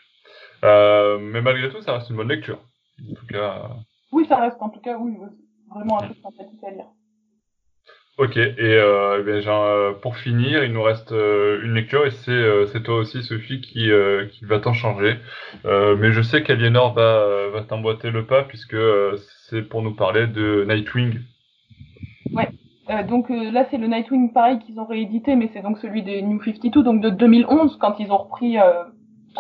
mais 1.20 1.42
malgré 1.42 1.70
tout, 1.70 1.82
ça 1.82 1.94
reste 1.94 2.10
une 2.10 2.18
bonne 2.18 2.30
lecture. 2.30 2.60
En 3.10 3.14
tout 3.14 3.28
cas. 3.28 3.70
Oui, 4.12 4.26
ça 4.30 4.38
reste 4.38 4.62
en 4.62 4.70
tout 4.70 4.80
cas, 4.80 4.98
oui. 4.98 5.16
oui 5.20 5.28
vraiment 5.76 6.02
un 6.02 6.06
truc 6.06 6.18
sympathique 6.24 6.64
à 6.64 6.72
lire. 6.72 6.86
Ok, 8.18 8.38
et 8.38 8.56
euh, 8.60 9.18
eh 9.20 9.24
bien, 9.24 9.42
genre, 9.42 9.66
euh, 9.66 9.92
pour 9.92 10.16
finir, 10.16 10.64
il 10.64 10.72
nous 10.72 10.82
reste 10.82 11.12
euh, 11.12 11.60
une 11.64 11.74
lecture 11.74 12.06
et 12.06 12.12
c'est 12.12 12.32
euh, 12.32 12.66
c'est 12.68 12.82
toi 12.82 12.96
aussi, 12.96 13.22
Sophie, 13.24 13.60
qui, 13.60 13.90
qui 14.32 14.46
va 14.46 14.60
t'en 14.60 14.72
changer. 14.74 15.18
mais 15.66 16.12
je 16.14 16.22
sais 16.22 16.42
qu'Aliénor 16.42 16.94
va, 16.94 17.50
va 17.50 17.62
t'emboîter 17.64 18.12
le 18.12 18.26
pas 18.26 18.44
puisque 18.44 18.78
c'est 19.50 19.64
pour 19.64 19.82
nous 19.82 19.94
parler 19.94 20.28
de 20.28 20.66
Nightwing. 20.66 21.20
Ouais, 22.34 22.50
donc 23.04 23.30
là 23.30 23.66
c'est 23.70 23.78
le 23.78 23.88
Nightwing 23.88 24.32
pareil 24.32 24.60
qu'ils 24.60 24.80
ont 24.80 24.86
réédité, 24.86 25.36
mais 25.36 25.50
c'est 25.54 25.62
donc 25.62 25.78
celui 25.80 26.02
des 26.02 26.22
New 26.22 26.42
52, 26.42 26.84
donc 26.84 27.02
de 27.02 27.10
2011, 27.10 27.78
quand 27.82 28.00
ils 28.00 28.12
ont 28.14 28.18
repris, 28.18 28.56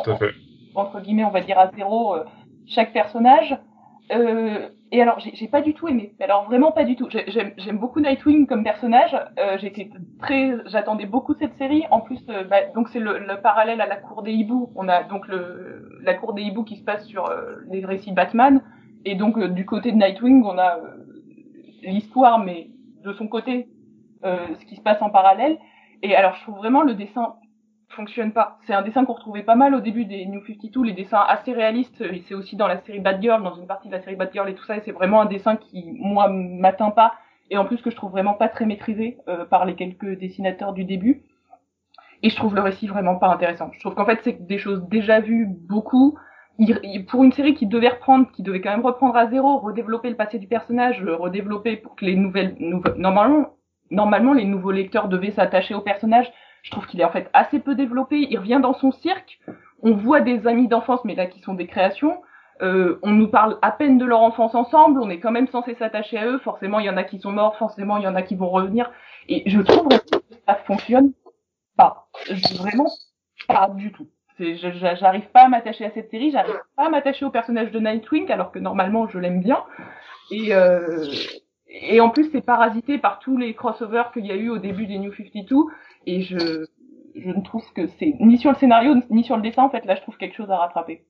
Tout 0.04 0.12
à 0.12 0.18
fait. 0.18 0.34
entre 0.76 1.00
guillemets, 1.00 1.24
on 1.24 1.32
va 1.32 1.40
dire 1.42 1.58
à 1.58 1.72
zéro, 1.72 2.18
chaque 2.68 2.92
personnage. 2.92 3.58
Euh, 4.12 4.70
et 4.92 5.02
alors, 5.02 5.20
j'ai 5.20 5.48
pas 5.48 5.62
du 5.62 5.74
tout 5.74 5.88
aimé. 5.88 6.14
Alors 6.20 6.46
vraiment 6.46 6.72
pas 6.72 6.84
du 6.84 6.96
tout. 6.96 7.10
J'aime 7.10 7.78
beaucoup 7.78 8.00
Nightwing 8.00 8.46
comme 8.46 8.64
personnage. 8.64 9.18
Euh, 9.40 9.58
J'étais 9.60 9.90
très, 10.20 10.54
j'attendais 10.68 11.08
beaucoup 11.08 11.34
cette 11.34 11.58
série. 11.58 11.84
En 11.90 12.02
plus, 12.02 12.20
euh, 12.30 12.44
bah, 12.44 12.68
donc 12.76 12.90
c'est 12.90 13.00
le, 13.00 13.18
le, 13.18 13.42
parallèle 13.42 13.82
à 13.82 13.88
la 13.88 13.96
cour 13.96 14.22
des 14.22 14.32
hiboux. 14.32 14.72
On 14.76 14.88
a 14.88 15.04
donc 15.04 15.28
le, 15.28 16.00
la 16.04 16.14
cour 16.14 16.34
des 16.34 16.44
hiboux 16.44 16.64
qui 16.64 16.78
se 16.78 16.84
passe 16.84 17.06
sur 17.08 17.28
euh, 17.28 17.56
les 17.70 17.84
récits 17.84 18.12
Batman. 18.12 18.62
Et 19.06 19.16
donc 19.16 19.38
euh, 19.38 19.48
du 19.48 19.66
côté 19.66 19.92
de 19.92 19.98
Nightwing, 19.98 20.44
on 20.46 20.58
a 20.58 20.78
l'histoire, 21.82 22.40
mais 22.40 22.70
de 23.04 23.12
son 23.14 23.28
côté, 23.28 23.68
ce 24.24 24.66
qui 24.66 24.76
se 24.76 24.82
passe 24.82 25.02
en 25.02 25.10
parallèle. 25.10 25.58
Et 26.02 26.16
alors, 26.16 26.36
je 26.36 26.42
trouve 26.44 26.58
vraiment 26.58 26.82
le 26.82 26.96
dessin 26.96 27.36
fonctionne 27.96 28.32
pas. 28.32 28.58
C'est 28.66 28.74
un 28.74 28.82
dessin 28.82 29.06
qu'on 29.06 29.14
retrouvait 29.14 29.43
pas 29.43 29.56
mal 29.56 29.74
au 29.74 29.80
début 29.80 30.06
des 30.06 30.26
New 30.26 30.41
52, 30.46 30.84
les 30.84 30.93
dessins 30.93 31.24
assez 31.28 31.54
réalistes, 31.54 32.04
c'est 32.28 32.34
aussi 32.36 32.56
dans 32.56 32.68
la 32.68 32.82
série 32.82 33.00
Bad 33.00 33.22
Girl, 33.22 33.41
dans 33.41 33.56
une 33.56 33.68
partie 33.68 33.88
de 33.88 33.93
la 33.93 34.02
série 34.02 34.16
Bad 34.16 34.32
Girl 34.34 34.50
et 34.50 34.56
tout 34.56 34.66
ça, 34.66 34.78
et 34.78 34.82
c'est 34.82 34.91
vraiment 34.91 35.22
un 35.22 35.26
dessin 35.26 35.56
qui, 35.56 35.91
moi, 36.00 36.28
m'atteint 36.30 36.91
pas, 36.91 37.14
et 37.50 37.58
en 37.58 37.66
plus 37.66 37.82
que 37.82 37.89
je 37.89 37.96
trouve 37.96 38.12
vraiment 38.12 38.34
pas 38.34 38.50
très 38.50 38.66
maîtrisé 38.66 39.18
euh, 39.28 39.46
par 39.46 39.66
les 39.66 39.76
quelques 39.76 40.18
dessinateurs 40.20 40.74
du 40.74 40.84
début. 40.84 41.24
Et 42.24 42.30
je 42.30 42.36
trouve 42.36 42.56
le 42.56 42.62
récit 42.62 42.88
vraiment 42.88 43.16
pas 43.16 43.28
intéressant. 43.28 43.70
Je 43.74 43.80
trouve 43.80 43.93
qu'en 43.93 44.06
fait, 44.06 44.20
c'est 44.24 44.46
des 44.48 44.58
choses 44.58 44.88
déjà 44.88 45.20
vues 45.20 45.48
beaucoup. 45.48 46.18
pour 47.08 47.24
une 47.24 47.32
série 47.32 47.54
qui 47.54 47.68
devait 47.68 47.89
reprendre, 47.89 48.32
qui 48.32 48.41
devait 48.41 48.62
quand 48.62 48.72
même 48.72 48.86
reprendre 48.86 49.16
à 49.16 49.28
zéro, 49.28 49.60
redévelopper 49.60 50.10
le 50.10 50.16
passé 50.16 50.39
du 50.39 50.48
personnage, 50.48 51.04
redévelopper 51.04 51.78
pour 51.78 51.96
que 51.96 52.06
les 52.06 52.16
nouvelles, 52.16 52.56
normalement, 52.98 53.50
normalement, 53.91 54.34
les 54.34 54.46
nouveaux 54.46 54.72
lecteurs 54.72 55.08
devaient 55.08 55.32
s'attacher 55.32 55.76
au 55.76 55.82
personnage, 55.82 56.32
je 56.66 56.72
trouve 56.72 56.88
qu'il 56.88 56.99
est 56.99 57.05
en 57.05 57.11
fait 57.11 57.30
assez 57.34 57.59
peu 57.59 57.76
développé. 57.76 58.28
Il 58.30 58.39
revient 58.39 58.59
dans 58.61 58.74
son 58.74 58.91
cirque. 58.91 59.39
On 59.84 59.93
voit 59.93 60.22
des 60.22 60.47
amis 60.47 60.68
d'enfance, 60.68 61.05
mais 61.05 61.13
là 61.13 61.28
qui 61.28 61.39
sont 61.41 61.53
des 61.53 61.68
créations. 61.68 62.22
Euh, 62.63 62.99
on 63.03 63.11
nous 63.11 63.28
parle 63.28 63.59
à 63.61 63.72
peine 63.72 63.99
de 63.99 64.05
leur 64.05 64.22
enfance 64.22 64.55
ensemble. 64.55 64.99
On 64.99 65.11
est 65.11 65.20
quand 65.20 65.32
même 65.32 65.47
censé 65.47 65.76
s'attacher 65.76 66.18
à 66.18 66.26
eux. 66.26 66.39
Forcément, 66.39 66.80
il 66.80 66.88
y 66.88 66.89
en 66.89 66.97
a 66.97 67.03
qui 67.03 67.20
sont 67.20 67.32
morts. 67.32 67.55
Forcément, 67.57 67.97
il 67.97 68.03
y 68.03 68.07
en 68.07 68.16
a 68.16 68.24
qui 68.24 68.36
vont 68.36 68.49
revenir. 68.49 68.91
Et 69.30 69.47
je 69.47 69.61
trouve 69.61 69.88
que 69.89 69.95
ça 70.47 70.55
fonctionne 70.66 71.13
pas. 71.78 72.07
Vraiment 72.57 72.89
pas 73.47 73.70
du 73.70 73.91
tout. 73.91 74.07
J'arrive 74.39 75.30
pas 75.30 75.43
à 75.43 75.47
m'attacher 75.47 75.86
à 75.86 75.91
cette 75.91 76.09
série. 76.09 76.32
J'arrive 76.32 76.59
pas 76.76 76.88
à 76.88 76.89
m'attacher 76.89 77.26
au 77.26 77.30
personnage 77.30 77.70
de 77.70 77.80
Nightwing, 77.80 78.32
alors 78.32 78.51
que 78.51 78.57
normalement 78.57 79.07
je 79.07 79.20
l'aime 79.20 79.39
bien. 79.39 79.63
Et 80.32 80.55
euh, 80.55 81.05
et 81.82 81.99
en 81.99 82.09
plus, 82.09 82.30
c'est 82.32 82.41
parasité 82.41 82.97
par 82.97 83.20
tous 83.20 83.38
les 83.38 83.53
crossovers 83.53 84.11
qu'il 84.13 84.26
y 84.26 84.32
a 84.32 84.36
eu 84.36 84.49
au 84.49 84.57
début 84.57 84.86
des 84.86 84.97
New 84.97 85.13
52 85.13 85.55
et 86.06 86.22
je, 86.22 86.66
je 87.16 87.30
ne 87.30 87.43
trouve 87.43 87.66
que 87.74 87.88
c'est 87.88 88.16
ni 88.20 88.38
sur 88.38 88.51
le 88.51 88.58
scénario 88.58 88.95
ni 89.10 89.24
sur 89.24 89.36
le 89.36 89.41
dessin 89.41 89.64
en 89.64 89.70
fait 89.70 89.86
là 89.86 89.95
je 89.95 90.01
trouve 90.01 90.18
quelque 90.18 90.36
chose 90.36 90.51
à 90.51 90.58
rattraper. 90.58 91.06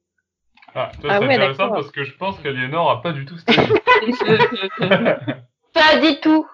Ah, 0.73 0.91
toi, 0.99 1.09
ah 1.13 1.19
c'est 1.19 1.25
intéressant 1.25 1.69
parce 1.69 1.91
que 1.91 2.03
je 2.03 2.15
pense 2.17 2.39
qu'Aliénor 2.39 2.89
a 2.89 3.01
pas 3.01 3.13
du 3.13 3.25
tout 3.25 3.35
cette 3.37 3.55
Pas 5.73 5.99
du 5.99 6.19
tout. 6.21 6.45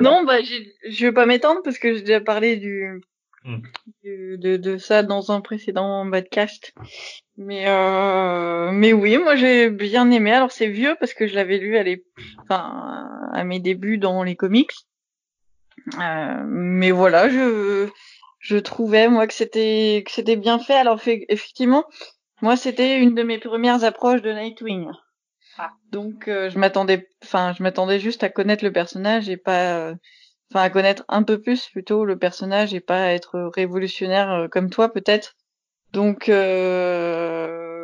non, 0.00 0.24
bah, 0.24 0.42
je 0.42 1.06
vais 1.06 1.12
pas 1.12 1.26
m'étendre 1.26 1.62
parce 1.62 1.78
que 1.78 1.94
j'ai 1.94 2.00
déjà 2.00 2.20
parlé 2.20 2.56
du, 2.56 3.02
hmm. 3.44 3.58
de, 4.04 4.56
de, 4.56 4.76
ça 4.76 5.02
dans 5.02 5.32
un 5.32 5.40
précédent 5.40 6.08
podcast. 6.10 6.74
Mais 7.38 7.64
euh, 7.68 8.70
mais 8.72 8.92
oui, 8.92 9.16
moi 9.16 9.36
j'ai 9.36 9.70
bien 9.70 10.10
aimé. 10.10 10.32
Alors 10.32 10.52
c'est 10.52 10.68
vieux 10.68 10.96
parce 11.00 11.14
que 11.14 11.26
je 11.26 11.34
l'avais 11.34 11.56
lu 11.56 11.78
à 11.78 11.82
les, 11.82 12.04
enfin 12.42 13.08
à 13.32 13.44
mes 13.44 13.60
débuts 13.60 13.98
dans 13.98 14.22
les 14.22 14.36
comics. 14.36 14.72
Euh, 15.98 16.42
mais 16.46 16.90
voilà, 16.90 17.28
je 17.28 17.88
je 18.38 18.56
trouvais 18.56 19.08
moi 19.08 19.26
que 19.26 19.34
c'était 19.34 20.02
que 20.04 20.12
c'était 20.12 20.36
bien 20.36 20.58
fait. 20.58 20.74
Alors 20.74 21.00
fait, 21.00 21.24
effectivement, 21.28 21.84
moi 22.42 22.56
c'était 22.56 22.98
une 22.98 23.14
de 23.14 23.22
mes 23.22 23.38
premières 23.38 23.84
approches 23.84 24.22
de 24.22 24.32
Nightwing. 24.32 24.88
Ah. 25.58 25.70
Donc 25.90 26.28
euh, 26.28 26.48
je 26.50 26.58
m'attendais, 26.58 27.08
enfin 27.22 27.52
je 27.56 27.62
m'attendais 27.62 27.98
juste 27.98 28.22
à 28.22 28.28
connaître 28.28 28.64
le 28.64 28.72
personnage 28.72 29.28
et 29.28 29.36
pas, 29.36 29.74
euh, 29.74 29.94
enfin 30.50 30.62
à 30.62 30.70
connaître 30.70 31.04
un 31.08 31.22
peu 31.22 31.40
plus 31.40 31.68
plutôt 31.68 32.04
le 32.04 32.18
personnage 32.18 32.72
et 32.72 32.80
pas 32.80 33.12
être 33.12 33.50
révolutionnaire 33.54 34.48
comme 34.50 34.70
toi 34.70 34.92
peut-être. 34.92 35.36
Donc 35.92 36.30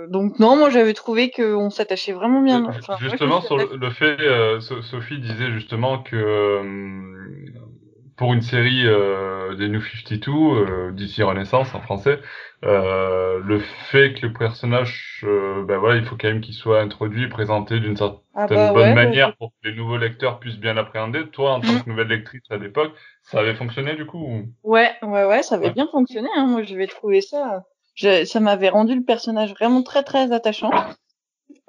donc 0.08 0.38
non, 0.38 0.56
moi 0.56 0.70
j'avais 0.70 0.94
trouvé 0.94 1.30
qu'on 1.30 1.68
s'attachait 1.70 2.12
vraiment 2.12 2.40
bien. 2.40 2.64
Enfin, 2.64 2.96
justement 3.00 3.40
sur 3.40 3.58
le, 3.58 3.90
fait, 3.90 4.16
Sophie 4.60 5.18
disait 5.18 5.50
justement 5.50 5.98
que 5.98 6.62
pour 8.16 8.32
une 8.32 8.42
série 8.42 8.86
euh, 8.86 9.54
des 9.56 9.68
New 9.68 9.80
52, 9.80 10.30
euh, 10.32 10.92
d'ici 10.92 11.22
Renaissance 11.22 11.74
en 11.74 11.80
français, 11.80 12.18
euh, 12.64 13.38
le 13.44 13.58
fait 13.90 14.14
que 14.14 14.26
le 14.26 14.32
personnage, 14.32 15.24
euh, 15.24 15.64
ben 15.64 15.78
voilà, 15.78 15.96
il 15.96 16.04
faut 16.04 16.16
quand 16.18 16.28
même 16.28 16.40
qu'il 16.40 16.54
soit 16.54 16.80
introduit, 16.80 17.28
présenté 17.28 17.78
d'une 17.78 17.96
certaine 17.96 18.18
ah 18.34 18.46
bah 18.46 18.72
bonne 18.72 18.94
manière 18.94 19.36
pour 19.36 19.50
que 19.50 19.68
les 19.68 19.74
nouveaux 19.74 19.98
lecteurs 19.98 20.38
puissent 20.38 20.58
bien 20.58 20.74
l'appréhender. 20.74 21.28
Toi, 21.28 21.52
en 21.52 21.60
tant 21.60 21.72
mm. 21.72 21.82
que 21.82 21.90
nouvelle 21.90 22.08
lectrice 22.08 22.42
à 22.50 22.56
l'époque, 22.56 22.92
ça 23.22 23.40
avait 23.40 23.54
fonctionné 23.54 23.94
du 23.94 24.06
coup 24.06 24.42
Ouais, 24.62 24.90
ouais, 25.02 25.24
ouais, 25.26 25.42
ça 25.42 25.56
avait 25.56 25.70
bien 25.70 25.86
fonctionné. 25.86 26.28
Hein. 26.36 26.46
Moi, 26.46 26.62
je 26.62 26.74
vais 26.74 26.86
trouver 26.86 27.20
ça. 27.20 27.64
Je, 27.94 28.24
ça 28.24 28.40
m'avait 28.40 28.68
rendu 28.70 28.94
le 28.94 29.04
personnage 29.04 29.52
vraiment 29.52 29.82
très 29.82 30.02
très 30.02 30.32
attachant. 30.32 30.70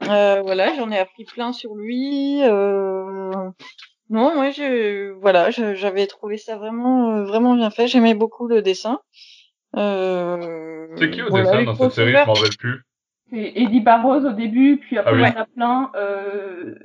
Euh, 0.03 0.41
voilà, 0.41 0.73
j'en 0.75 0.91
ai 0.91 0.97
appris 0.97 1.25
plein 1.25 1.51
sur 1.53 1.75
lui. 1.75 2.41
Euh, 2.43 3.49
non, 4.09 4.35
moi, 4.35 4.51
je, 4.51 5.11
voilà, 5.19 5.49
j'avais 5.51 6.07
trouvé 6.07 6.37
ça 6.37 6.57
vraiment, 6.57 7.11
euh, 7.11 7.23
vraiment 7.25 7.55
bien 7.55 7.69
fait. 7.69 7.87
J'aimais 7.87 8.13
beaucoup 8.13 8.47
le 8.47 8.61
dessin. 8.61 8.99
Euh, 9.75 10.87
c'est 10.97 11.11
qui 11.11 11.21
au 11.21 11.29
dessin 11.29 11.63
dans 11.63 11.75
cette 11.75 11.91
série? 11.91 12.11
Je 12.13 12.25
m'en 12.25 12.33
rappelle 12.33 12.57
plus. 12.57 12.83
C'est 13.29 13.51
Eddie 13.55 13.81
Barros 13.81 14.25
au 14.25 14.31
début, 14.31 14.77
puis 14.77 14.97
après 14.97 15.11
ah 15.11 15.27
il 15.27 15.33
y 15.33 15.37
en 15.37 15.41
a 15.41 15.45
plein. 15.45 15.91
Euh, 15.95 16.75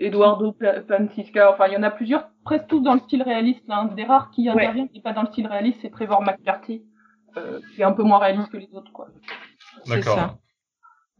Eduardo 0.00 0.54
Pancisca, 0.86 1.50
enfin 1.50 1.68
il 1.68 1.72
y 1.72 1.76
en 1.76 1.82
a 1.82 1.90
plusieurs, 1.90 2.28
presque 2.44 2.66
tous 2.66 2.80
dans 2.80 2.92
le 2.92 3.00
style 3.00 3.22
réaliste. 3.22 3.62
L'un 3.68 3.86
des 3.86 4.04
rares 4.04 4.30
qui 4.30 4.48
intervient 4.50 4.86
qui 4.86 4.96
n'est 4.96 5.02
pas 5.02 5.14
dans 5.14 5.22
le 5.22 5.28
style 5.28 5.46
réaliste, 5.46 5.78
c'est 5.80 5.90
Trevor 5.90 6.20
McCarthy. 6.20 6.84
euh, 7.38 7.60
c'est 7.74 7.82
un 7.82 7.92
peu 7.92 8.02
moins 8.02 8.18
réaliste 8.18 8.50
que 8.50 8.58
les 8.58 8.68
autres, 8.74 8.92
quoi. 8.92 9.08
D'accord. 9.86 10.14
ça. 10.14 10.38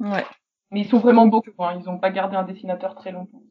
Ouais. 0.01 0.27
Mais 0.71 0.81
ils 0.81 0.89
sont 0.89 0.99
vraiment 0.99 1.27
beaucoup, 1.27 1.51
hein. 1.61 1.79
ils 1.81 1.89
ont 1.89 1.99
pas 1.99 2.11
gardé 2.11 2.37
un 2.37 2.43
dessinateur 2.43 2.95
très 2.95 3.13
longtemps. 3.13 3.43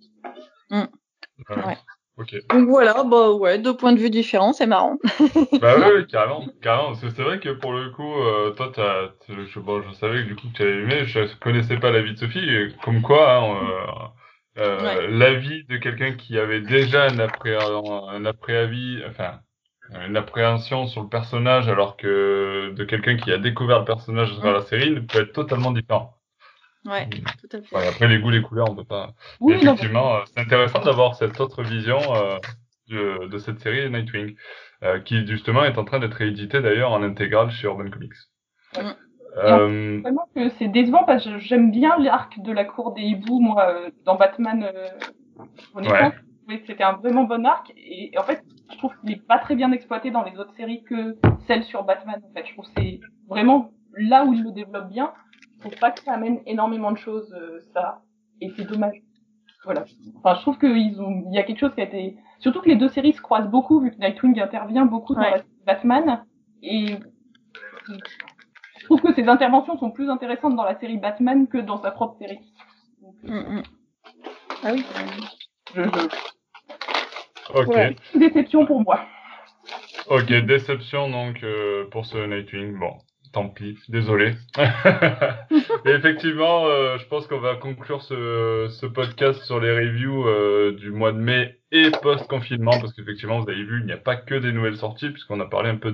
Ouais. 1.50 1.66
Ouais. 1.66 1.78
Ok. 2.18 2.36
Donc 2.50 2.68
voilà, 2.68 3.04
bah 3.04 3.32
ouais, 3.32 3.58
deux 3.58 3.76
points 3.76 3.94
de 3.94 4.00
vue 4.00 4.10
différents, 4.10 4.54
c'est 4.54 4.68
marrant. 4.68 4.98
Bah 5.62 5.76
oui, 5.96 6.06
carrément, 6.08 6.46
carrément. 6.62 6.90
Parce 6.90 7.02
que 7.02 7.10
c'est 7.10 7.24
vrai 7.24 7.40
que 7.40 7.50
pour 7.50 7.74
le 7.74 7.90
coup, 7.92 8.14
euh, 8.22 8.52
toi, 8.52 8.72
t'as, 8.74 9.10
je, 9.30 9.60
bon, 9.60 9.82
je 9.82 9.94
savais 9.96 10.24
que 10.24 10.28
du 10.28 10.36
coup 10.36 10.48
que 10.50 10.58
tu 10.58 10.62
avais 10.64 10.82
aimé, 10.82 11.06
je 11.06 11.20
connaissais 11.40 11.78
pas 11.78 11.92
la 11.92 12.02
vie 12.02 12.14
de 12.14 12.20
Sophie, 12.20 12.40
et 12.40 12.68
comme 12.84 13.02
quoi, 13.02 13.38
hein, 13.38 14.12
euh, 14.58 14.62
euh, 14.62 14.84
Ouais. 14.84 15.08
l'avis 15.08 15.64
de 15.66 15.78
quelqu'un 15.78 16.14
qui 16.14 16.38
avait 16.38 16.62
déjà 16.62 17.06
un, 17.06 17.20
après, 17.20 17.56
un 17.56 18.26
enfin, 19.10 19.40
une 20.06 20.18
appréhension 20.18 20.88
sur 20.88 21.02
le 21.04 21.10
personnage, 21.10 21.70
alors 21.70 21.96
que 21.98 22.74
de 22.76 22.84
quelqu'un 22.84 23.16
qui 23.16 23.32
a 23.32 23.38
découvert 23.38 23.80
le 23.80 23.86
personnage 23.86 24.38
dans 24.40 24.52
Mm. 24.52 24.54
la 24.54 24.62
série, 24.62 25.02
peut 25.02 25.22
être 25.22 25.34
totalement 25.34 25.72
différent. 25.72 26.14
Ouais, 26.86 27.08
tout 27.10 27.58
à 27.58 27.62
fait. 27.62 27.76
Ouais, 27.76 27.88
après, 27.88 28.08
les 28.08 28.20
goûts, 28.20 28.32
les 28.32 28.42
couleurs, 28.42 28.70
on 28.72 28.76
peut 28.76 28.84
pas. 28.84 29.14
Oui, 29.40 29.54
Mais 29.54 29.62
effectivement, 29.62 30.16
euh, 30.16 30.20
c'est 30.26 30.40
intéressant 30.42 30.82
d'avoir 30.82 31.16
cette 31.16 31.40
autre 31.40 31.62
vision 31.62 32.00
euh, 32.16 32.38
de, 32.90 33.28
de 33.28 33.38
cette 33.38 33.60
série 33.60 33.90
Nightwing, 33.90 34.36
euh, 34.84 35.00
qui 35.00 35.26
justement 35.28 35.64
est 35.64 35.78
en 35.78 35.86
train 35.86 36.00
d'être 36.00 36.16
rééditée 36.16 36.60
d'ailleurs 36.62 36.92
en 36.92 37.04
intégrale 37.04 37.52
chez 37.52 37.68
Urban 37.68 37.90
Comics. 37.90 38.14
Mm. 38.76 38.90
Euh, 39.38 40.00
vraiment 40.02 40.28
que 40.36 40.50
c'est 40.58 40.68
décevant 40.68 41.04
parce 41.06 41.24
que 41.24 41.38
j'aime 41.40 41.72
bien 41.72 41.98
l'arc 42.00 42.38
de 42.42 42.52
la 42.52 42.66
cour 42.66 42.94
des 42.94 43.04
hiboux, 43.04 43.40
moi, 43.40 43.70
euh, 43.70 43.90
dans 44.06 44.16
Batman. 44.16 44.64
Euh, 44.64 44.88
honnêtement, 45.74 46.12
Ouais. 46.50 46.64
c'était 46.68 46.84
un 46.84 46.94
vraiment 46.94 47.24
bon 47.24 47.46
arc. 47.46 47.72
Et, 47.78 48.14
et 48.14 48.18
en 48.18 48.24
fait, 48.24 48.44
je 48.72 48.78
trouve 48.78 48.92
qu'il 49.00 49.12
est 49.12 49.26
pas 49.26 49.38
très 49.38 49.56
bien 49.56 49.72
exploité 49.72 50.12
dans 50.12 50.24
les 50.24 50.38
autres 50.38 50.54
séries 50.56 50.84
que 50.84 51.16
celle 51.48 51.64
sur 51.64 51.84
Batman. 51.84 52.22
En 52.30 52.34
fait, 52.34 52.46
je 52.46 52.54
trouve 52.54 52.66
que 52.66 52.72
c'est 52.76 53.00
vraiment 53.30 53.72
là 53.96 54.26
où 54.26 54.34
il 54.34 54.44
le 54.44 54.52
développe 54.52 54.90
bien. 54.90 55.14
Je 55.64 55.68
trouve 55.70 55.80
pas 55.80 55.92
que 55.92 56.02
ça 56.04 56.14
amène 56.14 56.40
énormément 56.46 56.92
de 56.92 56.98
choses, 56.98 57.34
euh, 57.34 57.60
ça. 57.74 58.02
Et 58.42 58.50
c'est 58.56 58.66
dommage. 58.66 58.96
Voilà. 59.64 59.84
Enfin, 60.18 60.36
je 60.36 60.42
trouve 60.42 60.58
qu'ils 60.58 61.00
ont, 61.02 61.24
il 61.30 61.36
y 61.36 61.38
a 61.38 61.44
quelque 61.44 61.60
chose 61.60 61.74
qui 61.76 61.82
a 61.82 61.84
été, 61.84 62.18
surtout 62.40 62.62
que 62.62 62.70
les 62.70 62.76
deux 62.76 62.90
séries 62.90 63.14
se 63.14 63.22
croisent 63.22 63.50
beaucoup 63.50 63.80
vu 63.80 63.92
que 63.92 63.98
Nightwing 63.98 64.40
intervient 64.40 64.86
beaucoup 64.86 65.14
dans 65.14 65.22
Ouais. 65.22 65.32
la 65.32 65.38
série 65.38 65.50
Batman. 65.66 66.26
Et 66.64 66.98
je 68.80 68.86
trouve 68.86 69.02
que 69.02 69.14
ses 69.14 69.28
interventions 69.28 69.78
sont 69.78 69.92
plus 69.92 70.10
intéressantes 70.10 70.56
dans 70.56 70.64
la 70.64 70.80
série 70.80 70.98
Batman 70.98 71.48
que 71.48 71.60
dans 71.60 71.78
sa 71.78 71.92
propre 71.92 72.18
série. 72.18 72.40
Donc, 73.02 73.16
Mm, 73.24 73.58
mm. 73.58 73.64
Ah 74.64 74.72
oui. 74.74 74.84
je, 75.76 75.82
je... 75.84 77.60
ok, 77.60 77.68
Ouais, 77.68 77.96
déception 78.16 78.66
pour 78.66 78.82
moi. 78.82 79.02
ok, 80.10 80.26
déception 80.46 81.10
donc 81.10 81.44
euh, 81.44 81.88
pour 81.92 82.06
ce 82.06 82.18
Nightwing. 82.18 82.78
Bon, 82.80 82.94
tant 83.32 83.50
pis, 83.50 83.78
désolé. 83.90 84.34
Et 85.86 85.90
effectivement, 85.90 86.68
euh, 86.68 86.98
je 86.98 87.06
pense 87.08 87.28
qu'on 87.28 87.40
va 87.40 87.56
conclure 87.56 88.02
ce, 88.02 88.68
ce 88.70 88.86
podcast 88.86 89.42
sur 89.44 89.60
les 89.60 89.72
reviews 89.72 90.28
euh, 90.28 90.74
du 90.74 90.92
mois 90.92 91.12
de 91.12 91.18
mai 91.18 91.61
et 91.72 91.90
post-confinement, 92.02 92.72
parce 92.80 92.94
qu'effectivement, 92.94 93.40
vous 93.40 93.50
avez 93.50 93.64
vu, 93.64 93.80
il 93.80 93.86
n'y 93.86 93.92
a 93.92 93.98
pas 93.98 94.16
que 94.16 94.36
des 94.36 94.52
nouvelles 94.52 94.78
sorties, 94.78 95.10
puisqu'on 95.10 95.40
a 95.40 95.46
parlé 95.46 95.70
un 95.70 95.78
peu 95.78 95.94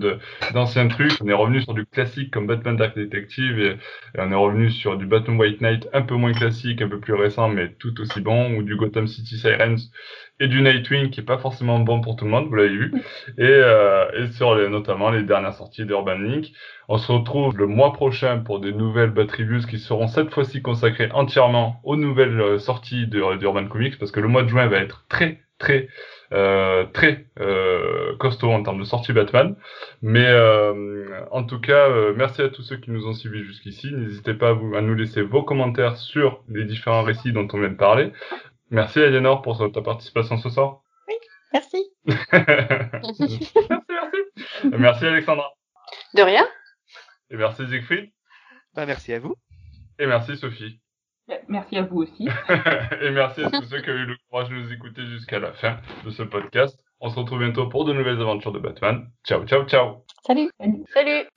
d'anciens 0.54 0.88
trucs. 0.88 1.12
On 1.22 1.28
est 1.28 1.34
revenu 1.34 1.62
sur 1.62 1.74
du 1.74 1.86
classique 1.86 2.32
comme 2.32 2.48
Batman 2.48 2.78
Dark 2.78 2.96
Detective, 2.98 3.60
et, 3.60 3.72
et 4.16 4.20
on 4.20 4.32
est 4.32 4.36
revenu 4.36 4.72
sur 4.72 4.98
du 4.98 5.06
Batman 5.06 5.38
White 5.38 5.62
Knight 5.62 5.88
un 5.94 6.02
peu 6.02 6.16
moins 6.16 6.34
classique, 6.34 6.82
un 6.82 6.90
peu 6.90 7.00
plus 7.00 7.14
récent, 7.14 7.50
mais 7.50 7.74
tout 7.80 8.00
aussi 8.02 8.22
bon, 8.22 8.56
ou 8.56 8.64
du 8.64 8.76
Gotham 8.76 9.08
City 9.08 9.38
Sirens, 9.38 9.92
et 10.40 10.48
du 10.48 10.62
Nightwing, 10.62 11.10
qui 11.10 11.22
est 11.22 11.24
pas 11.24 11.38
forcément 11.40 11.80
bon 11.80 12.02
pour 12.02 12.16
tout 12.16 12.26
le 12.26 12.32
monde, 12.32 12.48
vous 12.48 12.56
l'avez 12.56 12.70
vu, 12.70 12.94
et, 13.38 13.44
euh, 13.44 14.06
et 14.14 14.32
sur 14.32 14.56
les, 14.56 14.70
notamment 14.70 15.10
les 15.10 15.24
dernières 15.24 15.54
sorties 15.54 15.86
d'Urban 15.86 16.18
Link. 16.18 16.52
On 16.90 16.98
se 16.98 17.12
retrouve 17.12 17.58
le 17.58 17.68
mois 17.68 17.92
prochain 17.92 18.40
pour 18.40 18.60
des 18.60 18.72
nouvelles 18.72 19.12
Bat 19.12 19.28
Reviews 19.38 19.68
qui 19.68 19.78
seront 19.78 20.08
cette 20.08 20.32
fois-ci 20.34 20.62
consacrées 20.62 21.10
entièrement 21.12 21.82
aux 21.84 21.98
nouvelles 21.98 22.40
euh, 22.40 22.60
sorties 22.60 23.08
d'Urban 23.08 23.68
Comics 23.68 23.98
parce 24.00 24.12
que 24.12 24.20
le 24.22 24.28
mois 24.28 24.44
de 24.44 24.48
juin 24.48 24.68
va 24.68 24.78
être 24.78 25.06
très 25.10 25.42
très 25.58 25.90
euh, 26.34 26.86
très 26.86 27.26
euh, 27.40 28.16
costaud 28.18 28.52
en 28.52 28.64
termes 28.64 28.80
de 28.80 28.84
sorties 28.86 29.14
Batman. 29.14 29.56
Mais 30.02 30.26
euh, 30.26 31.26
en 31.32 31.44
tout 31.44 31.60
cas, 31.60 31.90
euh, 31.90 32.14
merci 32.16 32.42
à 32.42 32.50
tous 32.50 32.64
ceux 32.64 32.78
qui 32.78 32.92
nous 32.92 33.08
ont 33.08 33.14
suivis 33.14 33.44
jusqu'ici. 33.44 33.92
N'hésitez 33.94 34.34
pas 34.34 34.50
à, 34.50 34.54
vous, 34.54 34.76
à 34.76 34.82
nous 34.82 34.94
laisser 34.94 35.22
vos 35.22 35.44
commentaires 35.44 35.98
sur 35.98 36.44
les 36.50 36.66
différents 36.66 37.04
récits 37.04 37.32
dont 37.32 37.48
on 37.54 37.60
vient 37.60 37.70
de 37.70 37.76
parler. 37.76 38.12
Merci 38.70 39.00
Aliénor 39.00 39.42
pour 39.42 39.72
ta 39.72 39.82
participation 39.82 40.38
ce 40.38 40.50
soir. 40.50 40.82
Merci. 41.54 41.90
merci, 42.06 43.52
merci. 43.54 43.54
Merci 44.66 45.06
Alexandra. 45.06 45.50
De 46.14 46.22
rien 46.22 46.46
Et 47.32 47.38
merci 47.38 47.66
Siegfried. 47.68 48.12
Bah, 48.74 48.86
merci 48.86 49.14
à 49.14 49.20
vous. 49.20 49.36
Et 49.98 50.06
merci 50.06 50.36
Sophie. 50.36 50.80
Merci 51.48 51.78
à 51.78 51.84
vous 51.84 52.02
aussi. 52.04 52.28
et 53.02 53.12
merci 53.12 53.44
à 53.44 53.50
tous 53.50 53.66
ceux 53.66 53.82
qui 53.82 53.90
ont 53.90 53.94
eu 53.94 54.06
le 54.06 54.16
courage 54.30 54.50
de 54.50 54.56
nous 54.56 54.72
écouter 54.72 55.06
jusqu'à 55.06 55.40
la 55.40 55.52
fin 55.54 55.78
de 56.06 56.10
ce 56.10 56.24
podcast. 56.24 56.80
On 57.00 57.10
se 57.10 57.20
retrouve 57.20 57.40
bientôt 57.40 57.68
pour 57.68 57.86
de 57.86 57.94
nouvelles 57.94 58.22
aventures 58.22 58.52
de 58.52 58.60
Batman. 58.60 59.08
Ciao, 59.26 59.46
ciao, 59.46 59.66
ciao. 59.66 60.04
Salut. 60.26 60.50
Salut. 60.60 60.84
Salut 60.94 61.28